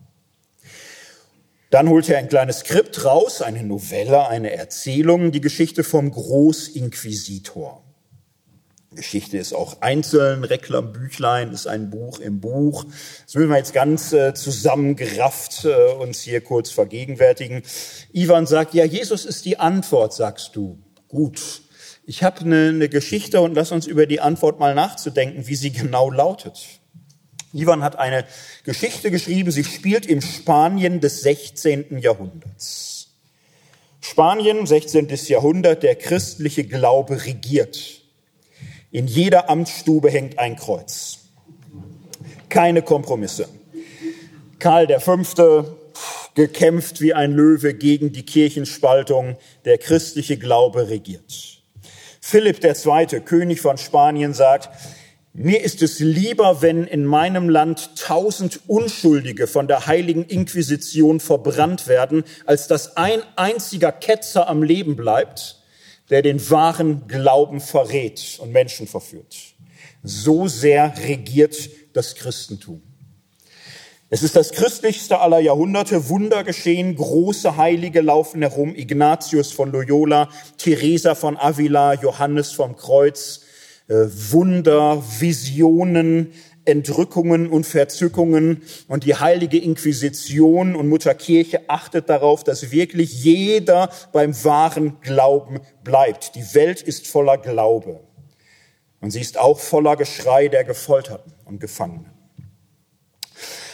Dann 1.70 1.88
holt 1.88 2.08
er 2.08 2.18
ein 2.18 2.28
kleines 2.28 2.60
Skript 2.60 3.04
raus, 3.04 3.42
eine 3.42 3.64
Novelle, 3.64 4.28
eine 4.28 4.52
Erzählung, 4.52 5.32
die 5.32 5.40
Geschichte 5.40 5.82
vom 5.82 6.12
Großinquisitor. 6.12 7.82
Geschichte 8.92 9.36
ist 9.36 9.52
auch 9.52 9.82
einzeln, 9.82 10.44
Reklambüchlein 10.44 11.50
ist 11.50 11.66
ein 11.66 11.90
Buch 11.90 12.20
im 12.20 12.40
Buch. 12.40 12.84
Das 13.24 13.34
müssen 13.34 13.50
wir 13.50 13.56
jetzt 13.56 13.74
ganz 13.74 14.12
äh, 14.12 14.32
zusammengerafft 14.32 15.64
äh, 15.64 15.92
uns 15.94 16.20
hier 16.20 16.40
kurz 16.40 16.70
vergegenwärtigen. 16.70 17.64
Ivan 18.12 18.46
sagt, 18.46 18.74
ja, 18.74 18.84
Jesus 18.84 19.24
ist 19.24 19.44
die 19.44 19.58
Antwort, 19.58 20.14
sagst 20.14 20.54
du. 20.54 20.78
Gut. 21.08 21.65
Ich 22.08 22.22
habe 22.22 22.42
eine, 22.42 22.68
eine 22.68 22.88
Geschichte 22.88 23.40
und 23.40 23.54
lass 23.54 23.72
uns 23.72 23.88
über 23.88 24.06
die 24.06 24.20
Antwort 24.20 24.60
mal 24.60 24.76
nachzudenken, 24.76 25.48
wie 25.48 25.56
sie 25.56 25.72
genau 25.72 26.08
lautet. 26.08 26.64
Ivan 27.52 27.82
hat 27.82 27.98
eine 27.98 28.24
Geschichte 28.62 29.10
geschrieben, 29.10 29.50
sie 29.50 29.64
spielt 29.64 30.06
im 30.06 30.20
Spanien 30.20 31.00
des 31.00 31.22
16. 31.22 31.98
Jahrhunderts. 31.98 33.08
Spanien, 34.00 34.66
16. 34.66 35.08
Jahrhundert, 35.26 35.82
der 35.82 35.96
christliche 35.96 36.62
Glaube 36.62 37.24
regiert. 37.24 38.02
In 38.92 39.08
jeder 39.08 39.50
Amtsstube 39.50 40.08
hängt 40.08 40.38
ein 40.38 40.54
Kreuz. 40.54 41.18
Keine 42.48 42.82
Kompromisse. 42.82 43.48
Karl 44.60 45.00
V. 45.00 45.76
gekämpft 46.34 47.00
wie 47.00 47.14
ein 47.14 47.32
Löwe 47.32 47.74
gegen 47.74 48.12
die 48.12 48.24
Kirchenspaltung. 48.24 49.36
Der 49.64 49.78
christliche 49.78 50.36
Glaube 50.36 50.88
regiert. 50.88 51.55
Philipp 52.28 52.58
II., 52.64 53.20
König 53.20 53.60
von 53.60 53.78
Spanien, 53.78 54.34
sagt, 54.34 54.68
mir 55.32 55.62
ist 55.62 55.80
es 55.80 56.00
lieber, 56.00 56.60
wenn 56.60 56.82
in 56.82 57.04
meinem 57.04 57.48
Land 57.48 57.94
tausend 57.94 58.62
Unschuldige 58.66 59.46
von 59.46 59.68
der 59.68 59.86
heiligen 59.86 60.24
Inquisition 60.24 61.20
verbrannt 61.20 61.86
werden, 61.86 62.24
als 62.44 62.66
dass 62.66 62.96
ein 62.96 63.22
einziger 63.36 63.92
Ketzer 63.92 64.48
am 64.48 64.64
Leben 64.64 64.96
bleibt, 64.96 65.62
der 66.10 66.22
den 66.22 66.50
wahren 66.50 67.06
Glauben 67.06 67.60
verrät 67.60 68.40
und 68.40 68.50
Menschen 68.50 68.88
verführt. 68.88 69.36
So 70.02 70.48
sehr 70.48 70.94
regiert 71.06 71.70
das 71.92 72.16
Christentum. 72.16 72.82
Es 74.08 74.22
ist 74.22 74.36
das 74.36 74.52
christlichste 74.52 75.18
aller 75.18 75.40
Jahrhunderte, 75.40 76.08
Wunder 76.08 76.44
geschehen, 76.44 76.94
große 76.94 77.56
Heilige 77.56 78.02
laufen 78.02 78.40
herum, 78.40 78.76
Ignatius 78.76 79.50
von 79.50 79.72
Loyola, 79.72 80.28
Teresa 80.58 81.16
von 81.16 81.36
Avila, 81.36 81.94
Johannes 81.94 82.52
vom 82.52 82.76
Kreuz, 82.76 83.40
äh, 83.88 83.94
Wunder, 83.94 85.02
Visionen, 85.18 86.32
Entrückungen 86.64 87.48
und 87.48 87.66
Verzückungen. 87.66 88.62
Und 88.86 89.02
die 89.02 89.16
heilige 89.16 89.58
Inquisition 89.58 90.76
und 90.76 90.88
Mutterkirche 90.88 91.68
achtet 91.68 92.08
darauf, 92.08 92.44
dass 92.44 92.70
wirklich 92.70 93.24
jeder 93.24 93.90
beim 94.12 94.44
wahren 94.44 94.98
Glauben 95.00 95.58
bleibt. 95.82 96.36
Die 96.36 96.54
Welt 96.54 96.80
ist 96.80 97.08
voller 97.08 97.38
Glaube. 97.38 97.98
Und 99.00 99.10
sie 99.10 99.20
ist 99.20 99.36
auch 99.36 99.58
voller 99.58 99.96
Geschrei 99.96 100.46
der 100.46 100.62
Gefolterten 100.62 101.32
und 101.44 101.58
Gefangenen. 101.58 102.15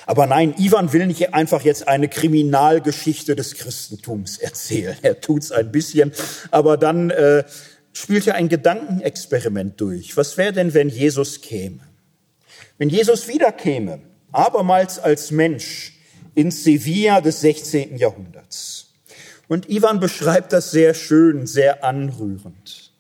Aber 0.07 0.27
nein, 0.27 0.55
Ivan 0.59 0.93
will 0.93 1.07
nicht 1.07 1.35
einfach 1.35 1.63
jetzt 1.63 1.89
eine 1.89 2.09
Kriminalgeschichte 2.09 3.37
des 3.37 3.55
Christentums 3.55 4.39
erzählen. 4.39 4.97
Er 5.03 5.21
tut's 5.21 5.53
ein 5.53 5.71
bisschen, 5.71 6.13
aber 6.51 6.77
dann 6.77 7.11
äh, 7.11 7.45
spielt 7.93 8.27
er 8.27 8.35
ein 8.35 8.49
Gedankenexperiment 8.49 9.81
durch. 9.81 10.17
Was 10.17 10.37
wäre 10.37 10.53
denn, 10.53 10.75
wenn 10.75 10.89
Jesus 10.89 11.41
käme? 11.41 11.81
Wenn 12.79 12.89
Jesus 12.89 13.29
wiederkäme, 13.29 14.01
abermals 14.33 14.99
als 14.99 15.31
Mensch 15.31 15.99
in 16.35 16.51
Sevilla 16.51 17.21
des 17.21 17.41
16. 17.43 17.97
Jahrhunderts. 17.97 18.95
Und 19.49 19.69
Ivan 19.69 20.01
beschreibt 20.01 20.53
das 20.53 20.71
sehr 20.71 20.95
schön, 20.95 21.47
sehr 21.47 21.85
anrührend, 21.85 22.93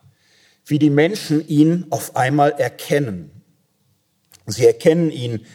wie 0.66 0.78
die 0.78 0.90
Menschen 0.90 1.46
ihn 1.48 1.86
auf 1.90 2.14
einmal 2.14 2.52
erkennen. 2.52 3.30
Sie 4.46 4.66
erkennen 4.66 5.10
ihn 5.10 5.46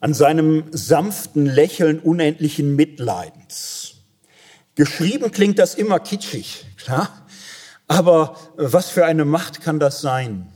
an 0.00 0.14
seinem 0.14 0.64
sanften 0.72 1.46
Lächeln 1.46 1.98
unendlichen 1.98 2.76
Mitleidens. 2.76 3.94
Geschrieben 4.74 5.30
klingt 5.30 5.58
das 5.58 5.74
immer 5.74 6.00
kitschig, 6.00 6.66
klar? 6.76 7.26
Aber 7.88 8.36
was 8.56 8.90
für 8.90 9.06
eine 9.06 9.24
Macht 9.24 9.60
kann 9.60 9.78
das 9.78 10.00
sein, 10.00 10.52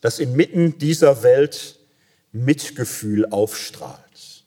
dass 0.00 0.18
inmitten 0.18 0.78
dieser 0.78 1.22
Welt 1.22 1.78
Mitgefühl 2.32 3.26
aufstrahlt? 3.26 4.44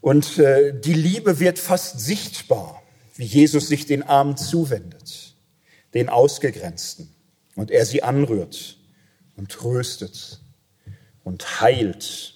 Und 0.00 0.38
äh, 0.38 0.78
die 0.78 0.94
Liebe 0.94 1.38
wird 1.38 1.58
fast 1.60 2.00
sichtbar, 2.00 2.82
wie 3.14 3.24
Jesus 3.24 3.68
sich 3.68 3.86
den 3.86 4.02
Armen 4.02 4.36
zuwendet, 4.36 5.36
den 5.94 6.08
Ausgegrenzten, 6.08 7.14
und 7.54 7.70
er 7.70 7.86
sie 7.86 8.02
anrührt 8.02 8.78
und 9.36 9.50
tröstet 9.50 10.40
und 11.22 11.60
heilt. 11.60 12.31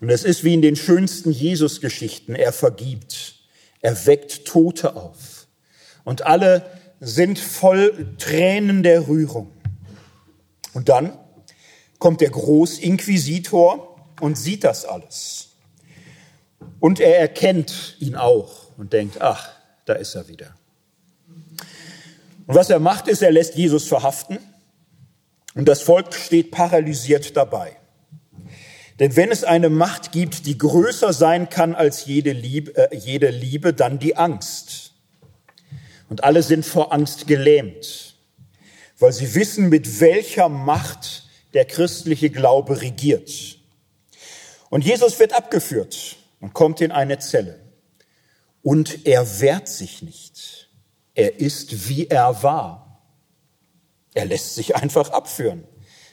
Und 0.00 0.10
es 0.10 0.24
ist 0.24 0.44
wie 0.44 0.54
in 0.54 0.62
den 0.62 0.76
schönsten 0.76 1.30
Jesus-Geschichten. 1.30 2.34
Er 2.34 2.52
vergibt, 2.52 3.36
er 3.80 4.06
weckt 4.06 4.44
Tote 4.44 4.96
auf. 4.96 5.46
Und 6.04 6.26
alle 6.26 6.70
sind 7.00 7.38
voll 7.38 8.14
Tränen 8.18 8.82
der 8.82 9.08
Rührung. 9.08 9.52
Und 10.72 10.88
dann 10.88 11.18
kommt 11.98 12.20
der 12.20 12.30
Großinquisitor 12.30 13.96
und 14.20 14.36
sieht 14.36 14.64
das 14.64 14.84
alles. 14.84 15.48
Und 16.80 17.00
er 17.00 17.18
erkennt 17.18 17.96
ihn 17.98 18.16
auch 18.16 18.76
und 18.76 18.92
denkt, 18.92 19.20
ach, 19.20 19.50
da 19.86 19.94
ist 19.94 20.14
er 20.14 20.28
wieder. 20.28 20.54
Und 22.46 22.54
was 22.54 22.70
er 22.70 22.78
macht, 22.78 23.08
ist, 23.08 23.22
er 23.22 23.32
lässt 23.32 23.56
Jesus 23.56 23.88
verhaften 23.88 24.38
und 25.54 25.66
das 25.66 25.82
Volk 25.82 26.14
steht 26.14 26.50
paralysiert 26.50 27.36
dabei. 27.36 27.76
Denn 28.98 29.14
wenn 29.16 29.30
es 29.30 29.44
eine 29.44 29.68
Macht 29.68 30.12
gibt, 30.12 30.46
die 30.46 30.56
größer 30.56 31.12
sein 31.12 31.50
kann 31.50 31.74
als 31.74 32.06
jede 32.06 32.32
Liebe, 32.32 32.76
äh, 32.76 32.96
jede 32.96 33.28
Liebe 33.28 33.74
dann 33.74 33.98
die 33.98 34.16
Angst. 34.16 34.92
Und 36.08 36.24
alle 36.24 36.42
sind 36.42 36.64
vor 36.64 36.92
Angst 36.92 37.26
gelähmt, 37.26 38.16
weil 38.98 39.12
sie 39.12 39.34
wissen, 39.34 39.68
mit 39.68 40.00
welcher 40.00 40.48
Macht 40.48 41.28
der 41.52 41.64
christliche 41.64 42.30
Glaube 42.30 42.80
regiert. 42.80 43.58
Und 44.70 44.84
Jesus 44.84 45.18
wird 45.18 45.34
abgeführt 45.34 46.16
und 46.40 46.54
kommt 46.54 46.80
in 46.80 46.92
eine 46.92 47.18
Zelle. 47.18 47.60
Und 48.62 49.06
er 49.06 49.40
wehrt 49.40 49.68
sich 49.68 50.02
nicht. 50.02 50.70
Er 51.14 51.38
ist, 51.40 51.88
wie 51.88 52.08
er 52.08 52.42
war. 52.42 53.02
Er 54.14 54.24
lässt 54.24 54.54
sich 54.54 54.76
einfach 54.76 55.10
abführen. 55.10 55.64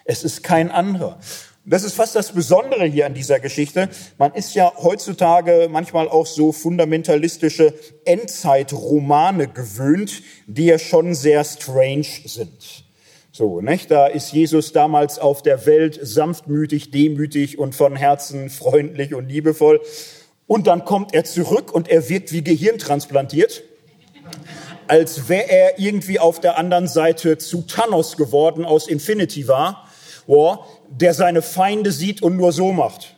Es 0.05 0.23
ist 0.23 0.43
kein 0.43 0.71
anderer. 0.71 1.19
Das 1.65 1.85
ist 1.85 1.93
fast 1.93 2.13
das 2.15 2.33
Besondere 2.33 2.83
hier 2.83 3.05
an 3.05 3.13
dieser 3.13 3.39
Geschichte. 3.39 3.87
Man 4.17 4.33
ist 4.33 4.53
ja 4.53 4.73
heutzutage 4.75 5.69
manchmal 5.71 6.09
auch 6.09 6.25
so 6.25 6.51
fundamentalistische 6.51 7.73
Endzeitromane 8.03 9.47
gewöhnt, 9.47 10.23
die 10.45 10.65
ja 10.65 10.77
schon 10.77 11.15
sehr 11.15 11.45
strange 11.45 12.05
sind. 12.25 12.83
So, 13.31 13.61
nicht? 13.61 13.89
Da 13.89 14.07
ist 14.07 14.33
Jesus 14.33 14.73
damals 14.73 15.19
auf 15.19 15.41
der 15.41 15.65
Welt 15.65 15.97
sanftmütig, 16.01 16.91
demütig 16.91 17.57
und 17.57 17.75
von 17.75 17.95
Herzen 17.95 18.49
freundlich 18.49 19.13
und 19.13 19.29
liebevoll. 19.29 19.79
Und 20.47 20.67
dann 20.67 20.83
kommt 20.83 21.13
er 21.13 21.23
zurück 21.23 21.73
und 21.73 21.87
er 21.87 22.09
wirkt 22.09 22.33
wie 22.33 22.43
gehirntransplantiert, 22.43 23.63
als 24.87 25.29
wäre 25.29 25.49
er 25.49 25.79
irgendwie 25.79 26.19
auf 26.19 26.41
der 26.41 26.57
anderen 26.57 26.89
Seite 26.89 27.37
zu 27.37 27.61
Thanos 27.61 28.17
geworden 28.17 28.65
aus 28.65 28.89
Infinity 28.89 29.47
war 29.47 29.87
oh, 30.27 30.57
der 30.99 31.13
seine 31.13 31.41
Feinde 31.41 31.91
sieht 31.91 32.21
und 32.21 32.37
nur 32.37 32.51
so 32.51 32.71
macht. 32.71 33.15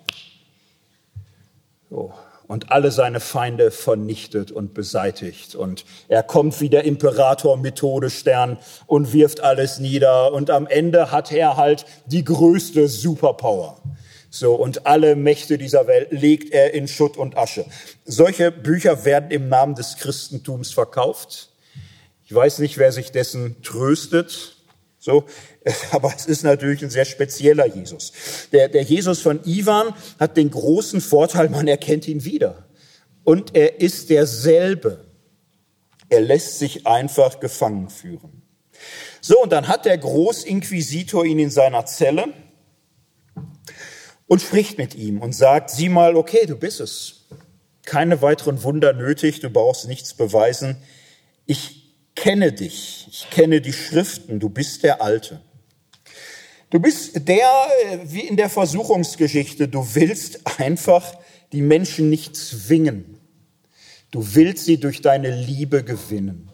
Oh. 1.91 2.11
und 2.47 2.71
alle 2.71 2.91
seine 2.91 3.19
Feinde 3.19 3.71
vernichtet 3.71 4.51
und 4.51 4.73
beseitigt. 4.73 5.55
Und 5.55 5.85
er 6.07 6.23
kommt 6.23 6.61
wie 6.61 6.69
der 6.69 6.83
Imperator 6.83 7.57
mit 7.57 7.77
Todesstern 7.77 8.57
und 8.85 9.13
wirft 9.13 9.41
alles 9.41 9.79
nieder. 9.79 10.31
Und 10.31 10.49
am 10.49 10.67
Ende 10.67 11.11
hat 11.11 11.31
er 11.31 11.57
halt 11.57 11.85
die 12.05 12.23
größte 12.23 12.87
Superpower. 12.87 13.81
So, 14.29 14.53
und 14.53 14.85
alle 14.85 15.15
Mächte 15.15 15.57
dieser 15.57 15.87
Welt 15.87 16.11
legt 16.11 16.53
er 16.53 16.73
in 16.73 16.87
Schutt 16.87 17.17
und 17.17 17.37
Asche. 17.37 17.65
Solche 18.03 18.51
Bücher 18.51 19.05
werden 19.05 19.31
im 19.31 19.47
Namen 19.47 19.75
des 19.75 19.95
Christentums 19.95 20.71
verkauft. 20.71 21.49
Ich 22.25 22.35
weiß 22.35 22.59
nicht, 22.59 22.77
wer 22.77 22.91
sich 22.91 23.11
dessen 23.11 23.61
tröstet. 23.63 24.54
So, 25.05 25.25
aber 25.91 26.11
es 26.15 26.25
ist 26.25 26.41
natürlich 26.41 26.81
ein 26.81 26.89
sehr 26.89 27.05
spezieller 27.05 27.67
Jesus. 27.67 28.11
Der, 28.51 28.69
der 28.69 28.81
Jesus 28.81 29.21
von 29.21 29.39
Ivan 29.45 29.93
hat 30.19 30.35
den 30.35 30.49
großen 30.49 30.99
Vorteil, 30.99 31.49
man 31.49 31.67
erkennt 31.67 32.07
ihn 32.07 32.25
wieder. 32.25 32.65
Und 33.23 33.55
er 33.55 33.81
ist 33.81 34.09
derselbe. 34.09 35.05
Er 36.09 36.21
lässt 36.21 36.57
sich 36.57 36.87
einfach 36.87 37.39
gefangen 37.39 37.91
führen. 37.91 38.41
So, 39.21 39.43
und 39.43 39.51
dann 39.51 39.67
hat 39.67 39.85
der 39.85 39.99
Großinquisitor 39.99 41.23
ihn 41.23 41.37
in 41.37 41.51
seiner 41.51 41.85
Zelle 41.85 42.33
und 44.25 44.41
spricht 44.41 44.79
mit 44.79 44.95
ihm 44.95 45.21
und 45.21 45.33
sagt, 45.33 45.69
sieh 45.69 45.89
mal, 45.89 46.15
okay, 46.15 46.47
du 46.47 46.55
bist 46.55 46.79
es. 46.79 47.27
Keine 47.83 48.23
weiteren 48.23 48.63
Wunder 48.63 48.91
nötig, 48.93 49.39
du 49.39 49.51
brauchst 49.51 49.87
nichts 49.87 50.15
beweisen. 50.15 50.77
Ich 51.45 51.84
kenne 52.15 52.51
dich, 52.51 53.07
ich 53.11 53.29
kenne 53.29 53.61
die 53.61 53.73
Schriften, 53.73 54.39
du 54.39 54.49
bist 54.49 54.83
der 54.83 55.01
Alte. 55.01 55.41
Du 56.69 56.79
bist 56.79 57.27
der, 57.27 57.67
äh, 57.85 57.99
wie 58.05 58.21
in 58.21 58.37
der 58.37 58.49
Versuchungsgeschichte, 58.49 59.67
du 59.67 59.87
willst 59.93 60.59
einfach 60.59 61.17
die 61.51 61.61
Menschen 61.61 62.09
nicht 62.09 62.35
zwingen. 62.35 63.17
Du 64.11 64.35
willst 64.35 64.65
sie 64.65 64.79
durch 64.79 65.01
deine 65.01 65.35
Liebe 65.35 65.83
gewinnen. 65.83 66.49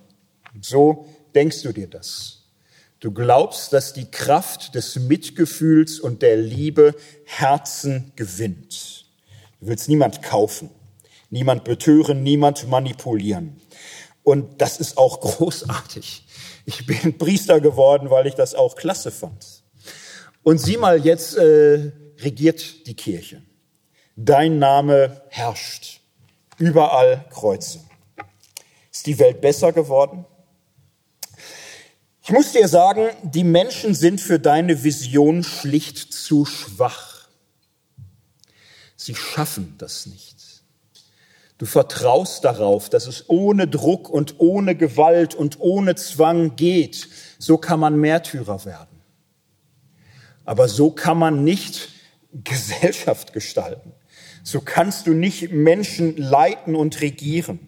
So 0.62 1.06
denkst 1.34 1.62
du 1.62 1.72
dir 1.72 1.88
das. 1.88 2.44
Du 3.00 3.12
glaubst, 3.12 3.74
dass 3.74 3.94
die 3.94 4.12
Kraft 4.12 4.76
des 4.76 4.96
Mitgefühls 4.98 6.00
und 6.00 6.22
der 6.22 6.38
Liebe 6.38 6.96
Herzen 7.26 8.12
gewinnt. 8.16 9.06
Du 9.60 9.68
willst 9.68 9.90
niemand 9.90 10.22
kaufen, 10.22 10.70
niemand 11.32 11.64
betören, 11.64 12.22
niemand 12.22 12.68
manipulieren. 12.68 13.60
Und 14.24 14.62
das 14.62 14.80
ist 14.80 14.98
auch 14.98 15.20
großartig. 15.20 16.26
Ich 16.66 16.86
bin 16.86 17.18
Priester 17.18 17.60
geworden, 17.60 18.10
weil 18.10 18.28
ich 18.28 18.36
das 18.36 18.56
auch 18.56 18.76
klasse 18.76 19.12
fand. 19.12 19.64
Und 20.44 20.60
sieh 20.60 20.78
mal, 20.78 21.04
jetzt 21.04 21.36
äh, 21.38 21.92
regiert 22.20 22.88
die 22.88 22.96
Kirche. 22.96 23.42
Dein 24.16 24.60
Name 24.60 25.22
herrscht. 25.30 26.02
Überall 26.58 27.26
Kreuze. 27.32 27.80
Ist 28.92 29.08
die 29.08 29.18
Welt 29.18 29.42
besser 29.42 29.72
geworden? 29.72 30.26
Ich 32.24 32.32
muss 32.32 32.52
dir 32.52 32.68
sagen, 32.68 33.10
die 33.24 33.44
Menschen 33.44 33.96
sind 33.96 34.22
für 34.22 34.40
deine 34.40 34.84
Vision 34.84 35.44
schlicht 35.44 36.14
zu 36.14 36.46
schwach. 36.46 37.28
Sie 38.96 39.16
schaffen 39.16 39.76
das 39.80 40.06
nicht. 40.06 40.41
Du 41.62 41.68
vertraust 41.68 42.44
darauf, 42.44 42.90
dass 42.90 43.06
es 43.06 43.30
ohne 43.30 43.68
Druck 43.68 44.10
und 44.10 44.40
ohne 44.40 44.74
Gewalt 44.74 45.36
und 45.36 45.60
ohne 45.60 45.94
Zwang 45.94 46.56
geht. 46.56 47.08
So 47.38 47.60
kann 47.60 47.80
man 47.80 47.98
Märtyrer 47.98 48.66
werden. 48.66 49.00
Aber 50.44 50.68
so 50.68 50.90
kann 50.90 51.20
man 51.20 51.44
nicht 51.44 51.90
Gesellschaft 52.34 53.32
gestalten. 53.32 53.92
So 54.42 54.62
kannst 54.62 55.06
du 55.06 55.14
nicht 55.14 55.52
Menschen 55.52 56.18
leiten 56.18 56.76
und 56.76 57.00
regieren. 57.00 57.60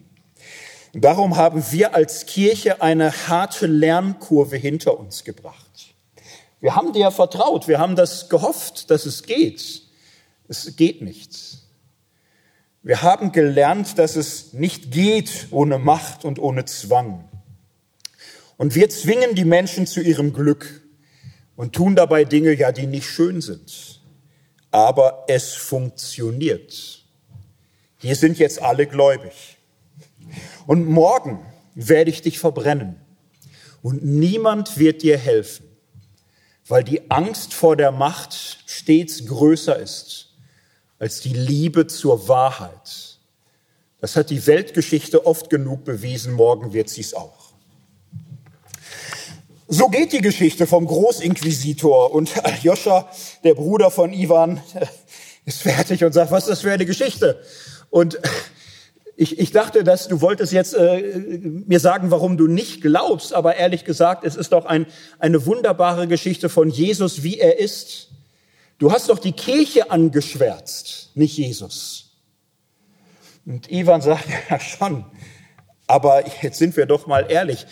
Darum 0.92 1.36
haben 1.36 1.64
wir 1.70 1.94
als 1.94 2.26
Kirche 2.26 2.82
eine 2.82 3.12
harte 3.28 3.68
Lernkurve 3.68 4.56
hinter 4.56 4.98
uns 4.98 5.22
gebracht. 5.22 5.94
Wir 6.60 6.74
haben 6.74 6.92
dir 6.92 7.12
vertraut, 7.12 7.68
wir 7.68 7.78
haben 7.78 7.94
das 7.94 8.28
gehofft, 8.28 8.90
dass 8.90 9.06
es 9.06 9.22
geht. 9.22 9.82
Es 10.48 10.74
geht 10.74 11.00
nicht. 11.00 11.63
Wir 12.84 13.00
haben 13.00 13.32
gelernt, 13.32 13.98
dass 13.98 14.14
es 14.14 14.52
nicht 14.52 14.90
geht 14.90 15.48
ohne 15.50 15.78
Macht 15.78 16.26
und 16.26 16.38
ohne 16.38 16.66
Zwang. 16.66 17.26
Und 18.58 18.74
wir 18.74 18.90
zwingen 18.90 19.34
die 19.34 19.46
Menschen 19.46 19.86
zu 19.86 20.02
ihrem 20.02 20.34
Glück 20.34 20.82
und 21.56 21.74
tun 21.74 21.96
dabei 21.96 22.24
Dinge, 22.24 22.52
ja, 22.52 22.72
die 22.72 22.86
nicht 22.86 23.08
schön 23.08 23.40
sind. 23.40 24.02
Aber 24.70 25.24
es 25.28 25.54
funktioniert. 25.54 27.02
Hier 28.00 28.16
sind 28.16 28.38
jetzt 28.38 28.60
alle 28.60 28.86
gläubig. 28.86 29.56
Und 30.66 30.86
morgen 30.86 31.40
werde 31.74 32.10
ich 32.10 32.20
dich 32.20 32.38
verbrennen. 32.38 32.96
Und 33.80 34.04
niemand 34.04 34.76
wird 34.78 35.00
dir 35.02 35.16
helfen, 35.16 35.64
weil 36.68 36.84
die 36.84 37.10
Angst 37.10 37.54
vor 37.54 37.76
der 37.76 37.92
Macht 37.92 38.34
stets 38.66 39.24
größer 39.24 39.78
ist 39.78 40.23
als 40.98 41.20
die 41.20 41.32
Liebe 41.32 41.86
zur 41.86 42.28
Wahrheit. 42.28 43.18
Das 44.00 44.16
hat 44.16 44.30
die 44.30 44.46
Weltgeschichte 44.46 45.26
oft 45.26 45.50
genug 45.50 45.84
bewiesen, 45.84 46.34
morgen 46.34 46.72
wird 46.72 46.88
sie 46.90 47.00
es 47.00 47.14
auch. 47.14 47.52
So 49.66 49.88
geht 49.88 50.12
die 50.12 50.20
Geschichte 50.20 50.66
vom 50.66 50.86
Großinquisitor 50.86 52.12
und 52.12 52.30
Joscha, 52.62 53.08
der 53.44 53.54
Bruder 53.54 53.90
von 53.90 54.12
Ivan, 54.12 54.60
ist 55.46 55.62
fertig 55.62 56.04
und 56.04 56.12
sagt, 56.12 56.30
was 56.30 56.44
ist 56.44 56.50
das 56.50 56.60
für 56.60 56.72
eine 56.72 56.86
Geschichte? 56.86 57.40
Und 57.90 58.18
ich, 59.16 59.38
ich 59.38 59.52
dachte, 59.52 59.84
dass 59.84 60.08
du 60.08 60.20
wolltest 60.20 60.52
jetzt 60.52 60.74
äh, 60.74 61.38
mir 61.66 61.80
sagen, 61.80 62.10
warum 62.10 62.36
du 62.36 62.46
nicht 62.46 62.82
glaubst, 62.82 63.32
aber 63.32 63.56
ehrlich 63.56 63.84
gesagt, 63.84 64.24
es 64.24 64.36
ist 64.36 64.52
doch 64.52 64.64
ein, 64.64 64.86
eine 65.18 65.46
wunderbare 65.46 66.08
Geschichte 66.08 66.48
von 66.48 66.68
Jesus, 66.68 67.22
wie 67.22 67.38
er 67.38 67.58
ist. 67.58 68.08
Du 68.78 68.90
hast 68.90 69.08
doch 69.08 69.18
die 69.18 69.32
Kirche 69.32 69.90
angeschwärzt, 69.90 71.10
nicht 71.14 71.36
Jesus. 71.36 72.04
Und 73.46 73.70
Ivan 73.70 74.00
sagt, 74.00 74.26
ja 74.50 74.58
schon, 74.58 75.04
aber 75.86 76.24
jetzt 76.42 76.58
sind 76.58 76.76
wir 76.76 76.86
doch 76.86 77.06
mal 77.06 77.26
ehrlich, 77.30 77.66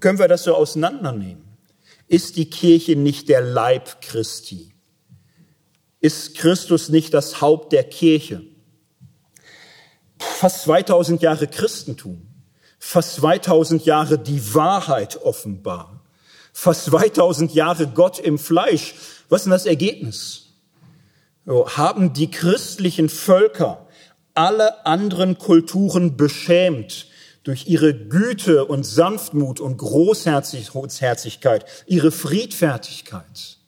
können 0.00 0.18
wir 0.18 0.28
das 0.28 0.44
so 0.44 0.54
auseinandernehmen? 0.54 1.44
Ist 2.08 2.36
die 2.36 2.50
Kirche 2.50 2.96
nicht 2.96 3.28
der 3.28 3.40
Leib 3.40 4.02
Christi? 4.02 4.74
Ist 6.00 6.36
Christus 6.36 6.88
nicht 6.88 7.14
das 7.14 7.40
Haupt 7.40 7.72
der 7.72 7.84
Kirche? 7.84 8.42
Fast 10.18 10.62
2000 10.62 11.22
Jahre 11.22 11.46
Christentum, 11.46 12.26
fast 12.78 13.16
2000 13.16 13.84
Jahre 13.86 14.18
die 14.18 14.54
Wahrheit 14.54 15.22
offenbar, 15.22 16.04
fast 16.52 16.86
2000 16.86 17.54
Jahre 17.54 17.86
Gott 17.86 18.18
im 18.18 18.38
Fleisch. 18.38 18.94
Was 19.28 19.42
ist 19.42 19.44
denn 19.44 19.52
das 19.52 19.66
Ergebnis? 19.66 20.41
Haben 21.46 22.12
die 22.12 22.30
christlichen 22.30 23.08
Völker 23.08 23.86
alle 24.34 24.86
anderen 24.86 25.38
Kulturen 25.38 26.16
beschämt 26.16 27.08
durch 27.44 27.66
ihre 27.66 27.92
Güte 27.94 28.64
und 28.64 28.84
Sanftmut 28.84 29.60
und 29.60 29.76
Großherzigkeit, 29.78 31.64
ihre 31.86 32.12
Friedfertigkeit. 32.12 33.58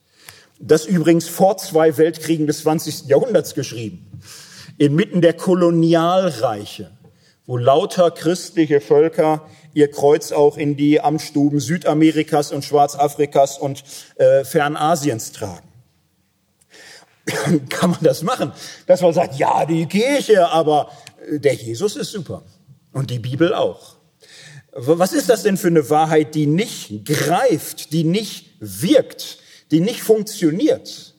Das 0.59 0.85
übrigens 0.85 1.27
vor 1.27 1.57
zwei 1.57 1.97
Weltkriegen 1.97 2.47
des 2.47 2.61
20. 2.61 3.07
Jahrhunderts 3.07 3.53
geschrieben. 3.53 4.21
Inmitten 4.77 5.21
der 5.21 5.33
Kolonialreiche, 5.33 6.91
wo 7.45 7.57
lauter 7.57 8.11
christliche 8.11 8.79
Völker 8.79 9.45
ihr 9.73 9.91
Kreuz 9.91 10.31
auch 10.31 10.57
in 10.57 10.77
die 10.77 11.01
Amtsstuben 11.01 11.59
Südamerikas 11.59 12.53
und 12.53 12.63
Schwarzafrikas 12.63 13.57
und 13.57 13.83
äh, 14.15 14.45
Fernasiens 14.45 15.33
tragen. 15.33 15.74
kann 17.69 17.91
man 17.91 18.03
das 18.03 18.21
machen, 18.23 18.51
dass 18.87 19.01
man 19.01 19.13
sagt, 19.13 19.37
ja, 19.37 19.65
die 19.65 19.85
Kirche, 19.87 20.47
aber 20.47 20.91
äh, 21.29 21.39
der 21.39 21.53
Jesus 21.53 21.95
ist 21.95 22.11
super 22.11 22.43
und 22.91 23.09
die 23.09 23.19
Bibel 23.19 23.53
auch. 23.53 23.95
Was 24.77 25.13
ist 25.13 25.29
das 25.29 25.43
denn 25.43 25.57
für 25.57 25.67
eine 25.67 25.89
Wahrheit, 25.89 26.35
die 26.35 26.47
nicht 26.47 27.05
greift, 27.05 27.93
die 27.93 28.03
nicht 28.03 28.55
wirkt, 28.59 29.37
die 29.71 29.79
nicht 29.79 30.01
funktioniert? 30.01 31.13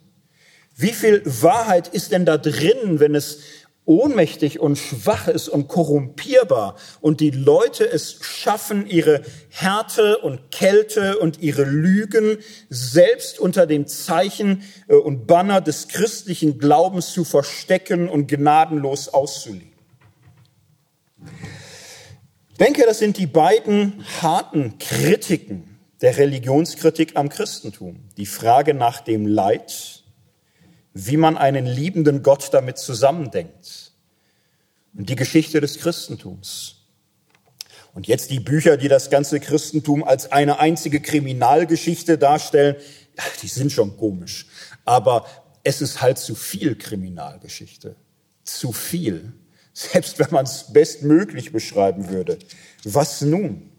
Wie 0.76 0.92
viel 0.92 1.22
Wahrheit 1.24 1.88
ist 1.88 2.12
denn 2.12 2.26
da 2.26 2.36
drin, 2.36 3.00
wenn 3.00 3.14
es 3.14 3.38
ohnmächtig 3.86 4.60
und 4.60 4.76
schwach 4.76 5.28
ist 5.28 5.48
und 5.48 5.68
korrumpierbar 5.68 6.76
und 7.00 7.20
die 7.20 7.30
Leute 7.30 7.88
es 7.88 8.18
schaffen, 8.20 8.86
ihre 8.86 9.22
Härte 9.48 10.18
und 10.18 10.50
Kälte 10.50 11.18
und 11.18 11.40
ihre 11.40 11.64
Lügen 11.64 12.38
selbst 12.68 13.38
unter 13.38 13.66
dem 13.66 13.86
Zeichen 13.86 14.64
äh, 14.88 14.94
und 14.94 15.26
Banner 15.26 15.60
des 15.60 15.88
christlichen 15.88 16.58
Glaubens 16.58 17.12
zu 17.12 17.24
verstecken 17.24 18.08
und 18.08 18.26
gnadenlos 18.28 19.08
auszuleben. 19.08 19.72
Ich 22.50 22.58
denke, 22.58 22.84
das 22.86 22.98
sind 22.98 23.18
die 23.18 23.26
beiden 23.26 24.04
harten 24.20 24.78
Kritiken 24.78 25.78
der 26.00 26.16
Religionskritik 26.16 27.16
am 27.16 27.28
Christentum. 27.28 28.00
Die 28.16 28.26
Frage 28.26 28.74
nach 28.74 29.00
dem 29.00 29.26
Leid 29.26 29.95
wie 30.98 31.18
man 31.18 31.36
einen 31.36 31.66
liebenden 31.66 32.22
Gott 32.22 32.54
damit 32.54 32.78
zusammendenkt 32.78 33.92
und 34.96 35.10
die 35.10 35.14
Geschichte 35.14 35.60
des 35.60 35.78
Christentums. 35.78 36.76
Und 37.92 38.06
jetzt 38.06 38.30
die 38.30 38.40
Bücher, 38.40 38.78
die 38.78 38.88
das 38.88 39.10
ganze 39.10 39.38
Christentum 39.38 40.04
als 40.04 40.32
eine 40.32 40.58
einzige 40.58 41.00
Kriminalgeschichte 41.00 42.16
darstellen, 42.16 42.76
die 43.42 43.48
sind 43.48 43.72
schon 43.72 43.98
komisch. 43.98 44.46
Aber 44.86 45.26
es 45.64 45.82
ist 45.82 46.00
halt 46.00 46.16
zu 46.16 46.34
viel 46.34 46.76
Kriminalgeschichte. 46.76 47.96
Zu 48.44 48.72
viel. 48.72 49.34
Selbst 49.74 50.18
wenn 50.18 50.30
man 50.30 50.46
es 50.46 50.72
bestmöglich 50.72 51.52
beschreiben 51.52 52.08
würde. 52.08 52.38
Was 52.84 53.20
nun? 53.20 53.70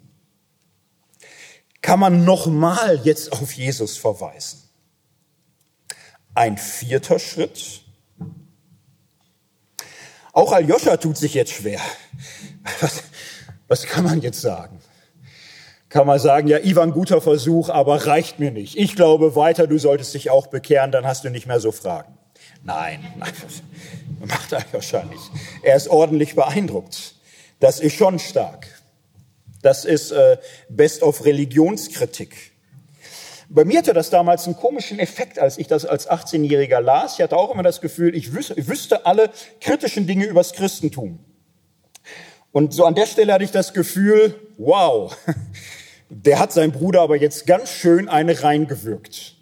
Kann 1.81 1.99
man 1.99 2.25
nochmal 2.25 3.01
jetzt 3.03 3.31
auf 3.31 3.53
Jesus 3.53 3.97
verweisen? 3.97 4.66
Ein 6.37 6.59
vierter 6.59 7.17
Schritt. 7.17 7.81
Auch 10.33 10.51
Aljoscha 10.51 10.97
tut 10.97 11.17
sich 11.17 11.33
jetzt 11.33 11.51
schwer. 11.51 11.81
Was, 12.79 13.01
was 13.67 13.85
kann 13.87 14.03
man 14.03 14.21
jetzt 14.21 14.39
sagen? 14.41 14.79
Kann 15.89 16.05
man 16.05 16.19
sagen, 16.19 16.47
ja, 16.47 16.59
Ivan, 16.59 16.91
guter 16.91 17.21
Versuch, 17.21 17.69
aber 17.69 18.05
reicht 18.05 18.37
mir 18.37 18.51
nicht. 18.51 18.77
Ich 18.77 18.95
glaube 18.95 19.35
weiter, 19.35 19.65
du 19.65 19.79
solltest 19.79 20.13
dich 20.13 20.29
auch 20.29 20.45
bekehren, 20.45 20.91
dann 20.91 21.07
hast 21.07 21.23
du 21.23 21.31
nicht 21.31 21.47
mehr 21.47 21.59
so 21.59 21.71
Fragen. 21.71 22.15
Nein, 22.63 22.99
nein, 23.17 23.33
macht 24.19 24.53
Aljoscha 24.53 25.05
nicht. 25.05 25.31
Er 25.63 25.75
ist 25.75 25.87
ordentlich 25.87 26.35
beeindruckt. 26.35 27.15
Das 27.59 27.79
ist 27.79 27.95
schon 27.95 28.19
stark. 28.19 28.67
Das 29.63 29.85
ist 29.85 30.11
äh, 30.11 30.37
Best 30.69 31.01
of 31.01 31.25
Religionskritik. 31.25 32.51
Bei 33.49 33.63
mir 33.63 33.79
hatte 33.79 33.93
das 33.93 34.09
damals 34.09 34.45
einen 34.45 34.57
komischen 34.57 34.99
Effekt, 34.99 35.39
als 35.39 35.57
ich 35.57 35.67
das 35.67 35.85
als 35.85 36.09
18-Jähriger 36.09 36.81
las. 36.81 37.15
Ich 37.15 37.21
hatte 37.21 37.37
auch 37.37 37.53
immer 37.53 37.63
das 37.63 37.79
Gefühl, 37.79 38.15
ich 38.15 38.33
wüsste, 38.33 39.05
alle 39.05 39.29
kritischen 39.61 40.05
Dinge 40.05 40.25
übers 40.25 40.53
Christentum. 40.53 41.19
Und 42.51 42.73
so 42.73 42.85
an 42.85 42.95
der 42.95 43.05
Stelle 43.05 43.33
hatte 43.33 43.43
ich 43.43 43.51
das 43.51 43.73
Gefühl, 43.73 44.35
wow, 44.57 45.15
der 46.09 46.39
hat 46.39 46.51
sein 46.51 46.71
Bruder 46.71 47.01
aber 47.01 47.15
jetzt 47.15 47.47
ganz 47.47 47.69
schön 47.69 48.09
eine 48.09 48.43
reingewirkt. 48.43 49.35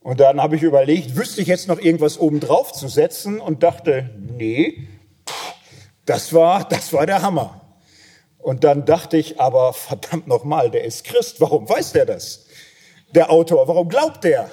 Und 0.00 0.20
dann 0.20 0.42
habe 0.42 0.56
ich 0.56 0.62
überlegt, 0.62 1.16
wüsste 1.16 1.40
ich 1.40 1.48
jetzt 1.48 1.66
noch 1.66 1.80
irgendwas 1.80 2.18
obendrauf 2.18 2.72
zu 2.72 2.88
setzen 2.88 3.40
und 3.40 3.62
dachte, 3.62 4.10
nee, 4.18 4.86
das 6.04 6.34
war, 6.34 6.68
das 6.68 6.92
war 6.92 7.06
der 7.06 7.22
Hammer. 7.22 7.62
Und 8.36 8.64
dann 8.64 8.84
dachte 8.84 9.16
ich, 9.16 9.40
aber 9.40 9.72
verdammt 9.72 10.26
nochmal, 10.26 10.70
der 10.70 10.84
ist 10.84 11.04
Christ, 11.04 11.40
warum 11.40 11.66
weiß 11.66 11.92
der 11.92 12.04
das? 12.04 12.43
Der 13.14 13.30
Autor? 13.30 13.68
Warum 13.68 13.88
glaubt 13.88 14.24
der? 14.24 14.50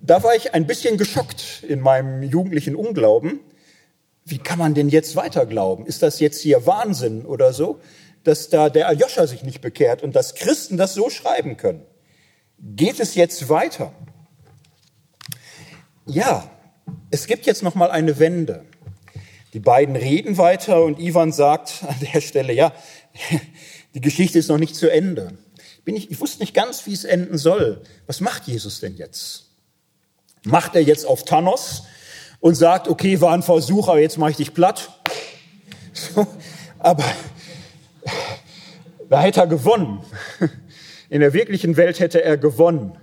Da 0.00 0.22
war 0.22 0.34
ich 0.34 0.54
ein 0.54 0.66
bisschen 0.66 0.98
geschockt 0.98 1.64
in 1.66 1.80
meinem 1.80 2.22
jugendlichen 2.22 2.76
Unglauben. 2.76 3.40
Wie 4.24 4.38
kann 4.38 4.58
man 4.58 4.74
denn 4.74 4.88
jetzt 4.88 5.16
weiter 5.16 5.46
glauben? 5.46 5.86
Ist 5.86 6.02
das 6.02 6.20
jetzt 6.20 6.40
hier 6.40 6.66
Wahnsinn 6.66 7.26
oder 7.26 7.52
so, 7.52 7.80
dass 8.22 8.48
da 8.48 8.70
der 8.70 8.88
Aljoscha 8.88 9.26
sich 9.26 9.42
nicht 9.42 9.60
bekehrt 9.60 10.02
und 10.02 10.14
dass 10.14 10.34
Christen 10.34 10.76
das 10.76 10.94
so 10.94 11.10
schreiben 11.10 11.56
können? 11.56 11.82
Geht 12.58 13.00
es 13.00 13.14
jetzt 13.14 13.48
weiter? 13.48 13.92
Ja, 16.06 16.50
es 17.10 17.26
gibt 17.26 17.46
jetzt 17.46 17.62
noch 17.62 17.74
mal 17.74 17.90
eine 17.90 18.18
Wende. 18.18 18.64
Die 19.52 19.60
beiden 19.60 19.96
reden 19.96 20.36
weiter 20.36 20.82
und 20.82 20.98
Ivan 20.98 21.32
sagt 21.32 21.84
an 21.86 21.96
der 22.12 22.20
Stelle, 22.20 22.52
ja, 22.52 22.72
die 23.94 24.00
Geschichte 24.00 24.38
ist 24.38 24.48
noch 24.48 24.58
nicht 24.58 24.76
zu 24.76 24.90
Ende 24.90 25.38
bin 25.84 25.96
ich, 25.96 26.10
ich 26.10 26.20
wusste 26.20 26.40
nicht 26.40 26.54
ganz, 26.54 26.86
wie 26.86 26.92
es 26.92 27.04
enden 27.04 27.38
soll. 27.38 27.82
Was 28.06 28.20
macht 28.20 28.46
Jesus 28.46 28.80
denn 28.80 28.96
jetzt? 28.96 29.50
Macht 30.44 30.74
er 30.74 30.82
jetzt 30.82 31.06
auf 31.06 31.24
Thanos 31.24 31.84
und 32.40 32.54
sagt, 32.54 32.88
okay, 32.88 33.20
war 33.20 33.32
ein 33.32 33.42
Versuch, 33.42 33.88
aber 33.88 34.00
jetzt 34.00 34.18
mache 34.18 34.32
ich 34.32 34.36
dich 34.36 34.54
platt? 34.54 34.90
So, 35.96 36.26
aber 36.80 37.04
da 39.08 39.20
hätte 39.20 39.40
er 39.40 39.46
gewonnen. 39.46 40.00
In 41.08 41.20
der 41.20 41.32
wirklichen 41.32 41.76
Welt 41.76 42.00
hätte 42.00 42.22
er 42.22 42.36
gewonnen. 42.36 42.98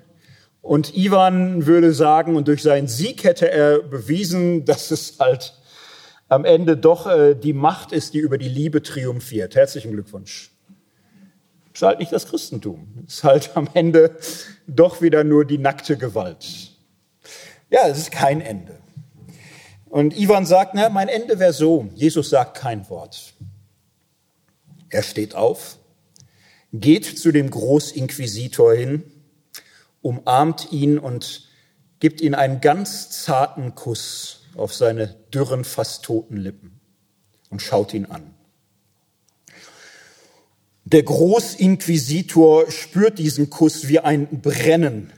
Und 0.61 0.95
Ivan 0.95 1.65
würde 1.65 1.93
sagen, 1.93 2.35
und 2.35 2.47
durch 2.47 2.61
seinen 2.61 2.87
Sieg 2.87 3.23
hätte 3.23 3.49
er 3.49 3.79
bewiesen, 3.79 4.65
dass 4.65 4.91
es 4.91 5.15
halt 5.19 5.55
am 6.27 6.45
Ende 6.45 6.77
doch 6.77 7.07
äh, 7.07 7.33
die 7.33 7.53
Macht 7.53 7.91
ist, 7.91 8.13
die 8.13 8.19
über 8.19 8.37
die 8.37 8.49
Liebe 8.49 8.83
triumphiert. 8.83 9.55
Herzlichen 9.55 9.91
Glückwunsch. 9.91 10.50
Ist 11.73 11.81
halt 11.81 11.99
nicht 11.99 12.11
das 12.11 12.27
Christentum. 12.27 13.05
Ist 13.07 13.23
halt 13.23 13.51
am 13.55 13.69
Ende 13.73 14.17
doch 14.67 15.01
wieder 15.01 15.23
nur 15.23 15.45
die 15.45 15.57
nackte 15.57 15.97
Gewalt. 15.97 16.71
Ja, 17.69 17.87
es 17.87 17.97
ist 17.97 18.11
kein 18.11 18.41
Ende. 18.41 18.77
Und 19.89 20.17
Ivan 20.17 20.45
sagt, 20.45 20.73
na, 20.73 20.89
mein 20.89 21.07
Ende 21.07 21.39
wäre 21.39 21.53
so. 21.53 21.89
Jesus 21.95 22.29
sagt 22.29 22.57
kein 22.57 22.89
Wort. 22.89 23.33
Er 24.89 25.03
steht 25.03 25.35
auf, 25.35 25.77
geht 26.73 27.05
zu 27.05 27.31
dem 27.31 27.49
Großinquisitor 27.49 28.73
hin, 28.73 29.03
umarmt 30.01 30.71
ihn 30.71 30.99
und 30.99 31.47
gibt 31.99 32.19
ihm 32.19 32.33
einen 32.33 32.59
ganz 32.59 33.23
zarten 33.23 33.75
Kuss 33.75 34.41
auf 34.55 34.73
seine 34.73 35.07
dürren, 35.33 35.63
fast 35.63 36.03
toten 36.03 36.35
Lippen 36.35 36.81
und 37.49 37.61
schaut 37.61 37.93
ihn 37.93 38.05
an. 38.05 38.33
Der 40.91 41.03
Großinquisitor 41.03 42.69
spürt 42.69 43.17
diesen 43.17 43.49
Kuss 43.49 43.87
wie 43.87 43.99
ein 43.99 44.27
Brennen 44.41 45.13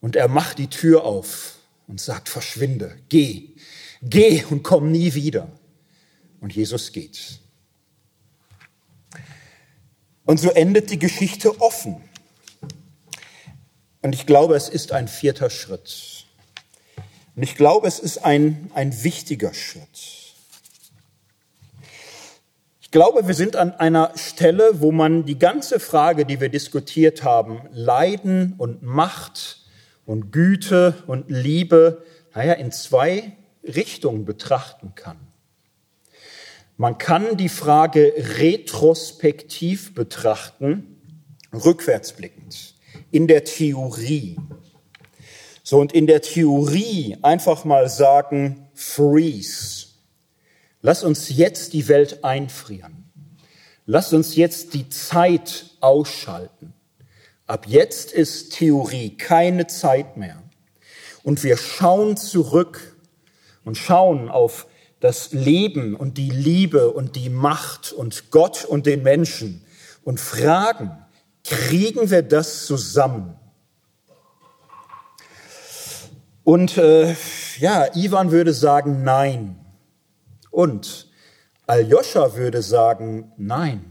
und 0.00 0.16
er 0.16 0.28
macht 0.28 0.58
die 0.58 0.68
Tür 0.68 1.04
auf 1.04 1.56
und 1.86 2.00
sagt, 2.00 2.30
verschwinde, 2.30 2.96
geh, 3.10 3.50
geh 4.00 4.42
und 4.48 4.62
komm 4.62 4.90
nie 4.90 5.12
wieder. 5.12 5.50
Und 6.40 6.54
Jesus 6.54 6.92
geht. 6.92 7.40
Und 10.24 10.38
so 10.40 10.50
endet 10.50 10.90
die 10.90 10.98
Geschichte 10.98 11.60
offen. 11.60 11.96
Und 14.00 14.14
ich 14.14 14.24
glaube, 14.24 14.54
es 14.54 14.68
ist 14.68 14.92
ein 14.92 15.08
vierter 15.08 15.50
Schritt. 15.50 16.26
Und 17.34 17.42
ich 17.42 17.54
glaube, 17.54 17.86
es 17.86 17.98
ist 17.98 18.24
ein, 18.24 18.70
ein 18.74 19.04
wichtiger 19.04 19.52
Schritt. 19.52 20.17
Ich 22.88 22.92
glaube, 22.92 23.26
wir 23.26 23.34
sind 23.34 23.54
an 23.54 23.74
einer 23.74 24.12
Stelle, 24.16 24.80
wo 24.80 24.92
man 24.92 25.26
die 25.26 25.38
ganze 25.38 25.78
Frage, 25.78 26.24
die 26.24 26.40
wir 26.40 26.48
diskutiert 26.48 27.22
haben, 27.22 27.60
Leiden 27.70 28.54
und 28.56 28.82
Macht 28.82 29.58
und 30.06 30.32
Güte 30.32 30.94
und 31.06 31.28
Liebe, 31.28 32.02
naja, 32.34 32.54
in 32.54 32.72
zwei 32.72 33.36
Richtungen 33.62 34.24
betrachten 34.24 34.94
kann. 34.94 35.18
Man 36.78 36.96
kann 36.96 37.36
die 37.36 37.50
Frage 37.50 38.14
retrospektiv 38.38 39.94
betrachten, 39.94 40.96
rückwärtsblickend, 41.52 42.72
in 43.10 43.26
der 43.26 43.44
Theorie. 43.44 44.38
So, 45.62 45.78
und 45.78 45.92
in 45.92 46.06
der 46.06 46.22
Theorie 46.22 47.18
einfach 47.20 47.66
mal 47.66 47.90
sagen, 47.90 48.66
freeze 48.72 49.77
Lass 50.80 51.02
uns 51.02 51.28
jetzt 51.28 51.72
die 51.72 51.88
Welt 51.88 52.24
einfrieren. 52.24 53.10
Lass 53.86 54.12
uns 54.12 54.36
jetzt 54.36 54.74
die 54.74 54.88
Zeit 54.88 55.70
ausschalten. 55.80 56.74
Ab 57.46 57.66
jetzt 57.66 58.12
ist 58.12 58.52
Theorie 58.52 59.16
keine 59.16 59.66
Zeit 59.66 60.16
mehr. 60.16 60.42
Und 61.22 61.42
wir 61.42 61.56
schauen 61.56 62.16
zurück 62.16 62.96
und 63.64 63.76
schauen 63.76 64.28
auf 64.28 64.66
das 65.00 65.32
Leben 65.32 65.94
und 65.94 66.18
die 66.18 66.30
Liebe 66.30 66.90
und 66.90 67.16
die 67.16 67.30
Macht 67.30 67.92
und 67.92 68.30
Gott 68.30 68.64
und 68.64 68.86
den 68.86 69.02
Menschen 69.02 69.64
und 70.04 70.20
fragen, 70.20 70.90
kriegen 71.44 72.10
wir 72.10 72.22
das 72.22 72.66
zusammen? 72.66 73.36
Und 76.44 76.78
äh, 76.78 77.14
ja, 77.58 77.94
Ivan 77.94 78.30
würde 78.30 78.52
sagen, 78.52 79.02
nein. 79.02 79.56
Und 80.58 81.06
Aljoscha 81.68 82.34
würde 82.34 82.62
sagen, 82.62 83.30
nein, 83.36 83.84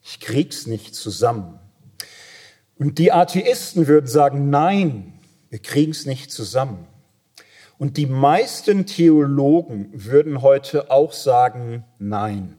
ich 0.00 0.20
krieg's 0.20 0.68
nicht 0.68 0.94
zusammen. 0.94 1.58
Und 2.76 3.00
die 3.00 3.10
Atheisten 3.10 3.88
würden 3.88 4.06
sagen, 4.06 4.48
nein, 4.48 5.18
wir 5.50 5.58
kriegen's 5.58 6.06
nicht 6.06 6.30
zusammen. 6.30 6.86
Und 7.78 7.96
die 7.96 8.06
meisten 8.06 8.86
Theologen 8.86 9.90
würden 9.92 10.40
heute 10.40 10.92
auch 10.92 11.12
sagen, 11.12 11.82
nein, 11.98 12.56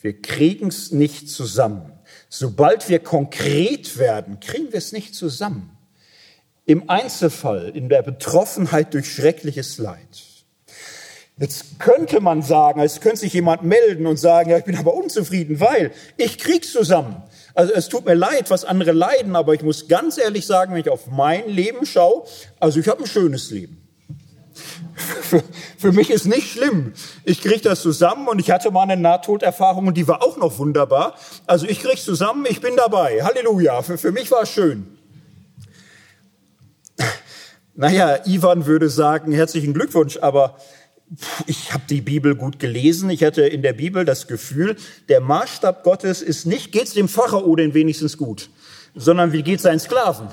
wir 0.00 0.18
kriegen's 0.18 0.90
nicht 0.90 1.28
zusammen. 1.28 1.92
Sobald 2.30 2.88
wir 2.88 3.00
konkret 3.00 3.98
werden, 3.98 4.40
kriegen 4.40 4.72
wir 4.72 4.78
es 4.78 4.92
nicht 4.92 5.14
zusammen. 5.14 5.76
Im 6.64 6.88
Einzelfall, 6.88 7.68
in 7.74 7.90
der 7.90 8.00
Betroffenheit 8.00 8.94
durch 8.94 9.12
schreckliches 9.12 9.76
Leid. 9.76 10.37
Jetzt 11.40 11.78
könnte 11.78 12.20
man 12.20 12.42
sagen, 12.42 12.80
es 12.80 13.00
könnte 13.00 13.18
sich 13.18 13.32
jemand 13.32 13.62
melden 13.62 14.06
und 14.06 14.16
sagen, 14.18 14.50
ja, 14.50 14.58
ich 14.58 14.64
bin 14.64 14.76
aber 14.76 14.94
unzufrieden, 14.94 15.60
weil 15.60 15.92
ich 16.16 16.38
krieg's 16.38 16.72
zusammen. 16.72 17.22
Also 17.54 17.72
es 17.74 17.88
tut 17.88 18.04
mir 18.04 18.14
leid, 18.14 18.50
was 18.50 18.64
andere 18.64 18.92
leiden, 18.92 19.36
aber 19.36 19.54
ich 19.54 19.62
muss 19.62 19.86
ganz 19.86 20.18
ehrlich 20.18 20.46
sagen, 20.46 20.72
wenn 20.72 20.80
ich 20.80 20.90
auf 20.90 21.06
mein 21.06 21.48
Leben 21.48 21.86
schaue, 21.86 22.24
also 22.58 22.80
ich 22.80 22.88
habe 22.88 23.02
ein 23.02 23.06
schönes 23.06 23.50
Leben. 23.50 23.84
Für, 25.78 25.92
mich 25.92 26.10
ist 26.10 26.26
nicht 26.26 26.50
schlimm. 26.50 26.92
Ich 27.24 27.40
kriege 27.40 27.60
das 27.60 27.82
zusammen 27.82 28.26
und 28.26 28.40
ich 28.40 28.50
hatte 28.50 28.72
mal 28.72 28.82
eine 28.82 28.96
Nahtoderfahrung 28.96 29.86
und 29.86 29.96
die 29.96 30.08
war 30.08 30.22
auch 30.22 30.36
noch 30.38 30.58
wunderbar. 30.58 31.14
Also 31.46 31.66
ich 31.66 31.80
kriege 31.80 31.96
zusammen, 31.96 32.46
ich 32.48 32.60
bin 32.60 32.74
dabei. 32.76 33.22
Halleluja. 33.22 33.82
Für, 33.82 33.96
für 33.96 34.10
mich 34.10 34.30
war 34.32 34.42
es 34.42 34.50
schön. 34.50 34.98
Naja, 37.74 38.18
Ivan 38.26 38.66
würde 38.66 38.88
sagen, 38.88 39.30
herzlichen 39.30 39.72
Glückwunsch, 39.72 40.18
aber 40.20 40.56
ich 41.46 41.72
habe 41.72 41.84
die 41.88 42.00
Bibel 42.00 42.34
gut 42.34 42.58
gelesen. 42.58 43.10
Ich 43.10 43.24
hatte 43.24 43.42
in 43.42 43.62
der 43.62 43.72
Bibel 43.72 44.04
das 44.04 44.26
Gefühl, 44.26 44.76
der 45.08 45.20
Maßstab 45.20 45.82
Gottes 45.82 46.22
ist 46.22 46.46
nicht, 46.46 46.72
geht's 46.72 46.92
dem 46.92 47.08
Pharao 47.08 47.56
denn 47.56 47.74
wenigstens 47.74 48.16
gut, 48.16 48.50
sondern 48.94 49.32
wie 49.32 49.42
geht's 49.42 49.62
seinen 49.62 49.80
Sklaven? 49.80 50.28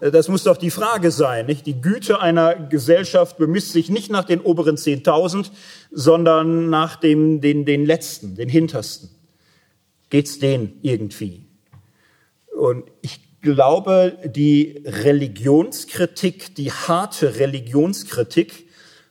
Das 0.00 0.28
muss 0.28 0.44
doch 0.44 0.56
die 0.56 0.70
Frage 0.70 1.10
sein, 1.10 1.44
nicht? 1.44 1.66
Die 1.66 1.80
Güte 1.80 2.20
einer 2.20 2.54
Gesellschaft 2.54 3.36
bemisst 3.36 3.72
sich 3.72 3.90
nicht 3.90 4.10
nach 4.10 4.24
den 4.24 4.40
oberen 4.40 4.76
10.000, 4.76 5.50
sondern 5.90 6.70
nach 6.70 6.96
dem, 6.96 7.42
den, 7.42 7.66
den 7.66 7.84
letzten, 7.84 8.34
den 8.34 8.48
hintersten. 8.48 9.10
Geht's 10.08 10.38
denen 10.38 10.78
irgendwie? 10.80 11.46
Und 12.58 12.84
ich 13.02 13.20
glaube, 13.42 14.18
die 14.24 14.82
Religionskritik, 14.86 16.54
die 16.54 16.72
harte 16.72 17.38
Religionskritik 17.38 18.69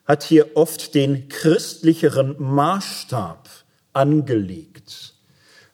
hat 0.10 0.24
hier 0.24 0.57
oft 0.57 0.93
den 0.93 1.30
christlicheren 1.30 2.36
Maßstab 2.38 3.47
angelegt. 3.93 5.14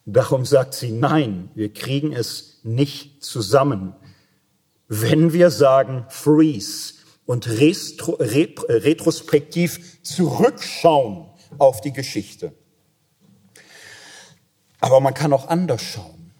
Darum 0.06 0.46
sagt 0.46 0.76
sie, 0.76 0.92
nein, 0.92 1.50
wir 1.56 1.74
kriegen 1.74 2.14
es 2.14 2.60
nicht 2.62 3.24
zusammen 3.24 3.96
wenn 4.88 5.34
wir 5.34 5.50
sagen 5.50 6.06
freeze 6.10 6.96
und 7.26 7.48
retro, 7.48 8.14
retrospektiv 8.20 10.02
zurückschauen 10.04 11.28
auf 11.58 11.82
die 11.82 11.94
Geschichte. 11.94 12.54
Aber 14.80 15.00
man 15.00 15.14
kann 15.14 15.34
auch 15.34 15.48
anders 15.48 15.82
schauen. 15.82 16.32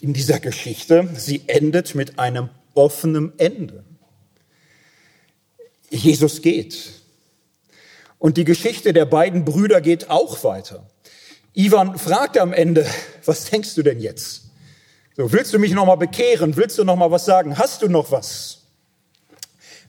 In 0.00 0.14
dieser 0.14 0.40
Geschichte, 0.40 1.08
sie 1.14 1.42
endet 1.48 1.94
mit 1.94 2.18
einem 2.18 2.48
offenen 2.74 3.38
Ende. 3.38 3.84
Jesus 5.90 6.40
geht. 6.40 7.01
Und 8.22 8.36
die 8.36 8.44
Geschichte 8.44 8.92
der 8.92 9.04
beiden 9.04 9.44
Brüder 9.44 9.80
geht 9.80 10.08
auch 10.08 10.44
weiter. 10.44 10.86
Ivan 11.54 11.98
fragt 11.98 12.38
am 12.38 12.52
Ende, 12.52 12.86
was 13.24 13.46
denkst 13.46 13.74
du 13.74 13.82
denn 13.82 13.98
jetzt? 13.98 14.42
So, 15.16 15.32
willst 15.32 15.52
du 15.52 15.58
mich 15.58 15.72
noch 15.72 15.86
mal 15.86 15.96
bekehren? 15.96 16.56
Willst 16.56 16.78
du 16.78 16.84
noch 16.84 16.94
mal 16.94 17.10
was 17.10 17.24
sagen? 17.24 17.58
Hast 17.58 17.82
du 17.82 17.88
noch 17.88 18.12
was? 18.12 18.58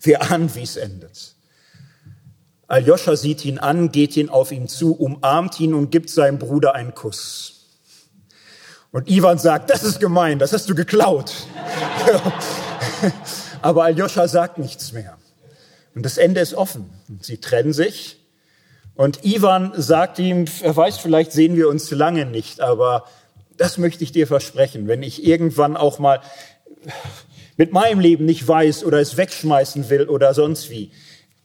Wir 0.02 0.24
ahnen, 0.24 0.56
wie 0.56 0.64
es 0.64 0.78
endet. 0.78 1.36
Aljoscha 2.66 3.16
sieht 3.16 3.46
ihn 3.46 3.60
an, 3.60 3.92
geht 3.92 4.18
ihn 4.18 4.30
auf 4.30 4.52
ihn 4.52 4.68
zu, 4.68 4.96
umarmt 4.96 5.60
ihn 5.60 5.76
und 5.76 5.92
gibt 5.92 6.10
seinem 6.10 6.40
Bruder 6.40 6.74
einen 6.74 6.96
Kuss. 6.96 7.68
Und 8.90 9.08
Ivan 9.12 9.38
sagt, 9.38 9.70
das 9.70 9.84
ist 9.84 10.00
gemein, 10.00 10.40
das 10.40 10.54
hast 10.54 10.68
du 10.68 10.74
geklaut. 10.74 11.32
Aber 13.62 13.84
Aljoscha 13.84 14.28
sagt 14.28 14.58
nichts 14.58 14.92
mehr. 14.92 15.20
Und 15.94 16.02
das 16.02 16.18
Ende 16.18 16.42
ist 16.42 16.56
offen. 16.56 16.90
Sie 17.22 17.38
trennen 17.38 17.74
sich. 17.74 18.22
Und 18.96 19.26
Ivan 19.26 19.74
sagt 19.76 20.20
ihm, 20.20 20.46
er 20.62 20.76
weiß, 20.76 20.98
vielleicht 20.98 21.32
sehen 21.32 21.56
wir 21.56 21.68
uns 21.70 21.90
lange 21.92 22.26
nicht, 22.26 22.62
aber 22.62 23.06
das 23.58 23.78
möchte 23.78 24.04
ich 24.04 24.12
dir 24.12 24.28
versprechen, 24.28 24.88
wenn 24.88 25.04
ich 25.04 25.26
irgendwann 25.26 25.78
auch 25.78 26.00
mal 26.00 26.22
mit 27.58 27.72
meinem 27.72 28.00
Leben 28.00 28.26
nicht 28.26 28.48
weiß 28.48 28.84
oder 28.84 29.00
es 29.00 29.18
wegschmeißen 29.18 29.90
will 29.90 30.10
oder 30.10 30.34
sonst 30.34 30.70
wie. 30.70 30.92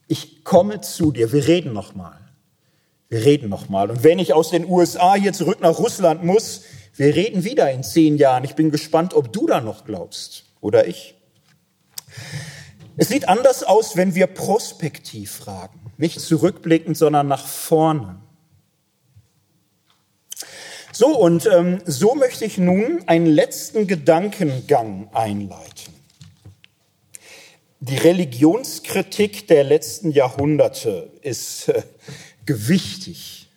Ich 0.09 0.45
komme 0.45 0.81
zu 0.81 1.13
dir, 1.13 1.33
wir 1.33 1.47
reden 1.47 1.73
noch 1.73 1.95
mal. 1.95 2.19
Wir 3.09 3.25
reden 3.25 3.49
noch 3.49 3.69
mal. 3.69 3.91
Und 3.91 4.05
wenn 4.05 4.19
ich 4.19 4.35
aus 4.35 4.51
den 4.51 4.69
USA 4.69 5.15
hier 5.15 5.33
zurück 5.33 5.61
nach 5.61 5.79
Russland 5.79 6.25
muss, 6.25 6.63
wir 6.97 7.15
reden 7.15 7.45
wieder 7.45 7.71
in 7.71 7.83
zehn 7.83 8.17
Jahren. 8.17 8.45
Ich 8.45 8.55
bin 8.55 8.71
gespannt, 8.71 9.15
ob 9.15 9.33
du 9.33 9.47
da 9.47 9.61
noch 9.61 9.85
glaubst 9.85 10.45
oder 10.61 10.87
ich. 10.87 11.15
Es 12.97 13.09
sieht 13.09 13.29
anders 13.29 13.63
aus, 13.63 13.97
wenn 13.97 14.15
wir 14.15 14.27
prospektiv 14.27 15.31
fragen. 15.31 15.88
Nicht 15.99 16.21
zurückblickend, 16.21 16.97
sondern 16.97 17.27
nach 17.27 17.47
vorne. 17.47 18.21
So, 20.93 21.17
und 21.17 21.47
ähm, 21.47 21.81
so 21.85 22.15
möchte 22.15 22.45
ich 22.45 22.57
nun 22.57 23.03
einen 23.07 23.27
letzten 23.27 23.87
Gedankengang 23.87 25.11
einleiten. 25.13 25.93
Die 27.81 27.97
Religionskritik 27.97 29.47
der 29.49 29.65
letzten 29.65 30.11
Jahrhunderte 30.11 31.13
ist 31.23 31.69
äh, 31.69 31.83
gewichtig. 32.47 33.49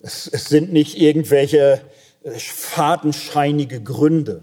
Es, 0.00 0.26
es 0.26 0.46
sind 0.46 0.72
nicht 0.72 0.98
irgendwelche 0.98 1.82
äh, 2.22 2.30
fadenscheinige 2.38 3.82
Gründe. 3.82 4.42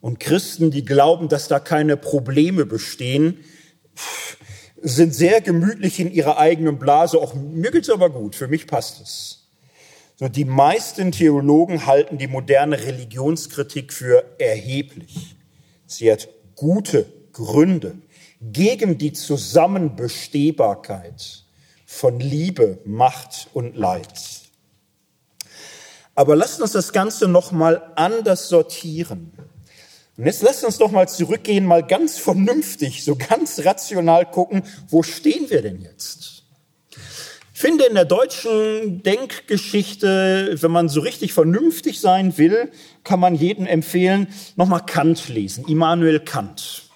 Und 0.00 0.20
Christen, 0.20 0.70
die 0.70 0.84
glauben, 0.84 1.28
dass 1.28 1.48
da 1.48 1.60
keine 1.60 1.98
Probleme 1.98 2.64
bestehen, 2.64 3.44
sind 4.82 5.14
sehr 5.14 5.40
gemütlich 5.40 6.00
in 6.00 6.12
ihrer 6.12 6.38
eigenen 6.38 6.78
Blase. 6.78 7.18
Auch 7.18 7.34
mir 7.34 7.70
geht's 7.70 7.90
aber 7.90 8.10
gut, 8.10 8.34
für 8.34 8.48
mich 8.48 8.66
passt 8.66 9.00
es. 9.00 9.46
So, 10.16 10.28
die 10.28 10.44
meisten 10.44 11.12
Theologen 11.12 11.86
halten 11.86 12.18
die 12.18 12.26
moderne 12.26 12.78
Religionskritik 12.78 13.90
für 13.92 14.24
erheblich. 14.38 15.36
Sie 15.86 16.12
hat 16.12 16.28
gute 16.56 17.06
Gründe 17.32 17.94
gegen 18.40 18.98
die 18.98 19.12
Zusammenbestehbarkeit 19.12 21.44
von 21.86 22.18
Liebe, 22.20 22.78
Macht 22.84 23.48
und 23.54 23.76
Leid. 23.76 24.40
Aber 26.14 26.36
lasst 26.36 26.60
uns 26.60 26.72
das 26.72 26.92
Ganze 26.92 27.28
nochmal 27.28 27.92
anders 27.96 28.48
sortieren. 28.48 29.32
Und 30.20 30.26
jetzt 30.26 30.42
lasst 30.42 30.62
uns 30.64 30.76
doch 30.76 30.90
mal 30.90 31.08
zurückgehen, 31.08 31.64
mal 31.64 31.82
ganz 31.82 32.18
vernünftig, 32.18 33.04
so 33.04 33.16
ganz 33.16 33.64
rational 33.64 34.26
gucken, 34.26 34.64
wo 34.90 35.02
stehen 35.02 35.48
wir 35.48 35.62
denn 35.62 35.80
jetzt? 35.80 36.42
Ich 37.54 37.60
finde 37.60 37.86
in 37.86 37.94
der 37.94 38.04
deutschen 38.04 39.02
Denkgeschichte, 39.02 40.56
wenn 40.60 40.70
man 40.70 40.90
so 40.90 41.00
richtig 41.00 41.32
vernünftig 41.32 42.02
sein 42.02 42.36
will, 42.36 42.70
kann 43.02 43.18
man 43.18 43.34
jedem 43.34 43.64
empfehlen, 43.64 44.28
nochmal 44.56 44.84
Kant 44.84 45.30
lesen, 45.30 45.64
Immanuel 45.66 46.20
Kant. 46.20 46.90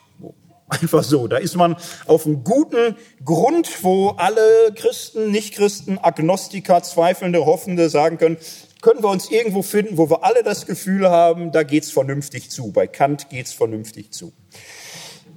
Einfach 0.68 1.02
so. 1.02 1.26
Da 1.26 1.38
ist 1.38 1.56
man 1.56 1.76
auf 2.06 2.26
einem 2.26 2.44
guten 2.44 2.96
Grund, 3.24 3.70
wo 3.82 4.10
alle 4.10 4.72
Christen, 4.74 5.30
Nichtchristen, 5.30 5.98
Agnostiker, 5.98 6.82
Zweifelnde, 6.82 7.46
Hoffende 7.46 7.88
sagen 7.88 8.18
können, 8.18 8.36
können 8.84 9.02
wir 9.02 9.08
uns 9.08 9.30
irgendwo 9.30 9.62
finden, 9.62 9.96
wo 9.96 10.10
wir 10.10 10.24
alle 10.24 10.42
das 10.42 10.66
Gefühl 10.66 11.08
haben, 11.08 11.52
da 11.52 11.62
geht's 11.62 11.90
vernünftig 11.90 12.50
zu. 12.50 12.70
Bei 12.70 12.86
Kant 12.86 13.30
geht's 13.30 13.54
vernünftig 13.54 14.12
zu. 14.12 14.34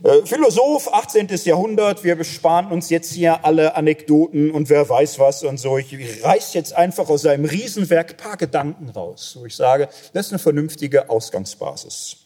Äh, 0.04 0.26
Philosoph, 0.26 0.94
18. 0.94 1.30
Jahrhundert, 1.46 2.04
wir 2.04 2.18
besparen 2.18 2.68
uns 2.68 2.90
jetzt 2.90 3.14
hier 3.14 3.46
alle 3.46 3.76
Anekdoten 3.76 4.52
und 4.52 4.70
wer 4.70 4.90
weiß 4.90 5.18
was 5.20 5.44
und 5.44 5.62
so. 5.62 5.78
Ich 5.78 5.96
reiß 6.26 6.56
jetzt 6.56 6.74
einfach 6.74 7.08
aus 7.08 7.22
seinem 7.22 7.46
Riesenwerk 7.46 8.18
paar 8.18 8.36
Gedanken 8.36 8.90
raus, 8.90 9.38
wo 9.40 9.46
ich 9.46 9.56
sage, 9.56 9.88
das 10.12 10.26
ist 10.26 10.34
eine 10.34 10.40
vernünftige 10.40 11.10
Ausgangsbasis. 11.10 12.18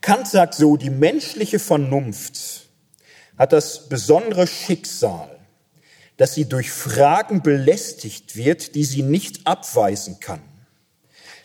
Kant 0.00 0.26
sagt 0.26 0.54
so, 0.54 0.78
die 0.78 0.88
menschliche 0.88 1.58
Vernunft 1.58 2.70
hat 3.36 3.52
das 3.52 3.90
besondere 3.90 4.46
Schicksal, 4.46 5.31
dass 6.16 6.34
sie 6.34 6.48
durch 6.48 6.70
Fragen 6.70 7.42
belästigt 7.42 8.36
wird, 8.36 8.74
die 8.74 8.84
sie 8.84 9.02
nicht 9.02 9.46
abweisen 9.46 10.20
kann. 10.20 10.40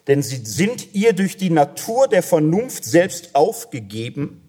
Denn 0.08 0.24
sie 0.24 0.38
sind 0.38 0.94
ihr 0.94 1.14
durch 1.14 1.38
die 1.38 1.50
Natur 1.50 2.08
der 2.08 2.24
Vernunft 2.24 2.86
selbst 2.86 3.36
aufgegeben 3.36 4.48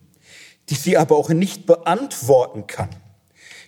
die 0.68 0.74
sie 0.74 0.96
aber 0.96 1.16
auch 1.16 1.30
nicht 1.30 1.66
beantworten 1.66 2.66
kann, 2.66 2.90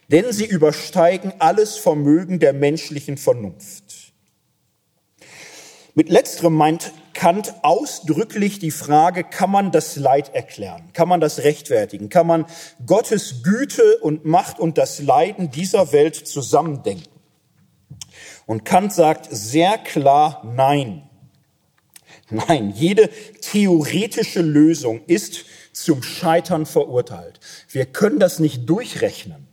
denn 0.09 0.33
sie 0.33 0.45
übersteigen 0.45 1.33
alles 1.39 1.77
Vermögen 1.77 2.41
der 2.41 2.53
menschlichen 2.53 3.17
Vernunft. 3.17 4.13
Mit 5.95 6.09
letzterem 6.09 6.55
meint 6.55 6.93
Kant 7.15 7.55
ausdrücklich 7.63 8.59
die 8.59 8.71
Frage, 8.71 9.25
kann 9.25 9.51
man 9.51 9.73
das 9.73 9.97
Leid 9.97 10.35
erklären? 10.35 10.91
Kann 10.93 11.09
man 11.09 11.21
das 11.21 11.41
rechtfertigen? 11.41 12.09
Kann 12.09 12.27
man 12.27 12.47
Gottes 12.87 13.43
Güte 13.43 13.99
und 13.99 14.25
Macht 14.25 14.59
und 14.59 14.79
das 14.79 15.01
Leiden 15.01 15.51
dieser 15.51 15.93
Welt 15.93 16.17
zusammendenken? 16.17 17.09
Und 18.47 18.65
Kant 18.65 18.93
sagt 18.93 19.29
sehr 19.31 19.79
klar 19.79 20.43
Nein. 20.45 21.09
Nein, 22.31 22.71
jede 22.71 23.11
theoretische 23.41 24.43
Lösung 24.43 25.03
ist 25.07 25.45
zum 25.73 26.03
Scheitern 26.03 26.67
verurteilt. 26.67 27.41
Wir 27.69 27.87
können 27.87 28.21
das 28.21 28.39
nicht 28.39 28.69
durchrechnen. 28.69 29.50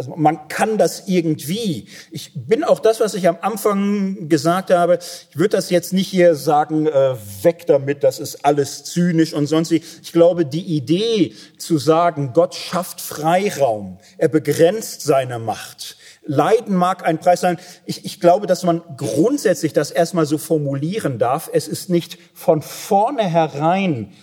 Also 0.00 0.16
man 0.16 0.48
kann 0.48 0.78
das 0.78 1.08
irgendwie. 1.08 1.86
Ich 2.10 2.32
bin 2.34 2.64
auch 2.64 2.80
das, 2.80 3.00
was 3.00 3.12
ich 3.12 3.28
am 3.28 3.36
Anfang 3.42 4.30
gesagt 4.30 4.70
habe. 4.70 4.98
Ich 5.30 5.36
würde 5.36 5.58
das 5.58 5.68
jetzt 5.68 5.92
nicht 5.92 6.08
hier 6.08 6.36
sagen, 6.36 6.86
äh, 6.86 7.16
weg 7.42 7.66
damit, 7.66 8.02
das 8.02 8.18
ist 8.18 8.46
alles 8.46 8.84
zynisch 8.84 9.34
und 9.34 9.46
sonst 9.46 9.70
wie. 9.70 9.82
Ich 10.02 10.14
glaube, 10.14 10.46
die 10.46 10.62
Idee 10.62 11.34
zu 11.58 11.76
sagen, 11.76 12.32
Gott 12.32 12.54
schafft 12.54 13.02
Freiraum, 13.02 13.98
er 14.16 14.28
begrenzt 14.28 15.02
seine 15.02 15.38
Macht. 15.38 15.98
Leiden 16.24 16.76
mag 16.76 17.04
ein 17.04 17.20
Preis 17.20 17.42
sein. 17.42 17.58
Ich, 17.84 18.06
ich 18.06 18.20
glaube, 18.20 18.46
dass 18.46 18.62
man 18.62 18.80
grundsätzlich 18.96 19.74
das 19.74 19.90
erstmal 19.90 20.24
so 20.24 20.38
formulieren 20.38 21.18
darf. 21.18 21.50
Es 21.52 21.68
ist 21.68 21.90
nicht 21.90 22.16
von 22.32 22.62
vornherein 22.62 24.14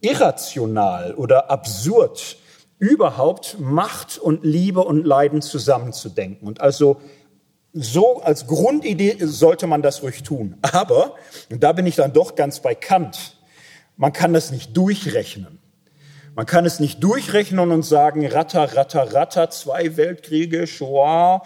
irrational 0.00 1.12
oder 1.12 1.50
absurd, 1.50 2.38
überhaupt 2.78 3.58
Macht 3.58 4.18
und 4.18 4.44
Liebe 4.44 4.84
und 4.84 5.04
Leiden 5.04 5.42
zusammenzudenken. 5.42 6.46
Und 6.46 6.60
also 6.60 7.00
so 7.72 8.22
als 8.22 8.46
Grundidee 8.46 9.16
sollte 9.20 9.66
man 9.66 9.82
das 9.82 10.02
ruhig 10.02 10.22
tun. 10.22 10.56
Aber, 10.62 11.14
und 11.50 11.62
da 11.62 11.72
bin 11.72 11.86
ich 11.86 11.96
dann 11.96 12.12
doch 12.12 12.34
ganz 12.34 12.60
bei 12.60 12.74
Kant, 12.74 13.36
man 13.96 14.12
kann 14.12 14.32
das 14.32 14.50
nicht 14.50 14.76
durchrechnen. 14.76 15.58
Man 16.34 16.44
kann 16.44 16.66
es 16.66 16.80
nicht 16.80 17.02
durchrechnen 17.02 17.70
und 17.70 17.82
sagen, 17.82 18.26
ratter, 18.26 18.76
ratter, 18.76 19.14
ratter, 19.14 19.48
zwei 19.48 19.96
Weltkriege, 19.96 20.66
Shoah. 20.66 21.42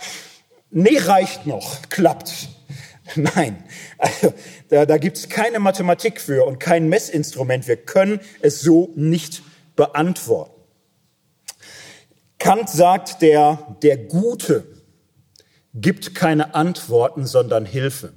Nee, 0.71 0.99
reicht 0.99 1.47
noch, 1.47 1.83
klappt. 1.91 2.49
Nein, 3.15 3.63
also, 3.99 4.33
da, 4.69 4.87
da 4.87 4.99
gibt 4.99 5.17
es 5.17 5.29
keine 5.29 5.59
Mathematik 5.59 6.21
für 6.21 6.45
und 6.45 6.59
kein 6.59 6.89
Messinstrument. 6.89 7.67
Wir 7.69 7.77
können 7.77 8.21
es 8.41 8.61
so 8.61 8.91
nicht 8.95 9.43
beantworten. 9.77 10.60
Kant 12.41 12.71
sagt, 12.71 13.23
der, 13.23 13.77
der 13.83 13.99
Gute 13.99 14.65
gibt 15.75 16.15
keine 16.15 16.55
Antworten, 16.55 17.27
sondern 17.27 17.67
Hilfe. 17.67 18.15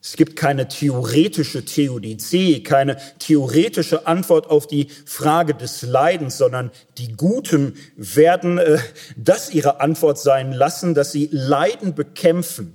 Es 0.00 0.16
gibt 0.16 0.36
keine 0.36 0.68
theoretische 0.68 1.64
Theodizee, 1.64 2.62
keine 2.62 2.98
theoretische 3.18 4.06
Antwort 4.06 4.48
auf 4.48 4.66
die 4.66 4.88
Frage 5.06 5.54
des 5.54 5.82
Leidens, 5.82 6.36
sondern 6.36 6.70
die 6.98 7.14
Guten 7.14 7.74
werden 7.96 8.58
äh, 8.58 8.78
das 9.16 9.50
ihre 9.50 9.80
Antwort 9.80 10.18
sein 10.18 10.52
lassen, 10.52 10.94
dass 10.94 11.10
sie 11.10 11.28
Leiden 11.32 11.94
bekämpfen, 11.94 12.74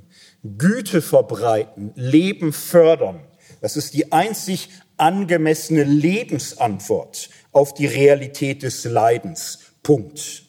Güte 0.58 1.02
verbreiten, 1.02 1.94
Leben 1.96 2.52
fördern. 2.52 3.22
Das 3.62 3.78
ist 3.78 3.94
die 3.94 4.12
einzig 4.12 4.70
angemessene 4.98 5.84
Lebensantwort 5.84 7.30
auf 7.52 7.74
die 7.74 7.86
Realität 7.86 8.64
des 8.64 8.84
Leidens. 8.84 9.60
Punkt. 9.84 10.44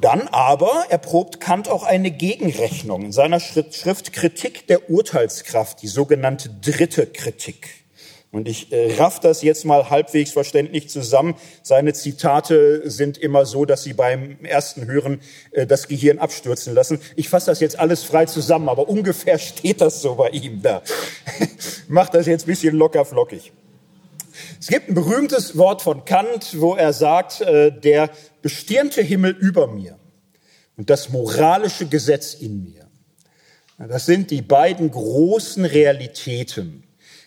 Dann 0.00 0.28
aber 0.28 0.86
erprobt 0.88 1.40
Kant 1.40 1.68
auch 1.68 1.82
eine 1.82 2.10
Gegenrechnung 2.10 3.02
in 3.02 3.12
seiner 3.12 3.38
Schrift 3.38 4.12
Kritik 4.14 4.66
der 4.66 4.88
Urteilskraft, 4.88 5.82
die 5.82 5.88
sogenannte 5.88 6.48
dritte 6.48 7.06
Kritik. 7.06 7.80
Und 8.32 8.46
ich 8.46 8.72
äh, 8.72 8.94
raff 8.94 9.18
das 9.18 9.42
jetzt 9.42 9.64
mal 9.64 9.90
halbwegs 9.90 10.30
verständlich 10.30 10.88
zusammen. 10.88 11.34
Seine 11.62 11.92
Zitate 11.94 12.88
sind 12.88 13.18
immer 13.18 13.44
so, 13.44 13.64
dass 13.64 13.82
sie 13.82 13.92
beim 13.92 14.38
ersten 14.44 14.86
Hören 14.86 15.20
äh, 15.50 15.66
das 15.66 15.88
Gehirn 15.88 16.20
abstürzen 16.20 16.72
lassen. 16.72 17.00
Ich 17.16 17.28
fasse 17.28 17.46
das 17.46 17.58
jetzt 17.58 17.78
alles 17.78 18.04
frei 18.04 18.26
zusammen, 18.26 18.68
aber 18.68 18.88
ungefähr 18.88 19.38
steht 19.40 19.80
das 19.80 20.00
so 20.00 20.14
bei 20.14 20.28
ihm 20.28 20.62
da. 20.62 20.82
Macht 21.88 22.14
das 22.14 22.26
jetzt 22.26 22.44
ein 22.44 22.46
bisschen 22.46 22.76
locker 22.76 23.04
flockig. 23.04 23.52
Es 24.58 24.68
gibt 24.68 24.88
ein 24.88 24.94
berühmtes 24.94 25.56
Wort 25.56 25.82
von 25.82 26.04
Kant, 26.04 26.60
wo 26.60 26.74
er 26.74 26.92
sagt, 26.92 27.40
äh, 27.40 27.72
der 27.72 28.10
bestirnte 28.42 29.02
Himmel 29.02 29.32
über 29.32 29.66
mir 29.66 29.98
und 30.76 30.90
das 30.90 31.10
moralische 31.10 31.86
Gesetz 31.86 32.34
in 32.34 32.64
mir. 32.64 32.86
Das 33.88 34.04
sind 34.04 34.30
die 34.30 34.42
beiden 34.42 34.90
großen 34.90 35.64
Realitäten, 35.64 36.84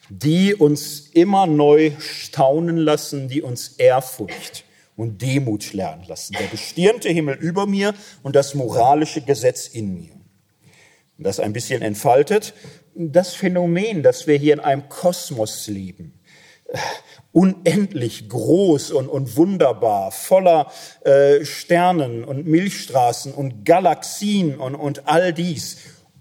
die 0.09 0.53
uns 0.53 1.09
immer 1.13 1.47
neu 1.47 1.91
staunen 1.99 2.77
lassen, 2.77 3.27
die 3.27 3.41
uns 3.41 3.69
Ehrfurcht 3.77 4.63
und 4.95 5.21
Demut 5.21 5.73
lernen 5.73 6.03
lassen. 6.07 6.35
Der 6.39 6.45
bestirnte 6.47 7.09
Himmel 7.09 7.35
über 7.35 7.65
mir 7.65 7.95
und 8.21 8.35
das 8.35 8.53
moralische 8.53 9.21
Gesetz 9.21 9.67
in 9.67 9.95
mir. 9.95 10.11
das 11.17 11.39
ein 11.39 11.53
bisschen 11.53 11.81
entfaltet, 11.81 12.53
das 12.95 13.33
Phänomen, 13.33 14.03
dass 14.03 14.27
wir 14.27 14.37
hier 14.37 14.53
in 14.53 14.59
einem 14.59 14.89
Kosmos 14.89 15.67
leben, 15.67 16.13
unendlich 17.31 18.29
groß 18.29 18.91
und, 18.91 19.09
und 19.09 19.35
wunderbar, 19.35 20.11
voller 20.11 20.71
äh, 21.01 21.43
Sternen 21.43 22.23
und 22.23 22.45
Milchstraßen 22.45 23.33
und 23.33 23.65
Galaxien 23.65 24.57
und, 24.57 24.75
und 24.75 25.07
all 25.07 25.33
dies. 25.33 25.77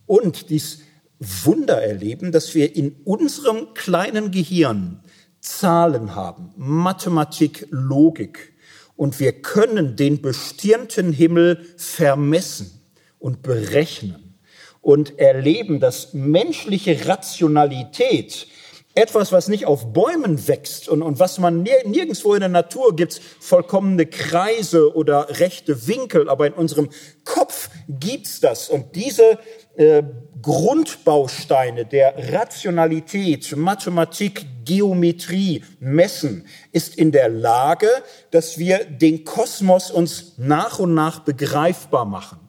Und 0.06 0.50
dies 0.50 0.80
Wunder 1.18 1.82
erleben, 1.82 2.32
dass 2.32 2.54
wir 2.54 2.74
in 2.74 2.96
unserem 3.04 3.74
kleinen 3.74 4.30
Gehirn 4.30 5.00
Zahlen 5.40 6.14
haben, 6.14 6.52
Mathematik, 6.56 7.66
Logik. 7.70 8.54
Und 8.96 9.20
wir 9.20 9.32
können 9.42 9.96
den 9.96 10.22
bestirnten 10.22 11.12
Himmel 11.12 11.66
vermessen 11.76 12.80
und 13.18 13.42
berechnen 13.42 14.38
und 14.80 15.18
erleben, 15.18 15.80
dass 15.80 16.12
menschliche 16.12 17.06
Rationalität 17.06 18.46
etwas, 18.94 19.32
was 19.32 19.48
nicht 19.48 19.66
auf 19.66 19.92
Bäumen 19.92 20.46
wächst 20.48 20.88
und, 20.88 21.02
und 21.02 21.18
was 21.18 21.38
man 21.38 21.62
nirgendwo 21.62 22.34
in 22.34 22.40
der 22.40 22.48
Natur 22.48 22.94
gibt, 22.94 23.20
vollkommene 23.40 24.06
Kreise 24.06 24.94
oder 24.94 25.40
rechte 25.40 25.86
Winkel, 25.86 26.28
aber 26.28 26.46
in 26.46 26.52
unserem 26.52 26.90
Kopf 27.24 27.70
gibt's 27.88 28.40
das. 28.40 28.68
Und 28.68 28.94
diese 28.94 29.38
äh, 29.76 30.02
Grundbausteine 30.42 31.86
der 31.86 32.32
Rationalität, 32.32 33.56
Mathematik, 33.56 34.44
Geometrie, 34.64 35.64
Messen 35.80 36.46
ist 36.72 36.96
in 36.96 37.12
der 37.12 37.28
Lage, 37.28 37.88
dass 38.30 38.58
wir 38.58 38.84
den 38.84 39.24
Kosmos 39.24 39.90
uns 39.90 40.34
nach 40.36 40.78
und 40.78 40.94
nach 40.94 41.20
begreifbar 41.20 42.04
machen. 42.04 42.41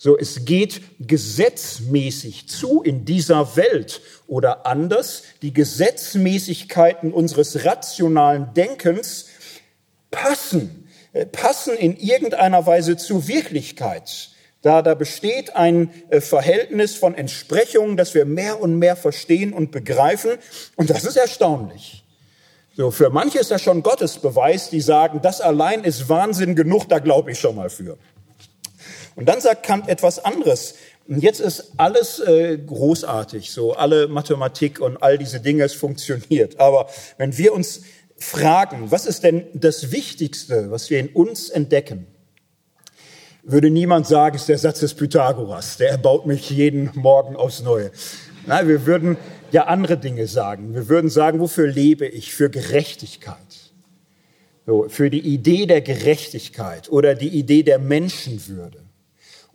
So, 0.00 0.16
es 0.16 0.44
geht 0.44 0.80
gesetzmäßig 1.00 2.48
zu 2.48 2.82
in 2.82 3.04
dieser 3.04 3.56
Welt 3.56 4.00
oder 4.28 4.64
anders, 4.64 5.24
die 5.42 5.52
Gesetzmäßigkeiten 5.52 7.12
unseres 7.12 7.64
rationalen 7.64 8.54
Denkens 8.54 9.26
passen, 10.12 10.88
äh, 11.12 11.26
passen 11.26 11.76
in 11.76 11.96
irgendeiner 11.96 12.64
Weise 12.64 12.96
zur 12.96 13.26
Wirklichkeit. 13.26 14.30
Da, 14.62 14.82
da 14.82 14.94
besteht 14.94 15.56
ein 15.56 15.90
äh, 16.10 16.20
Verhältnis 16.20 16.94
von 16.94 17.16
Entsprechungen, 17.16 17.96
dass 17.96 18.14
wir 18.14 18.24
mehr 18.24 18.60
und 18.60 18.78
mehr 18.78 18.94
verstehen 18.94 19.52
und 19.52 19.72
begreifen. 19.72 20.32
Und 20.76 20.90
das 20.90 21.04
ist 21.04 21.16
erstaunlich. 21.16 22.04
So, 22.76 22.92
für 22.92 23.10
manche 23.10 23.40
ist 23.40 23.50
das 23.50 23.62
schon 23.62 23.82
Gottesbeweis, 23.82 24.70
die 24.70 24.80
sagen, 24.80 25.18
das 25.22 25.40
allein 25.40 25.82
ist 25.82 26.08
Wahnsinn 26.08 26.54
genug, 26.54 26.88
da 26.88 27.00
glaube 27.00 27.32
ich 27.32 27.40
schon 27.40 27.56
mal 27.56 27.70
für. 27.70 27.98
Und 29.18 29.26
dann 29.26 29.40
sagt 29.40 29.64
Kant 29.64 29.88
etwas 29.88 30.24
anderes. 30.24 30.76
Und 31.08 31.24
jetzt 31.24 31.40
ist 31.40 31.72
alles 31.76 32.20
äh, 32.20 32.56
großartig, 32.56 33.50
so 33.50 33.72
alle 33.72 34.06
Mathematik 34.06 34.78
und 34.78 35.02
all 35.02 35.18
diese 35.18 35.40
Dinge, 35.40 35.64
es 35.64 35.74
funktioniert. 35.74 36.60
Aber 36.60 36.88
wenn 37.16 37.36
wir 37.36 37.52
uns 37.52 37.82
fragen, 38.16 38.92
was 38.92 39.06
ist 39.06 39.24
denn 39.24 39.46
das 39.54 39.90
Wichtigste, 39.90 40.70
was 40.70 40.88
wir 40.88 41.00
in 41.00 41.08
uns 41.08 41.48
entdecken, 41.48 42.06
würde 43.42 43.70
niemand 43.70 44.06
sagen, 44.06 44.36
ist 44.36 44.48
der 44.48 44.58
Satz 44.58 44.78
des 44.78 44.94
Pythagoras, 44.94 45.78
der 45.78 45.90
erbaut 45.90 46.26
mich 46.26 46.48
jeden 46.50 46.92
Morgen 46.94 47.34
aufs 47.34 47.60
Neue. 47.60 47.90
Nein, 48.46 48.68
wir 48.68 48.86
würden 48.86 49.16
ja 49.50 49.64
andere 49.64 49.98
Dinge 49.98 50.28
sagen. 50.28 50.74
Wir 50.74 50.88
würden 50.88 51.10
sagen, 51.10 51.40
wofür 51.40 51.66
lebe 51.66 52.06
ich? 52.06 52.32
Für 52.32 52.50
Gerechtigkeit. 52.50 53.34
So, 54.64 54.88
für 54.88 55.10
die 55.10 55.22
Idee 55.22 55.66
der 55.66 55.80
Gerechtigkeit 55.80 56.88
oder 56.88 57.16
die 57.16 57.30
Idee 57.30 57.64
der 57.64 57.80
Menschenwürde 57.80 58.87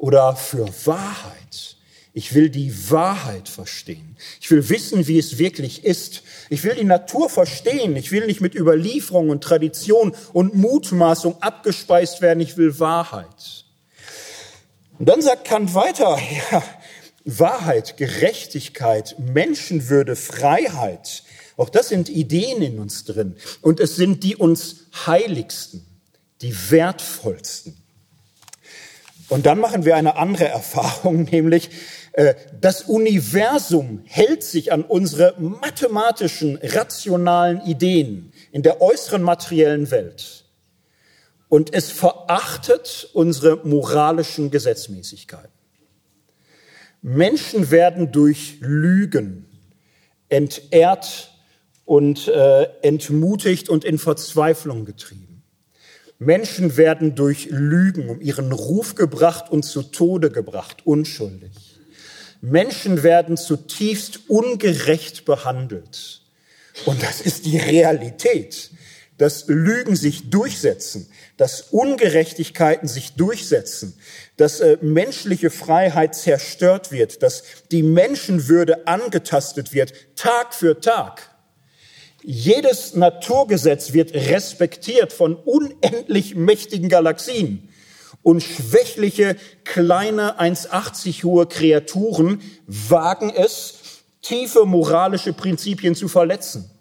oder 0.03 0.35
für 0.35 0.67
Wahrheit. 0.85 1.77
Ich 2.11 2.33
will 2.33 2.49
die 2.49 2.91
Wahrheit 2.91 3.47
verstehen. 3.47 4.17
Ich 4.41 4.51
will 4.51 4.67
wissen, 4.67 5.07
wie 5.07 5.17
es 5.17 5.37
wirklich 5.37 5.85
ist. 5.85 6.23
Ich 6.49 6.65
will 6.65 6.75
die 6.75 6.83
Natur 6.83 7.29
verstehen. 7.29 7.95
Ich 7.95 8.11
will 8.11 8.25
nicht 8.25 8.41
mit 8.41 8.53
Überlieferung 8.53 9.29
und 9.29 9.41
Tradition 9.41 10.13
und 10.33 10.55
Mutmaßung 10.55 11.41
abgespeist 11.41 12.21
werden. 12.21 12.41
Ich 12.41 12.57
will 12.57 12.81
Wahrheit. 12.81 13.63
Und 14.99 15.07
dann 15.07 15.21
sagt 15.21 15.45
Kant 15.45 15.73
weiter, 15.73 16.19
ja, 16.51 16.61
Wahrheit, 17.23 17.95
Gerechtigkeit, 17.95 19.15
Menschenwürde, 19.19 20.17
Freiheit, 20.17 21.23
auch 21.55 21.69
das 21.69 21.87
sind 21.87 22.09
Ideen 22.09 22.61
in 22.61 22.77
uns 22.77 23.05
drin. 23.05 23.37
Und 23.61 23.79
es 23.79 23.95
sind 23.95 24.25
die 24.25 24.35
uns 24.35 24.87
heiligsten, 25.05 25.85
die 26.41 26.53
wertvollsten. 26.71 27.82
Und 29.29 29.45
dann 29.45 29.59
machen 29.59 29.85
wir 29.85 29.95
eine 29.95 30.15
andere 30.15 30.47
Erfahrung, 30.47 31.23
nämlich 31.31 31.69
äh, 32.13 32.35
das 32.59 32.83
Universum 32.83 34.01
hält 34.05 34.43
sich 34.43 34.71
an 34.71 34.83
unsere 34.83 35.35
mathematischen, 35.39 36.59
rationalen 36.61 37.61
Ideen 37.61 38.31
in 38.51 38.63
der 38.63 38.81
äußeren 38.81 39.23
materiellen 39.23 39.91
Welt. 39.91 40.43
und 41.53 41.71
es 41.71 41.91
verachtet 41.91 43.11
unsere 43.13 43.57
moralischen 43.57 44.49
Gesetzmäßigkeiten. 44.49 45.51
Menschen 47.03 47.69
werden 47.69 48.11
durch 48.11 48.57
Lügen 48.59 49.45
entehrt 50.29 51.31
und 51.85 52.27
äh, 52.27 52.63
entmutigt 52.81 53.69
und 53.69 53.83
in 53.83 53.99
Verzweiflung 53.99 54.85
getrieben. 54.85 55.32
Menschen 56.25 56.77
werden 56.77 57.15
durch 57.15 57.47
Lügen 57.49 58.09
um 58.09 58.21
ihren 58.21 58.51
Ruf 58.51 58.95
gebracht 58.95 59.51
und 59.51 59.63
zu 59.63 59.83
Tode 59.83 60.31
gebracht, 60.31 60.85
unschuldig. 60.85 61.51
Menschen 62.41 63.03
werden 63.03 63.37
zutiefst 63.37 64.29
ungerecht 64.29 65.25
behandelt. 65.25 66.21
Und 66.85 67.01
das 67.03 67.21
ist 67.21 67.45
die 67.45 67.57
Realität, 67.57 68.71
dass 69.17 69.47
Lügen 69.47 69.95
sich 69.95 70.29
durchsetzen, 70.29 71.07
dass 71.37 71.61
Ungerechtigkeiten 71.61 72.87
sich 72.87 73.13
durchsetzen, 73.13 73.93
dass 74.37 74.59
äh, 74.59 74.77
menschliche 74.81 75.49
Freiheit 75.49 76.15
zerstört 76.15 76.91
wird, 76.91 77.23
dass 77.23 77.43
die 77.71 77.83
Menschenwürde 77.83 78.87
angetastet 78.87 79.73
wird, 79.73 79.93
Tag 80.15 80.53
für 80.53 80.79
Tag. 80.81 81.32
Jedes 82.23 82.95
Naturgesetz 82.95 83.91
wird 83.91 84.13
respektiert 84.13 85.11
von 85.11 85.35
unendlich 85.35 86.35
mächtigen 86.35 86.87
Galaxien. 86.87 87.69
Und 88.21 88.41
schwächliche, 88.41 89.35
kleine, 89.65 90.39
1,80 90.39 91.23
hohe 91.23 91.45
Kreaturen 91.45 92.41
wagen 92.65 93.29
es, 93.29 94.03
tiefe 94.21 94.65
moralische 94.65 95.33
Prinzipien 95.33 95.95
zu 95.95 96.07
verletzen. 96.07 96.71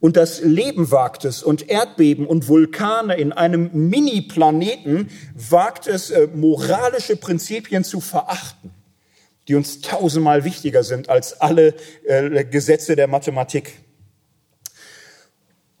Und 0.00 0.16
das 0.16 0.40
Leben 0.40 0.90
wagt 0.90 1.24
es 1.24 1.44
und 1.44 1.70
Erdbeben 1.70 2.26
und 2.26 2.48
Vulkane 2.48 3.14
in 3.14 3.32
einem 3.32 3.70
Mini-Planeten 3.72 5.10
wagt 5.34 5.86
es, 5.86 6.10
äh, 6.10 6.26
moralische 6.34 7.14
Prinzipien 7.14 7.84
zu 7.84 8.00
verachten, 8.00 8.72
die 9.46 9.54
uns 9.54 9.80
tausendmal 9.80 10.42
wichtiger 10.42 10.82
sind 10.82 11.08
als 11.08 11.40
alle 11.40 11.74
äh, 12.04 12.44
Gesetze 12.44 12.96
der 12.96 13.06
Mathematik. 13.06 13.74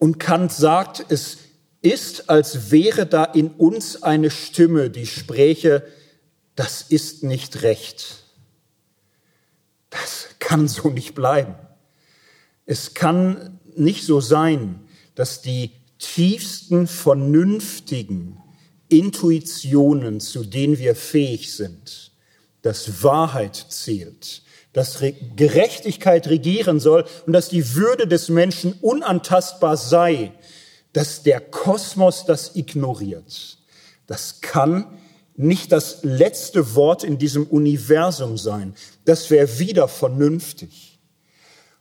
Und 0.02 0.18
Kant 0.18 0.50
sagt, 0.50 1.06
es 1.10 1.38
ist, 1.80 2.28
als 2.28 2.72
wäre 2.72 3.06
da 3.06 3.22
in 3.22 3.52
uns 3.52 4.02
eine 4.02 4.32
Stimme, 4.32 4.90
die 4.90 5.06
spräche, 5.06 5.86
das 6.56 6.82
ist 6.82 7.22
nicht 7.22 7.62
recht. 7.62 8.24
Das 9.90 10.30
kann 10.40 10.66
so 10.66 10.88
nicht 10.88 11.14
bleiben. 11.14 11.54
Es 12.66 12.94
kann 12.94 13.60
nicht 13.76 14.04
so 14.04 14.20
sein, 14.20 14.80
dass 15.14 15.40
die 15.40 15.70
tiefsten 16.00 16.88
vernünftigen 16.88 18.42
Intuitionen, 18.88 20.18
zu 20.18 20.42
denen 20.42 20.80
wir 20.80 20.96
fähig 20.96 21.54
sind, 21.54 22.10
dass 22.62 23.04
Wahrheit 23.04 23.54
zählt, 23.68 24.42
dass 24.72 25.02
Gerechtigkeit 25.36 26.28
regieren 26.28 26.80
soll 26.80 27.04
und 27.26 27.32
dass 27.32 27.48
die 27.48 27.74
Würde 27.74 28.06
des 28.06 28.28
Menschen 28.28 28.74
unantastbar 28.80 29.76
sei, 29.76 30.32
dass 30.92 31.22
der 31.22 31.40
Kosmos 31.40 32.24
das 32.24 32.56
ignoriert. 32.56 33.58
Das 34.06 34.40
kann 34.40 34.86
nicht 35.36 35.72
das 35.72 35.98
letzte 36.02 36.74
Wort 36.74 37.04
in 37.04 37.18
diesem 37.18 37.46
Universum 37.46 38.36
sein. 38.36 38.74
Das 39.04 39.30
wäre 39.30 39.58
wieder 39.58 39.88
vernünftig. 39.88 41.00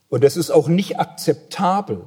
Und 0.09 0.23
es 0.23 0.37
ist 0.37 0.51
auch 0.51 0.67
nicht 0.67 0.99
akzeptabel, 0.99 2.05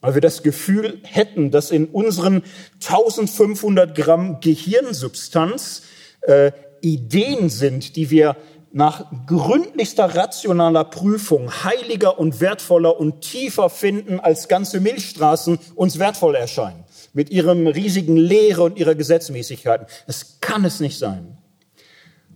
weil 0.00 0.14
wir 0.14 0.20
das 0.20 0.42
Gefühl 0.42 1.00
hätten, 1.02 1.50
dass 1.50 1.70
in 1.70 1.86
unseren 1.86 2.42
1500 2.74 3.96
Gramm 3.96 4.40
Gehirnsubstanz 4.40 5.82
äh, 6.22 6.52
Ideen 6.80 7.48
sind, 7.48 7.96
die 7.96 8.10
wir 8.10 8.36
nach 8.72 9.06
gründlichster 9.26 10.14
rationaler 10.14 10.84
Prüfung 10.84 11.64
heiliger 11.64 12.18
und 12.18 12.40
wertvoller 12.40 12.98
und 12.98 13.22
tiefer 13.22 13.70
finden, 13.70 14.20
als 14.20 14.48
ganze 14.48 14.80
Milchstraßen 14.80 15.58
uns 15.74 15.98
wertvoll 15.98 16.34
erscheinen. 16.34 16.84
Mit 17.12 17.30
ihrem 17.30 17.66
riesigen 17.66 18.16
Lehre 18.16 18.62
und 18.62 18.78
ihrer 18.78 18.94
Gesetzmäßigkeiten. 18.94 19.86
Das 20.06 20.40
kann 20.40 20.64
es 20.64 20.80
nicht 20.80 20.98
sein. 20.98 21.38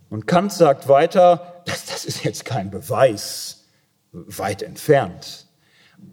Und 0.09 0.27
Kant 0.27 0.53
sagt 0.53 0.89
weiter, 0.89 1.63
das, 1.67 1.87
das 1.87 2.05
ist 2.05 2.25
jetzt 2.25 2.45
kein 2.45 2.71
Beweis, 2.71 3.65
weit 4.13 4.63
entfernt. 4.63 5.47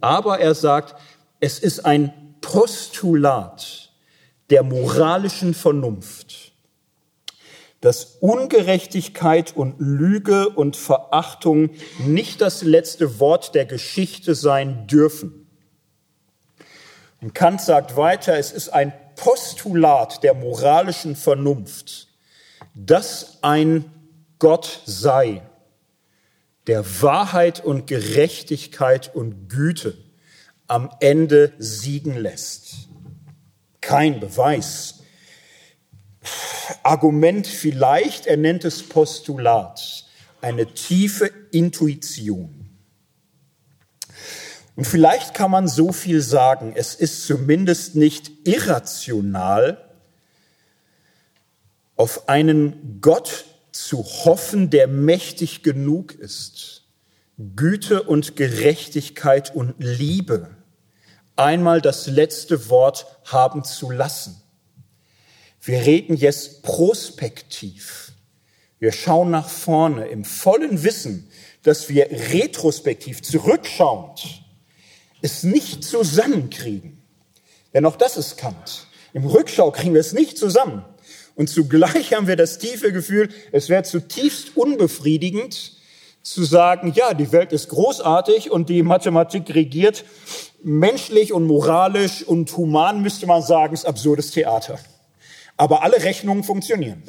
Aber 0.00 0.38
er 0.38 0.54
sagt, 0.54 0.94
es 1.40 1.58
ist 1.58 1.84
ein 1.84 2.12
Postulat 2.40 3.90
der 4.50 4.62
moralischen 4.62 5.54
Vernunft 5.54 6.29
dass 7.80 8.16
Ungerechtigkeit 8.20 9.56
und 9.56 9.76
Lüge 9.78 10.50
und 10.50 10.76
Verachtung 10.76 11.70
nicht 11.98 12.40
das 12.40 12.62
letzte 12.62 13.18
Wort 13.20 13.54
der 13.54 13.64
Geschichte 13.64 14.34
sein 14.34 14.86
dürfen. 14.86 15.46
Und 17.20 17.34
Kant 17.34 17.60
sagt 17.60 17.96
weiter, 17.96 18.36
es 18.38 18.52
ist 18.52 18.70
ein 18.70 18.92
Postulat 19.16 20.22
der 20.22 20.34
moralischen 20.34 21.16
Vernunft, 21.16 22.08
dass 22.74 23.38
ein 23.42 23.84
Gott 24.38 24.82
sei, 24.86 25.42
der 26.66 26.84
Wahrheit 27.02 27.64
und 27.64 27.86
Gerechtigkeit 27.86 29.14
und 29.14 29.48
Güte 29.48 29.98
am 30.66 30.90
Ende 31.00 31.52
siegen 31.58 32.16
lässt. 32.16 32.88
Kein 33.80 34.20
Beweis, 34.20 34.99
Argument 36.82 37.46
vielleicht, 37.46 38.26
er 38.26 38.36
nennt 38.36 38.64
es 38.64 38.82
Postulat, 38.82 40.06
eine 40.40 40.66
tiefe 40.66 41.30
Intuition. 41.50 42.70
Und 44.76 44.86
vielleicht 44.86 45.34
kann 45.34 45.50
man 45.50 45.68
so 45.68 45.92
viel 45.92 46.22
sagen, 46.22 46.72
es 46.74 46.94
ist 46.94 47.26
zumindest 47.26 47.96
nicht 47.96 48.30
irrational, 48.46 49.84
auf 51.96 52.28
einen 52.28 53.00
Gott 53.02 53.44
zu 53.72 54.02
hoffen, 54.02 54.70
der 54.70 54.88
mächtig 54.88 55.62
genug 55.62 56.14
ist, 56.14 56.84
Güte 57.56 58.02
und 58.02 58.36
Gerechtigkeit 58.36 59.54
und 59.54 59.74
Liebe 59.78 60.50
einmal 61.40 61.80
das 61.80 62.06
letzte 62.06 62.68
Wort 62.68 63.06
haben 63.24 63.64
zu 63.64 63.90
lassen. 63.90 64.39
Wir 65.62 65.84
reden 65.84 66.16
jetzt 66.16 66.62
prospektiv. 66.62 68.12
Wir 68.78 68.92
schauen 68.92 69.30
nach 69.30 69.48
vorne 69.48 70.06
im 70.06 70.24
vollen 70.24 70.82
Wissen, 70.82 71.30
dass 71.62 71.90
wir 71.90 72.10
retrospektiv 72.10 73.22
zurückschauend 73.22 74.42
es 75.22 75.42
nicht 75.42 75.84
zusammenkriegen. 75.84 77.02
Denn 77.74 77.84
auch 77.84 77.96
das 77.96 78.16
ist 78.16 78.38
Kant. 78.38 78.86
Im 79.12 79.26
Rückschau 79.26 79.70
kriegen 79.70 79.92
wir 79.92 80.00
es 80.00 80.14
nicht 80.14 80.38
zusammen. 80.38 80.82
Und 81.34 81.48
zugleich 81.48 82.14
haben 82.14 82.26
wir 82.26 82.36
das 82.36 82.58
tiefe 82.58 82.90
Gefühl, 82.90 83.28
es 83.52 83.68
wäre 83.68 83.82
zutiefst 83.82 84.56
unbefriedigend 84.56 85.76
zu 86.22 86.44
sagen, 86.44 86.92
ja, 86.94 87.12
die 87.12 87.32
Welt 87.32 87.52
ist 87.52 87.68
großartig 87.68 88.50
und 88.50 88.70
die 88.70 88.82
Mathematik 88.82 89.54
regiert. 89.54 90.04
Menschlich 90.62 91.34
und 91.34 91.46
moralisch 91.46 92.22
und 92.22 92.54
human 92.56 93.02
müsste 93.02 93.26
man 93.26 93.42
sagen, 93.42 93.74
ist 93.74 93.86
absurdes 93.86 94.30
Theater 94.30 94.78
aber 95.60 95.82
alle 95.82 96.02
Rechnungen 96.02 96.42
funktionieren. 96.42 97.02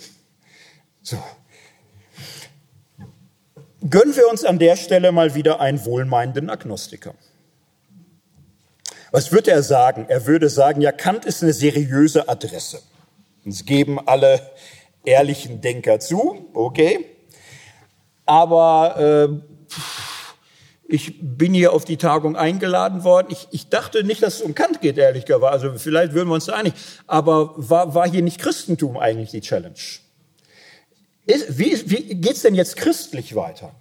So. 1.02 1.18
Gönnen 3.90 4.14
wir 4.18 4.30
uns 4.30 4.44
an 4.44 4.60
der 4.60 4.76
Stelle 4.76 5.14
mal 5.14 5.36
wieder 5.36 5.61
einen 5.61 5.86
wohlmeinenden 5.86 6.49
Agnostiker. 6.49 7.15
Was 9.11 9.32
würde 9.32 9.52
er 9.52 9.64
sagen? 9.64 10.06
Er 10.10 10.26
würde 10.26 10.49
sagen, 10.49 10.82
ja, 10.82 10.91
Kant 10.91 11.23
ist 11.23 11.41
eine 11.41 11.53
seriöse 11.53 12.28
Adresse. 12.28 12.82
Es 13.45 13.65
geben 13.65 14.06
alle 14.06 14.41
ehrlichen 15.06 15.61
Denker 15.61 16.02
zu, 16.02 16.49
okay. 16.53 17.06
Aber 18.26 18.98
äh, 18.99 19.51
ich 20.91 21.15
bin 21.22 21.53
hier 21.53 21.72
auf 21.73 21.85
die 21.85 21.97
Tagung 21.97 22.35
eingeladen 22.35 23.03
worden. 23.03 23.27
Ich, 23.30 23.47
ich 23.51 23.69
dachte 23.69 24.03
nicht, 24.03 24.22
dass 24.22 24.35
es 24.35 24.41
um 24.41 24.53
Kant 24.53 24.81
geht, 24.81 24.97
ehrlich 24.97 25.26
gesagt. 25.26 25.43
Also 25.43 25.73
vielleicht 25.77 26.13
würden 26.13 26.30
wir 26.30 26.35
uns 26.35 26.45
da 26.45 26.53
einig. 26.53 26.73
Aber 27.07 27.53
war, 27.55 27.95
war 27.95 28.09
hier 28.09 28.22
nicht 28.22 28.39
Christentum 28.39 28.97
eigentlich 28.97 29.31
die 29.31 29.41
Challenge? 29.41 29.76
Ist, 31.26 31.57
wie, 31.57 31.89
wie 31.89 32.15
geht's 32.15 32.41
denn 32.41 32.55
jetzt 32.55 32.76
christlich 32.76 33.35
weiter? 33.35 33.72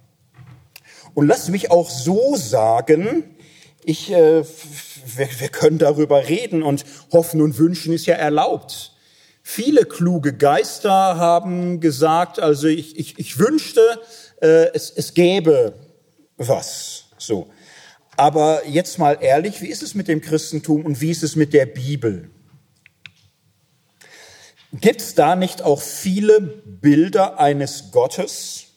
Und 1.13 1.27
lass 1.27 1.49
mich 1.49 1.69
auch 1.69 1.89
so 1.89 2.35
sagen, 2.37 3.35
ich, 3.83 4.11
äh, 4.11 4.43
wir, 4.43 5.29
wir 5.39 5.49
können 5.49 5.79
darüber 5.79 6.29
reden 6.29 6.63
und 6.63 6.85
hoffen 7.11 7.41
und 7.41 7.57
wünschen 7.57 7.93
ist 7.93 8.05
ja 8.05 8.15
erlaubt. 8.15 8.93
Viele 9.43 9.85
kluge 9.85 10.33
Geister 10.33 11.17
haben 11.17 11.81
gesagt, 11.81 12.39
also 12.39 12.67
ich, 12.67 12.97
ich, 12.97 13.19
ich 13.19 13.39
wünschte, 13.39 13.81
äh, 14.41 14.67
es, 14.73 14.91
es 14.91 15.13
gäbe 15.13 15.73
was. 16.37 17.00
So. 17.21 17.51
Aber 18.17 18.67
jetzt 18.67 18.99
mal 18.99 19.17
ehrlich, 19.21 19.61
wie 19.61 19.67
ist 19.67 19.83
es 19.83 19.95
mit 19.95 20.07
dem 20.07 20.21
Christentum 20.21 20.85
und 20.85 21.01
wie 21.01 21.11
ist 21.11 21.23
es 21.23 21.35
mit 21.35 21.53
der 21.53 21.65
Bibel? 21.65 22.29
Gibt 24.73 25.01
es 25.01 25.15
da 25.15 25.35
nicht 25.35 25.61
auch 25.61 25.81
viele 25.81 26.39
Bilder 26.39 27.39
eines 27.39 27.91
Gottes, 27.91 28.67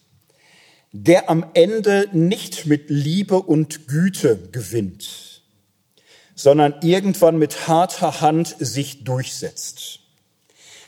der 0.91 1.29
am 1.29 1.45
Ende 1.53 2.09
nicht 2.13 2.65
mit 2.65 2.89
Liebe 2.89 3.41
und 3.41 3.87
Güte 3.87 4.37
gewinnt, 4.51 5.43
sondern 6.35 6.75
irgendwann 6.81 7.37
mit 7.37 7.67
harter 7.67 8.21
Hand 8.21 8.55
sich 8.59 9.03
durchsetzt? 9.03 9.99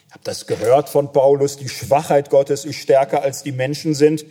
Ich 0.07 0.13
habe 0.13 0.23
das 0.23 0.45
gehört 0.45 0.89
von 0.89 1.11
Paulus, 1.11 1.57
die 1.57 1.69
Schwachheit 1.69 2.29
Gottes 2.29 2.65
ist 2.65 2.77
stärker 2.77 3.23
als 3.23 3.43
die 3.43 3.51
Menschen 3.51 3.93
sind. 3.93 4.25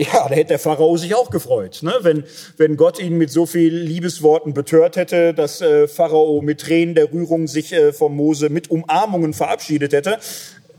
Ja, 0.00 0.28
da 0.28 0.34
hätte 0.36 0.50
der 0.50 0.58
Pharao 0.60 0.96
sich 0.96 1.16
auch 1.16 1.28
gefreut, 1.28 1.80
ne? 1.82 1.92
wenn, 2.02 2.22
wenn 2.56 2.76
Gott 2.76 3.00
ihn 3.00 3.18
mit 3.18 3.32
so 3.32 3.46
viel 3.46 3.74
Liebesworten 3.74 4.54
betört 4.54 4.94
hätte, 4.94 5.34
dass 5.34 5.60
äh, 5.60 5.88
Pharao 5.88 6.40
mit 6.40 6.60
Tränen 6.60 6.94
der 6.94 7.12
Rührung 7.12 7.48
sich 7.48 7.72
äh, 7.72 7.92
vom 7.92 8.14
Mose 8.14 8.48
mit 8.48 8.70
Umarmungen 8.70 9.34
verabschiedet 9.34 9.92
hätte. 9.92 10.18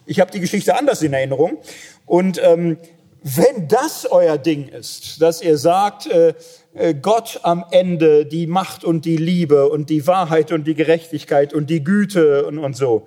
Ich 0.05 0.21
habe 0.21 0.31
die 0.31 0.39
Geschichte 0.39 0.73
anders 0.77 1.01
in 1.01 1.11
Erinnerung. 1.11 1.57
Und 2.05 2.41
ähm, 2.41 2.77
wenn 3.21 3.67
das 3.67 4.05
euer 4.09 4.37
Ding 4.37 4.69
ist, 4.69 5.21
dass 5.21 5.41
ihr 5.41 5.57
sagt, 5.57 6.07
äh, 6.07 6.33
äh, 6.73 6.93
Gott 6.93 7.41
am 7.43 7.65
Ende 7.71 8.25
die 8.25 8.47
Macht 8.47 8.85
und 8.85 9.03
die 9.03 9.17
Liebe 9.17 9.67
und 9.67 9.89
die 9.89 10.07
Wahrheit 10.07 10.53
und 10.53 10.65
die 10.65 10.75
Gerechtigkeit 10.75 11.53
und 11.53 11.69
die 11.69 11.83
Güte 11.83 12.45
und, 12.45 12.57
und 12.57 12.77
so, 12.77 13.05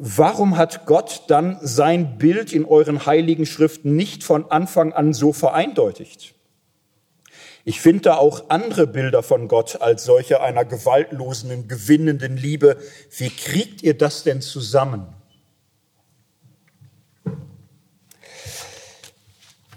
Warum 0.00 0.56
hat 0.56 0.86
Gott 0.86 1.24
dann 1.26 1.58
sein 1.60 2.18
Bild 2.18 2.52
in 2.52 2.64
euren 2.64 3.04
heiligen 3.04 3.46
Schriften 3.46 3.96
nicht 3.96 4.22
von 4.22 4.48
Anfang 4.48 4.92
an 4.92 5.12
so 5.12 5.32
vereindeutigt? 5.32 6.36
Ich 7.64 7.80
finde 7.80 8.02
da 8.02 8.16
auch 8.16 8.48
andere 8.48 8.86
Bilder 8.86 9.24
von 9.24 9.48
Gott 9.48 9.82
als 9.82 10.04
solche 10.04 10.40
einer 10.40 10.64
gewaltlosen, 10.64 11.66
gewinnenden 11.66 12.36
Liebe. 12.36 12.76
Wie 13.10 13.28
kriegt 13.28 13.82
ihr 13.82 13.98
das 13.98 14.22
denn 14.22 14.40
zusammen? 14.40 15.08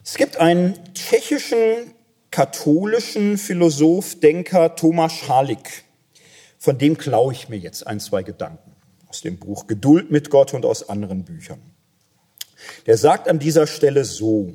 Es 0.04 0.18
gibt 0.18 0.38
einen 0.38 0.94
tschechischen 0.94 1.96
katholischen 2.30 3.40
Philosoph, 3.40 4.20
Denker 4.20 4.76
Thomas 4.76 5.28
Halik. 5.28 5.84
Von 6.60 6.78
dem 6.78 6.96
klaue 6.96 7.34
ich 7.34 7.50
mir 7.50 7.58
jetzt 7.58 7.88
ein, 7.88 8.00
zwei 8.00 8.22
Gedanken 8.22 8.71
aus 9.12 9.20
dem 9.20 9.38
Buch 9.38 9.68
Geduld 9.68 10.10
mit 10.10 10.30
Gott 10.30 10.54
und 10.54 10.66
aus 10.66 10.88
anderen 10.88 11.26
Büchern. 11.26 11.60
Der 12.86 12.98
sagt 12.98 13.28
an 13.28 13.40
dieser 13.40 13.68
Stelle 13.68 14.06
so, 14.06 14.54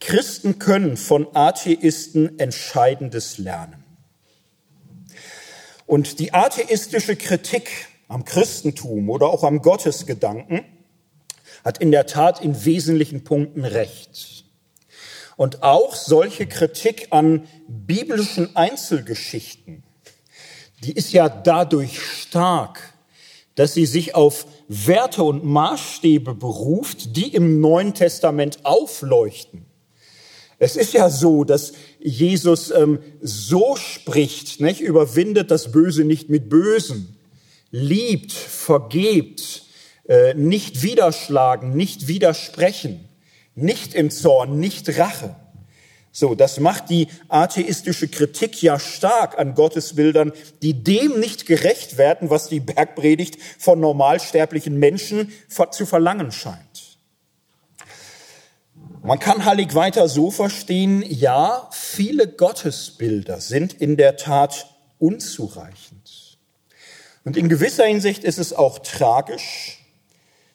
Christen 0.00 0.58
können 0.58 0.98
von 0.98 1.26
Atheisten 1.34 2.38
Entscheidendes 2.38 3.38
lernen. 3.38 3.84
Und 5.86 6.18
die 6.18 6.34
atheistische 6.34 7.16
Kritik 7.16 7.70
am 8.06 8.26
Christentum 8.26 9.08
oder 9.08 9.28
auch 9.28 9.44
am 9.44 9.62
Gottesgedanken 9.62 10.66
hat 11.64 11.78
in 11.78 11.90
der 11.90 12.04
Tat 12.04 12.42
in 12.42 12.66
wesentlichen 12.66 13.24
Punkten 13.24 13.64
recht. 13.64 14.44
Und 15.38 15.62
auch 15.62 15.94
solche 15.94 16.46
Kritik 16.46 17.06
an 17.08 17.48
biblischen 17.66 18.54
Einzelgeschichten, 18.56 19.84
die 20.84 20.92
ist 20.92 21.14
ja 21.14 21.30
dadurch 21.30 21.98
stark, 21.98 22.91
dass 23.54 23.74
sie 23.74 23.86
sich 23.86 24.14
auf 24.14 24.46
Werte 24.68 25.22
und 25.22 25.44
Maßstäbe 25.44 26.34
beruft, 26.34 27.16
die 27.16 27.34
im 27.34 27.60
Neuen 27.60 27.94
Testament 27.94 28.60
aufleuchten. 28.64 29.66
Es 30.58 30.76
ist 30.76 30.92
ja 30.92 31.10
so, 31.10 31.42
dass 31.44 31.72
Jesus 31.98 32.70
ähm, 32.70 33.00
so 33.20 33.74
spricht, 33.76 34.60
nicht? 34.60 34.80
überwindet 34.80 35.50
das 35.50 35.72
Böse 35.72 36.04
nicht 36.04 36.30
mit 36.30 36.48
Bösen, 36.48 37.16
liebt, 37.72 38.32
vergebt, 38.32 39.64
äh, 40.08 40.34
nicht 40.34 40.82
widerschlagen, 40.82 41.76
nicht 41.76 42.06
widersprechen, 42.06 43.08
nicht 43.56 43.94
im 43.94 44.10
Zorn, 44.10 44.60
nicht 44.60 44.98
Rache. 44.98 45.34
So, 46.14 46.34
das 46.34 46.60
macht 46.60 46.90
die 46.90 47.08
atheistische 47.28 48.06
Kritik 48.06 48.62
ja 48.62 48.78
stark 48.78 49.38
an 49.38 49.54
Gottesbildern, 49.54 50.32
die 50.60 50.84
dem 50.84 51.18
nicht 51.18 51.46
gerecht 51.46 51.96
werden, 51.96 52.28
was 52.28 52.48
die 52.48 52.60
Bergpredigt 52.60 53.38
von 53.58 53.80
normalsterblichen 53.80 54.78
Menschen 54.78 55.32
zu 55.70 55.86
verlangen 55.86 56.30
scheint. 56.30 56.98
Man 59.02 59.18
kann 59.18 59.46
Hallig 59.46 59.74
weiter 59.74 60.06
so 60.06 60.30
verstehen, 60.30 61.02
ja, 61.08 61.68
viele 61.72 62.28
Gottesbilder 62.28 63.40
sind 63.40 63.72
in 63.72 63.96
der 63.96 64.16
Tat 64.16 64.66
unzureichend. 64.98 66.38
Und 67.24 67.38
in 67.38 67.48
gewisser 67.48 67.86
Hinsicht 67.86 68.22
ist 68.22 68.38
es 68.38 68.52
auch 68.52 68.80
tragisch. 68.80 69.78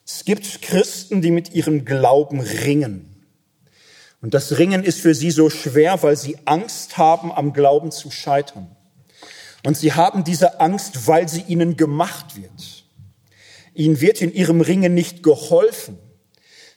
Es 0.06 0.24
gibt 0.24 0.62
Christen, 0.62 1.22
die 1.22 1.32
mit 1.32 1.54
ihrem 1.56 1.84
Glauben 1.84 2.42
ringen 2.42 3.16
und 4.28 4.34
das 4.34 4.58
Ringen 4.58 4.84
ist 4.84 4.99
für 4.99 5.16
sie 5.16 5.32
so 5.32 5.49
schwer, 5.49 6.04
weil 6.04 6.18
sie 6.18 6.38
Angst 6.44 6.98
haben, 6.98 7.32
am 7.32 7.54
Glauben 7.54 7.91
zu 7.91 8.12
scheitern. 8.12 8.76
Und 9.66 9.78
sie 9.78 9.94
haben 9.94 10.26
diese 10.26 10.60
Angst, 10.60 11.08
weil 11.08 11.30
sie 11.30 11.44
ihnen 11.48 11.78
gemacht 11.78 12.36
wird. 12.36 12.84
Ihnen 13.74 14.02
wird 14.02 14.22
in 14.22 14.34
ihrem 14.34 14.60
Ringen 14.60 14.94
nicht 14.94 15.24
geholfen. 15.24 15.98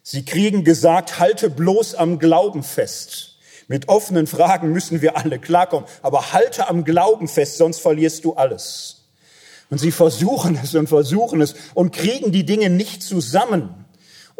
Sie 0.05 0.24
kriegen 0.24 0.62
gesagt, 0.62 1.18
halte 1.18 1.51
bloß 1.51 1.97
am 1.97 2.20
Glauben 2.20 2.62
fest. 2.62 3.39
Mit 3.66 3.89
offenen 3.89 4.28
Fragen 4.28 4.70
müssen 4.70 5.02
wir 5.02 5.16
alle 5.16 5.40
klarkommen. 5.40 5.89
Aber 6.02 6.32
halte 6.32 6.68
am 6.68 6.85
Glauben 6.85 7.27
fest, 7.27 7.56
sonst 7.56 7.81
verlierst 7.81 8.24
du 8.24 8.35
alles. 8.35 9.09
Und 9.70 9.78
sie 9.78 9.90
versuchen 9.90 10.56
es 10.62 10.77
und 10.77 10.86
versuchen 10.86 11.40
es 11.40 11.56
und 11.74 11.93
kriegen 11.93 12.31
die 12.31 12.47
Dinge 12.47 12.70
nicht 12.70 13.02
zusammen 13.02 13.86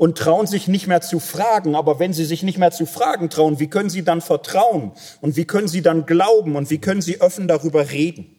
und 0.01 0.17
trauen 0.17 0.47
sich 0.47 0.67
nicht 0.67 0.87
mehr 0.87 1.03
zu 1.03 1.21
fragen. 1.21 1.75
Aber 1.75 1.99
wenn 1.99 2.15
sie 2.15 2.25
sich 2.25 2.43
nicht 2.43 2.57
mehr 2.57 2.71
zu 2.71 2.87
fragen 2.87 3.29
trauen, 3.29 3.61
wie 3.61 3.69
können 3.69 3.91
sie 3.91 4.03
dann 4.03 4.23
vertrauen? 4.23 4.93
Und 5.21 5.37
wie 5.37 5.45
können 5.45 5.69
sie 5.69 5.83
dann 5.83 6.07
glauben? 6.07 6.57
Und 6.57 6.71
wie 6.71 6.79
können 6.79 7.03
sie 7.03 7.21
offen 7.21 7.49
darüber 7.49 7.91
reden? 7.91 8.35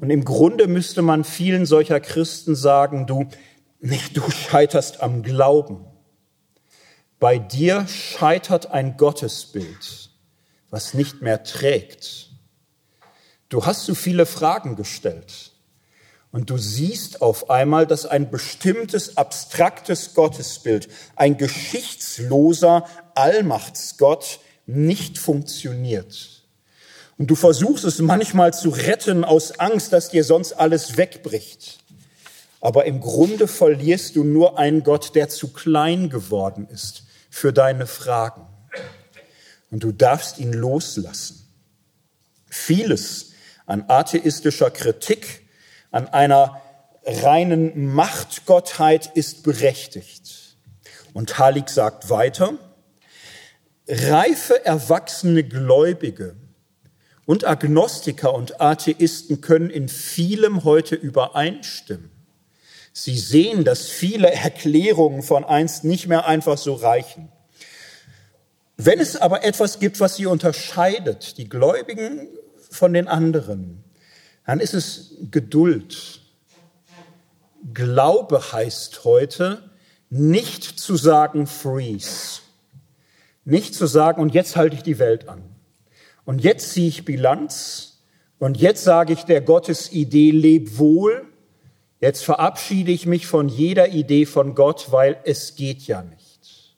Und 0.00 0.10
im 0.10 0.24
Grunde 0.24 0.66
müsste 0.66 1.00
man 1.00 1.22
vielen 1.22 1.64
solcher 1.64 2.00
Christen 2.00 2.56
sagen, 2.56 3.06
du, 3.06 3.28
nicht 3.78 4.16
du 4.16 4.28
scheiterst 4.32 5.00
am 5.00 5.22
Glauben. 5.22 5.84
Bei 7.20 7.38
dir 7.38 7.86
scheitert 7.86 8.72
ein 8.72 8.96
Gottesbild, 8.96 10.10
was 10.70 10.92
nicht 10.92 11.22
mehr 11.22 11.44
trägt. 11.44 12.32
Du 13.48 13.64
hast 13.64 13.84
zu 13.84 13.94
viele 13.94 14.26
Fragen 14.26 14.74
gestellt. 14.74 15.52
Und 16.32 16.50
du 16.50 16.58
siehst 16.58 17.22
auf 17.22 17.50
einmal, 17.50 17.86
dass 17.86 18.04
ein 18.04 18.30
bestimmtes 18.30 19.16
abstraktes 19.16 20.14
Gottesbild, 20.14 20.88
ein 21.14 21.38
geschichtsloser 21.38 22.86
Allmachtsgott 23.14 24.40
nicht 24.66 25.18
funktioniert. 25.18 26.44
Und 27.18 27.28
du 27.28 27.34
versuchst 27.34 27.84
es 27.84 27.98
manchmal 28.00 28.52
zu 28.52 28.68
retten 28.68 29.24
aus 29.24 29.58
Angst, 29.58 29.92
dass 29.92 30.10
dir 30.10 30.24
sonst 30.24 30.52
alles 30.52 30.96
wegbricht. 30.96 31.78
Aber 32.60 32.84
im 32.84 33.00
Grunde 33.00 33.48
verlierst 33.48 34.16
du 34.16 34.24
nur 34.24 34.58
einen 34.58 34.82
Gott, 34.82 35.14
der 35.14 35.28
zu 35.28 35.52
klein 35.52 36.10
geworden 36.10 36.68
ist 36.70 37.04
für 37.30 37.52
deine 37.52 37.86
Fragen. 37.86 38.46
Und 39.70 39.82
du 39.82 39.92
darfst 39.92 40.38
ihn 40.38 40.52
loslassen. 40.52 41.48
Vieles 42.48 43.32
an 43.66 43.84
atheistischer 43.88 44.70
Kritik 44.70 45.45
an 45.90 46.08
einer 46.08 46.60
reinen 47.04 47.94
Machtgottheit 47.94 49.10
ist 49.14 49.42
berechtigt. 49.42 50.56
Und 51.14 51.38
Halik 51.38 51.70
sagt 51.70 52.10
weiter, 52.10 52.54
reife, 53.88 54.64
erwachsene 54.64 55.44
Gläubige 55.44 56.36
und 57.24 57.46
Agnostiker 57.46 58.34
und 58.34 58.60
Atheisten 58.60 59.40
können 59.40 59.70
in 59.70 59.88
vielem 59.88 60.64
heute 60.64 60.94
übereinstimmen. 60.94 62.10
Sie 62.92 63.18
sehen, 63.18 63.64
dass 63.64 63.88
viele 63.88 64.30
Erklärungen 64.30 65.22
von 65.22 65.44
einst 65.44 65.84
nicht 65.84 66.06
mehr 66.06 66.26
einfach 66.26 66.56
so 66.56 66.74
reichen. 66.74 67.30
Wenn 68.78 69.00
es 69.00 69.16
aber 69.16 69.44
etwas 69.44 69.78
gibt, 69.78 70.00
was 70.00 70.16
sie 70.16 70.26
unterscheidet, 70.26 71.38
die 71.38 71.48
Gläubigen 71.48 72.28
von 72.70 72.92
den 72.92 73.08
anderen, 73.08 73.84
dann 74.46 74.60
ist 74.60 74.74
es 74.74 75.16
Geduld. 75.30 76.20
Glaube 77.74 78.52
heißt 78.52 79.04
heute 79.04 79.70
nicht 80.08 80.62
zu 80.62 80.96
sagen 80.96 81.48
freeze, 81.48 82.40
nicht 83.44 83.74
zu 83.74 83.86
sagen 83.86 84.22
und 84.22 84.34
jetzt 84.34 84.56
halte 84.56 84.76
ich 84.76 84.82
die 84.82 85.00
Welt 85.00 85.28
an 85.28 85.42
und 86.24 86.44
jetzt 86.44 86.72
ziehe 86.72 86.88
ich 86.88 87.04
Bilanz 87.04 88.04
und 88.38 88.56
jetzt 88.56 88.84
sage 88.84 89.12
ich 89.12 89.24
der 89.24 89.40
Gottesidee 89.40 90.30
leb 90.30 90.78
wohl, 90.78 91.26
jetzt 92.00 92.24
verabschiede 92.24 92.92
ich 92.92 93.04
mich 93.04 93.26
von 93.26 93.48
jeder 93.48 93.88
Idee 93.88 94.26
von 94.26 94.54
Gott, 94.54 94.92
weil 94.92 95.18
es 95.24 95.56
geht 95.56 95.82
ja 95.82 96.02
nicht. 96.02 96.76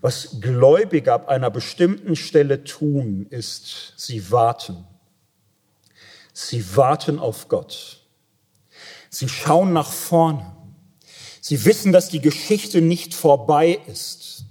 Was 0.00 0.40
Gläubige 0.40 1.12
ab 1.12 1.28
einer 1.28 1.50
bestimmten 1.50 2.16
Stelle 2.16 2.64
tun, 2.64 3.26
ist, 3.30 3.94
sie 3.96 4.32
warten. 4.32 4.84
Sie 6.32 6.76
warten 6.76 7.18
auf 7.18 7.48
Gott. 7.48 8.00
Sie 9.10 9.28
schauen 9.28 9.72
nach 9.72 9.92
vorne. 9.92 10.56
Sie 11.40 11.64
wissen, 11.64 11.92
dass 11.92 12.08
die 12.08 12.20
Geschichte 12.20 12.80
nicht 12.80 13.14
vorbei 13.14 13.80
ist. 13.86 14.44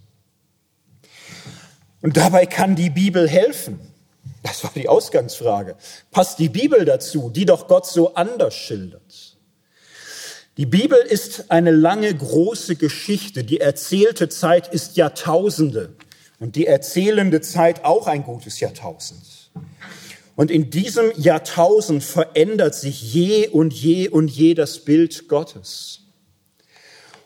Und 2.01 2.17
dabei 2.17 2.45
kann 2.45 2.75
die 2.75 2.89
Bibel 2.89 3.27
helfen. 3.27 3.79
Das 4.43 4.63
war 4.63 4.71
die 4.75 4.89
Ausgangsfrage. 4.89 5.75
Passt 6.11 6.39
die 6.39 6.49
Bibel 6.49 6.83
dazu, 6.85 7.29
die 7.29 7.45
doch 7.45 7.67
Gott 7.67 7.85
so 7.85 8.15
anders 8.15 8.55
schildert? 8.55 9.37
Die 10.57 10.65
Bibel 10.65 10.97
ist 10.97 11.49
eine 11.49 11.71
lange, 11.71 12.13
große 12.13 12.75
Geschichte. 12.75 13.43
Die 13.43 13.59
erzählte 13.59 14.29
Zeit 14.29 14.67
ist 14.67 14.97
Jahrtausende 14.97 15.95
und 16.39 16.55
die 16.55 16.67
erzählende 16.67 17.41
Zeit 17.41 17.85
auch 17.85 18.07
ein 18.07 18.23
gutes 18.23 18.59
Jahrtausend. 18.59 19.51
Und 20.35 20.51
in 20.51 20.69
diesem 20.69 21.11
Jahrtausend 21.17 22.03
verändert 22.03 22.75
sich 22.75 23.13
je 23.13 23.47
und 23.47 23.73
je 23.73 24.09
und 24.09 24.29
je 24.29 24.53
das 24.53 24.79
Bild 24.79 25.27
Gottes. 25.27 26.01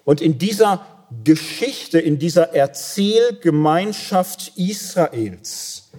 Und 0.03 0.21
in 0.21 0.37
dieser 0.37 0.85
Geschichte, 1.23 1.99
in 1.99 2.19
dieser 2.19 2.53
Erzählgemeinschaft 2.53 4.53
Israels, 4.57 5.89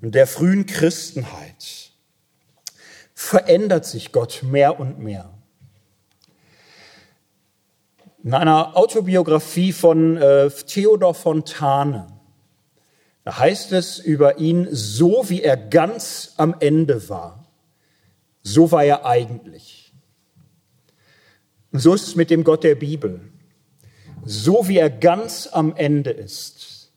der 0.00 0.26
frühen 0.26 0.66
Christenheit, 0.66 1.92
verändert 3.14 3.86
sich 3.86 4.10
Gott 4.12 4.42
mehr 4.42 4.80
und 4.80 4.98
mehr. 4.98 5.30
In 8.24 8.34
einer 8.34 8.76
Autobiografie 8.76 9.72
von 9.72 10.16
äh, 10.16 10.50
Theodor 10.50 11.14
Fontane, 11.14 12.11
da 13.24 13.38
heißt 13.38 13.72
es 13.72 13.98
über 13.98 14.38
ihn, 14.38 14.68
so 14.70 15.28
wie 15.28 15.42
er 15.42 15.56
ganz 15.56 16.34
am 16.36 16.56
Ende 16.58 17.08
war, 17.08 17.46
so 18.42 18.72
war 18.72 18.84
er 18.84 19.06
eigentlich. 19.06 19.92
Und 21.70 21.78
so 21.78 21.94
ist 21.94 22.08
es 22.08 22.16
mit 22.16 22.30
dem 22.30 22.44
Gott 22.44 22.64
der 22.64 22.74
Bibel. 22.74 23.20
So 24.24 24.68
wie 24.68 24.78
er 24.78 24.90
ganz 24.90 25.48
am 25.50 25.74
Ende 25.76 26.10
ist, 26.10 26.90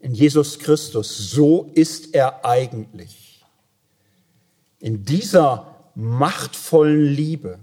in 0.00 0.14
Jesus 0.14 0.58
Christus, 0.58 1.16
so 1.32 1.70
ist 1.74 2.14
er 2.14 2.44
eigentlich. 2.44 3.44
In 4.78 5.04
dieser 5.04 5.74
machtvollen 5.94 7.04
Liebe 7.04 7.58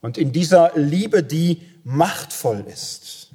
und 0.00 0.16
in 0.16 0.32
dieser 0.32 0.72
Liebe, 0.76 1.24
die 1.24 1.62
machtvoll 1.82 2.64
ist. 2.68 3.30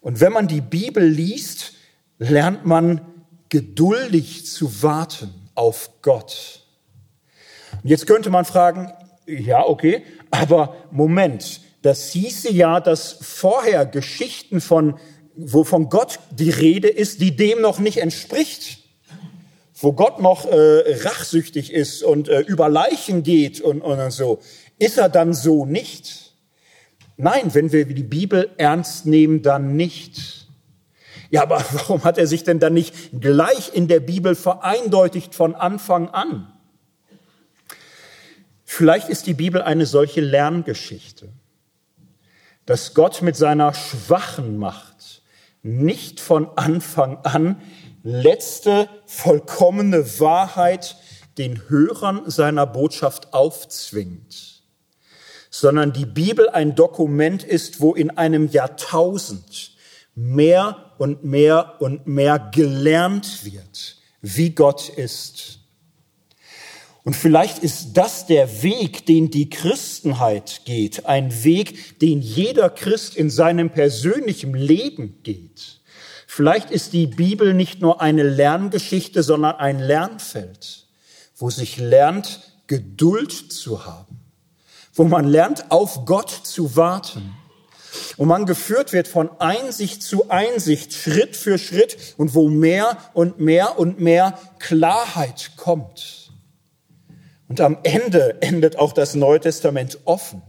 Und 0.00 0.20
wenn 0.20 0.32
man 0.32 0.48
die 0.48 0.62
Bibel 0.62 1.04
liest, 1.04 1.74
lernt 2.18 2.66
man 2.66 3.00
geduldig 3.48 4.46
zu 4.46 4.82
warten 4.82 5.32
auf 5.54 5.90
Gott. 6.02 6.66
Und 7.82 7.88
jetzt 7.88 8.06
könnte 8.06 8.30
man 8.30 8.44
fragen, 8.44 8.92
ja, 9.26 9.66
okay, 9.66 10.02
aber 10.30 10.76
Moment, 10.90 11.60
das 11.82 12.10
hieße 12.10 12.52
ja, 12.52 12.80
dass 12.80 13.18
vorher 13.20 13.86
Geschichten 13.86 14.60
von, 14.60 14.98
wo 15.36 15.64
von 15.64 15.88
Gott 15.88 16.18
die 16.30 16.50
Rede 16.50 16.88
ist, 16.88 17.20
die 17.20 17.36
dem 17.36 17.60
noch 17.60 17.78
nicht 17.78 17.98
entspricht. 17.98 18.78
Wo 19.80 19.92
Gott 19.92 20.20
noch 20.20 20.44
äh, 20.44 21.04
rachsüchtig 21.04 21.72
ist 21.72 22.02
und 22.02 22.28
äh, 22.28 22.40
über 22.40 22.68
Leichen 22.68 23.22
geht 23.22 23.60
und, 23.60 23.80
und 23.80 24.10
so. 24.10 24.40
Ist 24.78 24.98
er 24.98 25.08
dann 25.08 25.32
so 25.32 25.66
nicht? 25.66 26.32
Nein, 27.16 27.54
wenn 27.54 27.70
wir 27.70 27.84
die 27.84 28.02
Bibel 28.02 28.50
ernst 28.56 29.06
nehmen, 29.06 29.42
dann 29.42 29.76
nicht. 29.76 30.47
Ja, 31.30 31.42
aber 31.42 31.64
warum 31.72 32.04
hat 32.04 32.18
er 32.18 32.26
sich 32.26 32.44
denn 32.44 32.58
dann 32.58 32.74
nicht 32.74 32.94
gleich 33.20 33.74
in 33.74 33.88
der 33.88 34.00
Bibel 34.00 34.34
vereindeutigt 34.34 35.34
von 35.34 35.54
Anfang 35.54 36.08
an? 36.10 36.52
Vielleicht 38.64 39.08
ist 39.08 39.26
die 39.26 39.34
Bibel 39.34 39.62
eine 39.62 39.86
solche 39.86 40.20
Lerngeschichte 40.20 41.30
dass 42.68 42.92
Gott 42.92 43.22
mit 43.22 43.34
seiner 43.34 43.72
schwachen 43.72 44.58
Macht 44.58 45.22
nicht 45.62 46.20
von 46.20 46.50
Anfang 46.56 47.16
an 47.24 47.62
letzte 48.02 48.90
vollkommene 49.06 50.20
Wahrheit 50.20 50.98
den 51.38 51.70
Hörern 51.70 52.30
seiner 52.30 52.66
Botschaft 52.66 53.32
aufzwingt, 53.32 54.64
sondern 55.48 55.94
die 55.94 56.04
Bibel 56.04 56.50
ein 56.50 56.74
Dokument 56.74 57.42
ist, 57.42 57.80
wo 57.80 57.94
in 57.94 58.10
einem 58.18 58.48
Jahrtausend 58.48 59.74
mehr 60.14 60.87
und 60.98 61.24
mehr 61.24 61.80
und 61.80 62.06
mehr 62.06 62.38
gelernt 62.38 63.44
wird, 63.44 63.96
wie 64.20 64.50
Gott 64.50 64.88
ist. 64.88 65.60
Und 67.04 67.14
vielleicht 67.14 67.60
ist 67.60 67.94
das 67.94 68.26
der 68.26 68.62
Weg, 68.62 69.06
den 69.06 69.30
die 69.30 69.48
Christenheit 69.48 70.62
geht, 70.66 71.06
ein 71.06 71.42
Weg, 71.42 71.98
den 72.00 72.20
jeder 72.20 72.68
Christ 72.68 73.16
in 73.16 73.30
seinem 73.30 73.70
persönlichen 73.70 74.52
Leben 74.52 75.22
geht. 75.22 75.80
Vielleicht 76.26 76.70
ist 76.70 76.92
die 76.92 77.06
Bibel 77.06 77.54
nicht 77.54 77.80
nur 77.80 78.02
eine 78.02 78.24
Lerngeschichte, 78.24 79.22
sondern 79.22 79.56
ein 79.56 79.78
Lernfeld, 79.78 80.86
wo 81.34 81.48
sich 81.48 81.78
lernt, 81.78 82.40
Geduld 82.66 83.32
zu 83.32 83.86
haben, 83.86 84.20
wo 84.92 85.04
man 85.04 85.26
lernt, 85.26 85.70
auf 85.70 86.04
Gott 86.04 86.30
zu 86.30 86.76
warten, 86.76 87.37
wo 88.16 88.24
man 88.24 88.46
geführt 88.46 88.92
wird 88.92 89.08
von 89.08 89.30
Einsicht 89.40 90.02
zu 90.02 90.30
Einsicht, 90.30 90.92
Schritt 90.92 91.36
für 91.36 91.58
Schritt 91.58 92.14
und 92.16 92.34
wo 92.34 92.48
mehr 92.48 92.96
und 93.14 93.40
mehr 93.40 93.78
und 93.78 94.00
mehr 94.00 94.38
Klarheit 94.58 95.52
kommt. 95.56 96.32
Und 97.48 97.60
am 97.60 97.78
Ende 97.82 98.42
endet 98.42 98.78
auch 98.78 98.92
das 98.92 99.14
Neue 99.14 99.40
Testament 99.40 99.98
offen. 100.04 100.42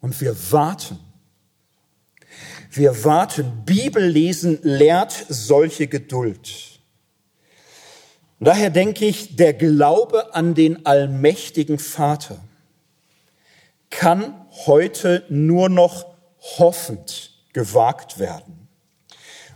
Und 0.00 0.20
wir 0.20 0.36
warten. 0.50 0.98
Wir 2.70 3.04
warten. 3.04 3.62
Bibellesen 3.64 4.58
lehrt 4.62 5.12
solche 5.28 5.86
Geduld. 5.86 6.80
Und 8.38 8.46
daher 8.46 8.70
denke 8.70 9.06
ich, 9.06 9.36
der 9.36 9.54
Glaube 9.54 10.34
an 10.34 10.54
den 10.54 10.84
allmächtigen 10.84 11.78
Vater 11.78 12.38
kann 13.88 14.34
heute 14.66 15.24
nur 15.28 15.68
noch 15.68 16.11
hoffend 16.58 17.30
gewagt 17.52 18.18
werden. 18.18 18.68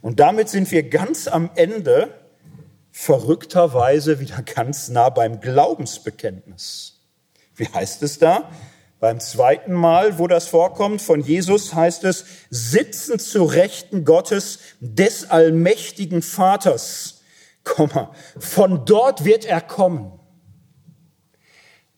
Und 0.03 0.21
damit 0.21 0.49
sind 0.49 0.71
wir 0.71 0.89
ganz 0.89 1.27
am 1.27 1.51
Ende 1.57 2.15
verrückterweise 2.93 4.21
wieder 4.21 4.43
ganz 4.43 4.89
nah 4.89 5.11
beim 5.11 5.41
Glaubensbekenntnis. 5.41 7.01
Wie 7.55 7.69
heißt 7.69 8.03
es 8.03 8.19
da? 8.19 8.51
Beim 9.01 9.21
zweiten 9.21 9.75
Mal, 9.75 10.19
wo 10.19 10.27
das 10.27 10.49
vorkommt, 10.49 11.03
von 11.03 11.21
Jesus 11.21 11.75
heißt 11.75 12.05
es, 12.05 12.25
sitzen 12.49 13.19
zu 13.19 13.45
Rechten 13.45 14.05
Gottes 14.05 14.61
des 14.81 15.29
allmächtigen 15.29 16.23
Vaters. 16.23 17.21
Komma, 17.65 18.15
von 18.39 18.85
dort 18.87 19.25
wird 19.25 19.45
er 19.45 19.61
kommen. 19.61 20.19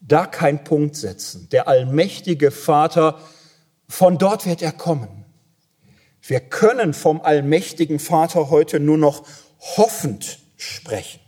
Da 0.01 0.27
kein 0.27 0.65
Punkt 0.65 0.97
setzen. 0.97 1.48
Der 1.51 1.69
allmächtige 1.69 2.51
Vater, 2.51 3.20
von 3.89 4.19
dort 4.19 4.47
wird 4.47 4.62
er 4.62 4.73
kommen. 4.73 5.24
Wir 6.23 6.40
können 6.40 6.93
vom 6.94 7.20
allmächtigen 7.20 7.98
Vater 7.98 8.51
heute 8.51 8.81
nur 8.81 8.98
noch 8.98 9.24
hoffend 9.59 10.40
sprechen. 10.56 11.20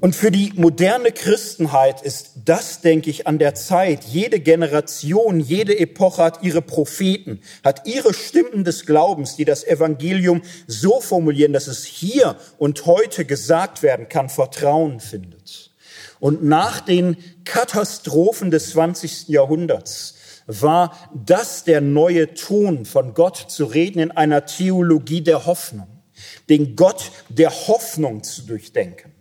Und 0.00 0.16
für 0.16 0.30
die 0.30 0.52
moderne 0.56 1.12
Christenheit 1.12 2.00
ist 2.00 2.30
das, 2.46 2.80
denke 2.80 3.10
ich, 3.10 3.26
an 3.26 3.38
der 3.38 3.54
Zeit. 3.54 4.04
Jede 4.04 4.40
Generation, 4.40 5.40
jede 5.40 5.78
Epoche 5.78 6.22
hat 6.22 6.42
ihre 6.42 6.62
Propheten, 6.62 7.40
hat 7.62 7.86
ihre 7.86 8.14
Stimmen 8.14 8.64
des 8.64 8.86
Glaubens, 8.86 9.36
die 9.36 9.44
das 9.44 9.62
Evangelium 9.62 10.40
so 10.66 11.00
formulieren, 11.00 11.52
dass 11.52 11.66
es 11.66 11.84
hier 11.84 12.36
und 12.56 12.86
heute 12.86 13.26
gesagt 13.26 13.82
werden 13.82 14.08
kann, 14.08 14.30
Vertrauen 14.30 15.00
findet. 15.00 15.70
Und 16.18 16.44
nach 16.44 16.80
den 16.80 17.18
Katastrophen 17.44 18.50
des 18.50 18.70
20. 18.70 19.28
Jahrhunderts 19.28 20.14
war 20.50 20.96
das 21.14 21.64
der 21.64 21.80
neue 21.80 22.34
Ton 22.34 22.84
von 22.84 23.14
Gott 23.14 23.36
zu 23.36 23.64
reden 23.64 24.00
in 24.00 24.10
einer 24.10 24.46
Theologie 24.46 25.22
der 25.22 25.46
Hoffnung 25.46 26.00
den 26.48 26.76
Gott 26.76 27.10
der 27.28 27.50
Hoffnung 27.50 28.22
zu 28.22 28.42
durchdenken. 28.42 29.12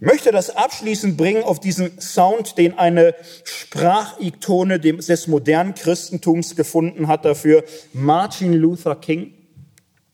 Ich 0.00 0.06
möchte 0.06 0.32
das 0.32 0.56
abschließend 0.56 1.16
bringen 1.16 1.42
auf 1.42 1.60
diesen 1.60 2.00
Sound, 2.00 2.56
den 2.56 2.78
eine 2.78 3.14
Sprachikone 3.44 4.80
des 4.80 5.26
modernen 5.26 5.74
Christentums 5.74 6.56
gefunden 6.56 7.06
hat 7.06 7.24
dafür. 7.24 7.64
Martin 7.92 8.54
Luther 8.54 8.96
King. 8.96 9.34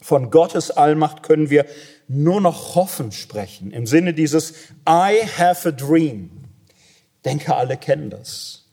Von 0.00 0.30
Gottes 0.30 0.70
Allmacht 0.70 1.22
können 1.22 1.50
wir 1.50 1.66
nur 2.06 2.40
noch 2.40 2.74
hoffen 2.76 3.10
sprechen. 3.10 3.72
Im 3.72 3.86
Sinne 3.86 4.14
dieses 4.14 4.52
I 4.88 5.26
have 5.36 5.68
a 5.68 5.72
dream. 5.72 6.30
Ich 6.68 7.22
denke, 7.24 7.54
alle 7.54 7.76
kennen 7.76 8.10
das. 8.10 8.65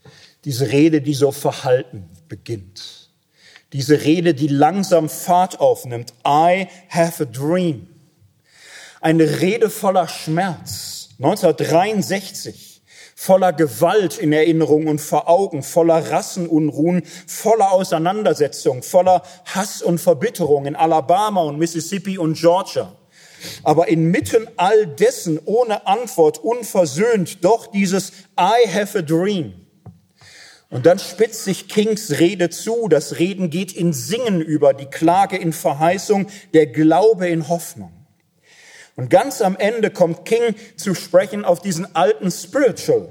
Diese 0.45 0.71
Rede, 0.71 1.01
die 1.01 1.13
so 1.13 1.31
verhalten 1.31 2.09
beginnt. 2.27 3.09
Diese 3.71 4.03
Rede, 4.03 4.33
die 4.33 4.47
langsam 4.47 5.09
Fahrt 5.09 5.59
aufnimmt. 5.59 6.13
I 6.27 6.67
have 6.89 7.23
a 7.23 7.25
dream. 7.25 7.87
Eine 9.01 9.41
Rede 9.41 9.69
voller 9.69 10.07
Schmerz. 10.07 11.09
1963 11.17 12.73
voller 13.15 13.53
Gewalt 13.53 14.17
in 14.17 14.33
Erinnerung 14.33 14.87
und 14.87 14.99
vor 14.99 15.29
Augen, 15.29 15.63
voller 15.63 16.11
Rassenunruhen, 16.11 17.03
voller 17.25 17.71
Auseinandersetzung, 17.71 18.83
voller 18.83 19.23
Hass 19.45 19.81
und 19.81 19.99
Verbitterung 19.99 20.65
in 20.65 20.75
Alabama 20.75 21.41
und 21.43 21.57
Mississippi 21.57 22.17
und 22.17 22.37
Georgia. 22.37 22.93
Aber 23.63 23.87
inmitten 23.87 24.47
all 24.57 24.87
dessen 24.87 25.39
ohne 25.45 25.87
Antwort, 25.87 26.39
unversöhnt, 26.39 27.45
doch 27.45 27.67
dieses 27.67 28.11
I 28.37 28.67
have 28.67 28.97
a 28.97 29.01
dream. 29.01 29.53
Und 30.73 30.87
dann 30.87 30.97
spitzt 30.97 31.43
sich 31.43 31.67
Kings 31.67 32.17
Rede 32.19 32.49
zu. 32.49 32.87
Das 32.87 33.19
Reden 33.19 33.51
geht 33.51 33.73
in 33.73 33.93
Singen 33.93 34.41
über, 34.41 34.73
die 34.73 34.87
Klage 34.87 35.37
in 35.37 35.53
Verheißung, 35.53 36.25
der 36.55 36.65
Glaube 36.65 37.27
in 37.27 37.47
Hoffnung. 37.47 37.93
Und 38.95 39.11
ganz 39.11 39.43
am 39.43 39.55
Ende 39.55 39.91
kommt 39.91 40.25
King 40.25 40.55
zu 40.75 40.95
sprechen 40.95 41.45
auf 41.45 41.61
diesen 41.61 41.95
alten 41.95 42.31
Spiritual, 42.31 43.07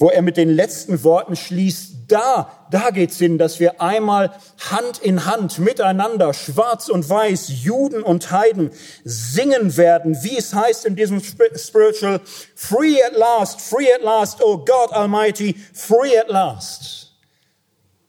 wo 0.00 0.08
er 0.08 0.22
mit 0.22 0.38
den 0.38 0.48
letzten 0.48 1.04
Worten 1.04 1.36
schließt, 1.36 1.92
da, 2.08 2.50
da 2.70 2.88
geht's 2.90 3.18
hin, 3.18 3.36
dass 3.36 3.60
wir 3.60 3.82
einmal 3.82 4.32
Hand 4.70 4.98
in 4.98 5.26
Hand 5.26 5.58
miteinander, 5.58 6.32
schwarz 6.32 6.88
und 6.88 7.06
weiß, 7.08 7.62
Juden 7.62 8.02
und 8.02 8.32
Heiden, 8.32 8.70
singen 9.04 9.76
werden, 9.76 10.16
wie 10.22 10.38
es 10.38 10.54
heißt 10.54 10.86
in 10.86 10.96
diesem 10.96 11.20
Spiritual, 11.20 12.20
free 12.56 12.96
at 13.02 13.14
last, 13.14 13.60
free 13.60 13.92
at 13.94 14.02
last, 14.02 14.42
oh 14.42 14.64
God 14.64 14.90
Almighty, 14.92 15.54
free 15.74 16.18
at 16.18 16.30
last. 16.30 17.12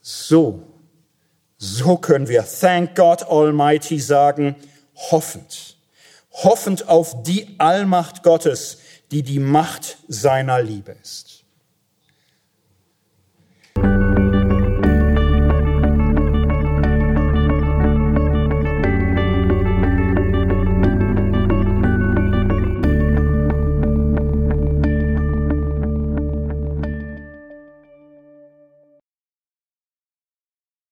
So, 0.02 0.64
so 1.58 1.98
können 1.98 2.30
wir 2.30 2.46
Thank 2.46 2.96
God 2.96 3.24
Almighty 3.24 4.00
sagen, 4.00 4.56
hoffend, 5.12 5.76
hoffend 6.32 6.88
auf 6.88 7.22
die 7.24 7.56
Allmacht 7.58 8.24
Gottes, 8.24 8.78
die 9.12 9.24
die 9.24 9.40
Macht 9.40 9.98
seiner 10.08 10.64
Liebe 10.64 10.96
ist. 11.02 11.31